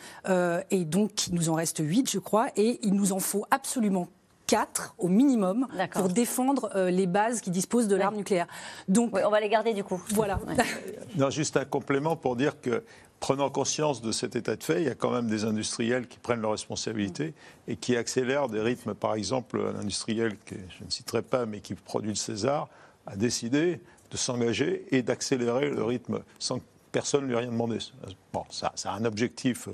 et 0.71 0.85
donc 0.85 1.27
il 1.27 1.35
nous 1.35 1.49
en 1.49 1.53
reste 1.53 1.79
8, 1.79 2.09
je 2.09 2.19
crois, 2.19 2.47
et 2.55 2.79
il 2.83 2.93
nous 2.93 3.11
en 3.11 3.19
faut 3.19 3.45
absolument 3.51 4.07
4 4.47 4.95
au 4.97 5.07
minimum 5.07 5.67
pour 5.93 6.09
défendre 6.09 6.69
euh, 6.75 6.89
les 6.89 7.07
bases 7.07 7.41
qui 7.41 7.51
disposent 7.51 7.87
de 7.87 7.95
l'arme 7.95 8.15
nucléaire. 8.15 8.47
Donc, 8.87 9.11
on 9.13 9.29
va 9.29 9.39
les 9.39 9.49
garder 9.49 9.73
du 9.73 9.83
coup. 9.83 10.01
Voilà. 10.09 10.39
non, 11.15 11.29
juste 11.29 11.57
un 11.57 11.65
complément 11.65 12.15
pour 12.15 12.35
dire 12.35 12.59
que 12.59 12.83
prenant 13.19 13.49
conscience 13.49 14.01
de 14.01 14.11
cet 14.11 14.35
état 14.35 14.55
de 14.57 14.63
fait, 14.63 14.81
il 14.81 14.85
y 14.85 14.89
a 14.89 14.95
quand 14.95 15.11
même 15.11 15.27
des 15.27 15.45
industriels 15.45 16.07
qui 16.07 16.19
prennent 16.19 16.41
leurs 16.41 16.51
responsabilités 16.51 17.33
et 17.69 17.77
qui 17.77 17.95
accélèrent 17.95 18.49
des 18.49 18.59
rythmes. 18.59 18.93
Par 18.93 19.15
exemple, 19.15 19.61
un 19.61 19.79
industriel 19.79 20.37
que 20.45 20.55
je 20.77 20.83
ne 20.83 20.89
citerai 20.89 21.21
pas, 21.21 21.45
mais 21.45 21.61
qui 21.61 21.73
produit 21.73 22.09
le 22.09 22.15
César, 22.15 22.67
a 23.07 23.15
décidé 23.15 23.79
de 24.11 24.17
s'engager 24.17 24.85
et 24.91 25.01
d'accélérer 25.03 25.69
le 25.69 25.83
rythme 25.83 26.21
sans 26.37 26.59
que 26.59 26.65
personne 26.91 27.23
ne 27.23 27.27
lui 27.27 27.35
ait 27.35 27.39
rien 27.39 27.51
demandé. 27.51 27.77
Bon, 28.33 28.43
ça, 28.49 28.71
ça 28.75 28.91
a 28.91 28.95
un 28.95 29.05
objectif 29.05 29.69
euh, 29.69 29.71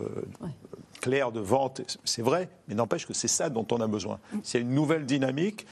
clair 1.00 1.32
de 1.32 1.39
vente, 1.39 1.82
c'est 2.04 2.22
vrai, 2.22 2.50
mais 2.68 2.76
n'empêche 2.76 3.06
que 3.06 3.14
c'est 3.14 3.28
ça 3.28 3.50
dont 3.50 3.66
on 3.72 3.82
a 3.82 3.88
besoin. 3.88 4.20
C'est 4.43 4.60
une 4.60 4.74
nouvelle 4.74 5.06
dynamique 5.06 5.66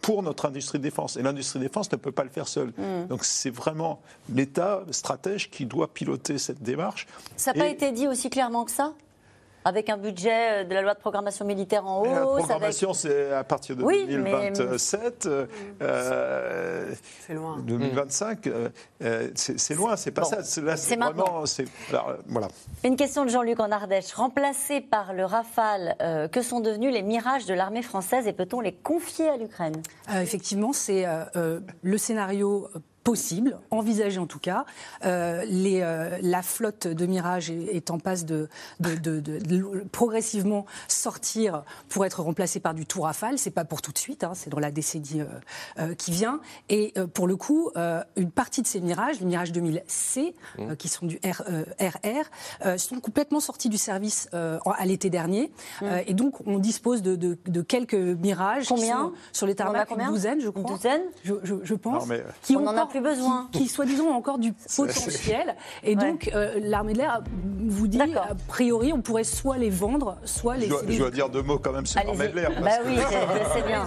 pour 0.00 0.22
notre 0.22 0.46
industrie 0.46 0.78
de 0.78 0.82
défense. 0.82 1.16
Et 1.16 1.22
l'industrie 1.22 1.58
de 1.58 1.64
défense 1.64 1.90
ne 1.92 1.96
peut 1.96 2.12
pas 2.12 2.24
le 2.24 2.30
faire 2.30 2.48
seule. 2.48 2.72
Mm. 2.76 3.06
Donc 3.08 3.24
c'est 3.24 3.50
vraiment 3.50 4.00
l'État 4.28 4.84
stratège 4.90 5.50
qui 5.50 5.66
doit 5.66 5.92
piloter 5.92 6.38
cette 6.38 6.62
démarche. 6.62 7.06
Ça 7.36 7.52
n'a 7.52 7.60
pas 7.60 7.68
été 7.68 7.92
dit 7.92 8.08
aussi 8.08 8.30
clairement 8.30 8.64
que 8.64 8.70
ça? 8.70 8.92
Avec 9.64 9.88
un 9.90 9.96
budget 9.96 10.64
de 10.64 10.74
la 10.74 10.82
loi 10.82 10.94
de 10.94 10.98
programmation 10.98 11.44
militaire 11.44 11.86
en 11.86 12.02
haut. 12.02 12.06
La 12.06 12.20
programmation, 12.20 12.92
c'est 12.92 13.32
à 13.32 13.44
partir 13.44 13.76
de 13.76 13.82
2027. 13.82 15.28
c'est 17.26 17.34
loin. 17.34 17.58
2025, 17.60 18.48
c'est 19.34 19.74
loin, 19.74 19.96
c'est 19.96 20.10
pas 20.10 20.24
ça. 20.24 20.42
c'est 20.42 20.60
vraiment. 20.60 21.44
voilà. 22.26 22.48
Une 22.84 22.96
question 22.96 23.24
de 23.24 23.30
Jean-Luc 23.30 23.60
en 23.60 23.70
Ardèche. 23.70 24.12
Remplacé 24.12 24.80
par 24.80 25.12
le 25.12 25.24
Rafale, 25.24 25.96
que 26.32 26.42
sont 26.42 26.60
devenus 26.60 26.92
les 26.92 27.02
mirages 27.02 27.46
de 27.46 27.54
l'armée 27.54 27.82
française 27.82 28.26
et 28.26 28.32
peut-on 28.32 28.60
les 28.60 28.72
confier 28.72 29.28
à 29.28 29.36
l'Ukraine? 29.36 29.82
Effectivement, 30.14 30.72
c'est 30.72 31.06
le 31.34 31.98
scénario 31.98 32.68
possible, 33.04 33.58
envisagé 33.70 34.18
en 34.18 34.26
tout 34.26 34.38
cas. 34.38 34.64
Euh, 35.04 35.44
les, 35.46 35.80
euh, 35.82 36.18
la 36.22 36.42
flotte 36.42 36.86
de 36.86 37.06
Mirage 37.06 37.50
est, 37.50 37.90
en 37.90 37.98
passe 37.98 38.24
de, 38.24 38.48
de, 38.80 39.84
progressivement 39.90 40.66
sortir 40.88 41.64
pour 41.88 42.04
être 42.04 42.22
remplacée 42.22 42.60
par 42.60 42.74
du 42.74 42.86
Tour 42.86 43.04
Rafale. 43.04 43.38
C'est 43.38 43.50
pas 43.50 43.64
pour 43.64 43.82
tout 43.82 43.92
de 43.92 43.98
suite, 43.98 44.24
hein, 44.24 44.32
c'est 44.34 44.50
dans 44.50 44.60
la 44.60 44.70
décennie 44.70 45.22
euh, 45.78 45.94
qui 45.94 46.12
vient. 46.12 46.40
Et 46.68 46.94
pour 47.14 47.26
le 47.26 47.36
coup, 47.36 47.70
une 48.16 48.30
partie 48.30 48.62
de 48.62 48.66
ces 48.66 48.80
Mirages, 48.80 49.20
les 49.20 49.26
Mirages 49.26 49.52
2000C, 49.52 50.34
mmh. 50.58 50.76
qui 50.76 50.88
sont 50.88 51.06
du 51.06 51.18
RR, 51.24 52.78
sont 52.78 53.00
complètement 53.00 53.40
sortis 53.40 53.68
du 53.68 53.78
service 53.78 54.28
à 54.32 54.84
l'été 54.84 55.10
dernier. 55.10 55.52
Mmh. 55.80 55.86
et 56.06 56.14
donc, 56.14 56.46
on 56.46 56.58
dispose 56.58 57.02
de, 57.02 57.62
quelques 57.62 57.94
Mirages 57.94 58.68
combien? 58.68 59.12
sur 59.32 59.46
les 59.46 59.54
tarmacs, 59.54 59.90
une 59.90 60.06
douzaine, 60.06 60.40
je 60.40 60.48
crois. 60.48 60.62
Une 60.62 60.76
douzaine? 60.76 61.02
Je, 61.24 61.34
je, 61.62 61.74
pense. 61.74 62.08
qui 62.42 62.56
ont 62.56 62.66
plus 62.92 63.00
besoin. 63.00 63.48
Qui, 63.52 63.66
soi-disant, 63.66 64.04
ont 64.04 64.14
encore 64.14 64.38
du 64.38 64.52
potentiel. 64.52 65.56
Et 65.82 65.96
donc, 65.96 66.30
euh, 66.34 66.60
l'armée 66.62 66.92
de 66.92 66.98
l'air 66.98 67.22
vous 67.66 67.88
dit, 67.88 68.00
a 68.00 68.34
priori, 68.48 68.92
on 68.92 69.00
pourrait 69.00 69.24
soit 69.24 69.58
les 69.58 69.70
vendre, 69.70 70.18
soit 70.24 70.56
les. 70.56 70.68
Je 70.68 70.98
dois, 70.98 71.10
dire 71.10 71.28
deux 71.28 71.42
mots 71.42 71.58
quand 71.58 71.72
même 71.72 71.86
sur 71.86 72.02
l'armée 72.04 72.28
de 72.28 72.36
l'air. 72.36 72.50
Bah 72.62 72.70
oui, 72.86 72.96
c'est 73.54 73.66
bien. 73.66 73.84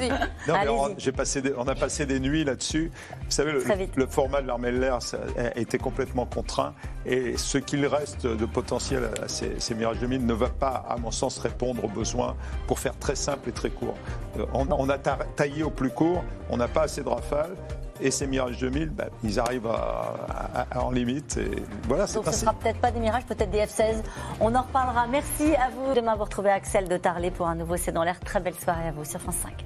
Non, 0.48 0.90
mais 0.98 1.12
passé 1.12 1.42
on 1.58 1.68
a 1.68 1.76
passé 1.76 2.06
des 2.06 2.20
nuits 2.20 2.44
là-dessus. 2.44 2.92
Vous 3.12 3.32
savez, 3.32 3.52
le, 3.52 4.08
format 4.08 4.42
de 4.42 4.48
l'armée 4.48 4.72
de 4.72 4.80
l'air 4.80 5.00
a 5.38 5.58
été 5.58 5.78
complètement 5.78 6.26
contraint. 6.26 6.74
Et 7.06 7.38
ce 7.38 7.58
qu'il 7.58 7.86
reste 7.86 8.26
de 8.26 8.46
potentiel 8.46 9.10
à 9.22 9.28
ces, 9.28 9.60
ces 9.60 9.76
Mirage 9.76 10.00
2000 10.00 10.26
ne 10.26 10.34
va 10.34 10.50
pas, 10.50 10.86
à 10.90 10.98
mon 10.98 11.12
sens, 11.12 11.38
répondre 11.38 11.84
aux 11.84 11.90
besoins 11.90 12.36
pour 12.68 12.80
faire 12.80 12.98
très 12.98 13.16
simple 13.16 13.50
et 13.50 13.52
très 13.52 13.70
court. 13.70 13.96
Euh, 14.38 14.46
on, 14.54 14.68
on 14.72 14.90
a 14.90 14.98
taillé 14.98 15.64
au 15.64 15.70
plus 15.70 15.90
court, 15.90 16.24
on 16.50 16.58
n'a 16.58 16.68
pas 16.68 16.84
assez 16.84 17.04
de 17.04 17.10
rafales. 17.10 17.56
Et 18.02 18.12
ces 18.12 18.28
Mirage 18.28 18.60
2000, 18.60 18.90
bah, 18.90 19.06
ils 19.24 19.40
arrivent 19.40 19.68
à, 19.68 20.66
en 20.76 20.92
limite. 20.92 21.38
Et 21.38 21.64
voilà, 21.88 22.06
Donc 22.06 22.26
ce 22.26 22.30
ne 22.30 22.36
sera 22.36 22.54
peut-être 22.54 22.80
pas 22.80 22.92
des 22.92 23.00
Mirages, 23.00 23.26
peut-être 23.26 23.52
des 23.52 23.60
F-16. 23.60 24.04
On 24.40 24.54
en 24.54 24.62
reparlera. 24.64 25.08
Merci 25.08 25.56
à 25.56 25.70
vous 25.70 25.94
de 25.94 26.02
m'avoir 26.02 26.30
trouvé 26.30 26.50
Axel 26.50 26.88
de 26.90 26.98
Tarlet 26.98 27.32
pour 27.32 27.48
un 27.48 27.56
nouveau 27.56 27.78
C'est 27.78 27.92
dans 27.92 28.04
l'air. 28.04 28.20
Très 28.20 28.40
belle 28.40 28.56
soirée 28.56 28.88
à 28.88 28.92
vous 28.92 29.06
sur 29.06 29.22
France 29.22 29.36
5. 29.44 29.66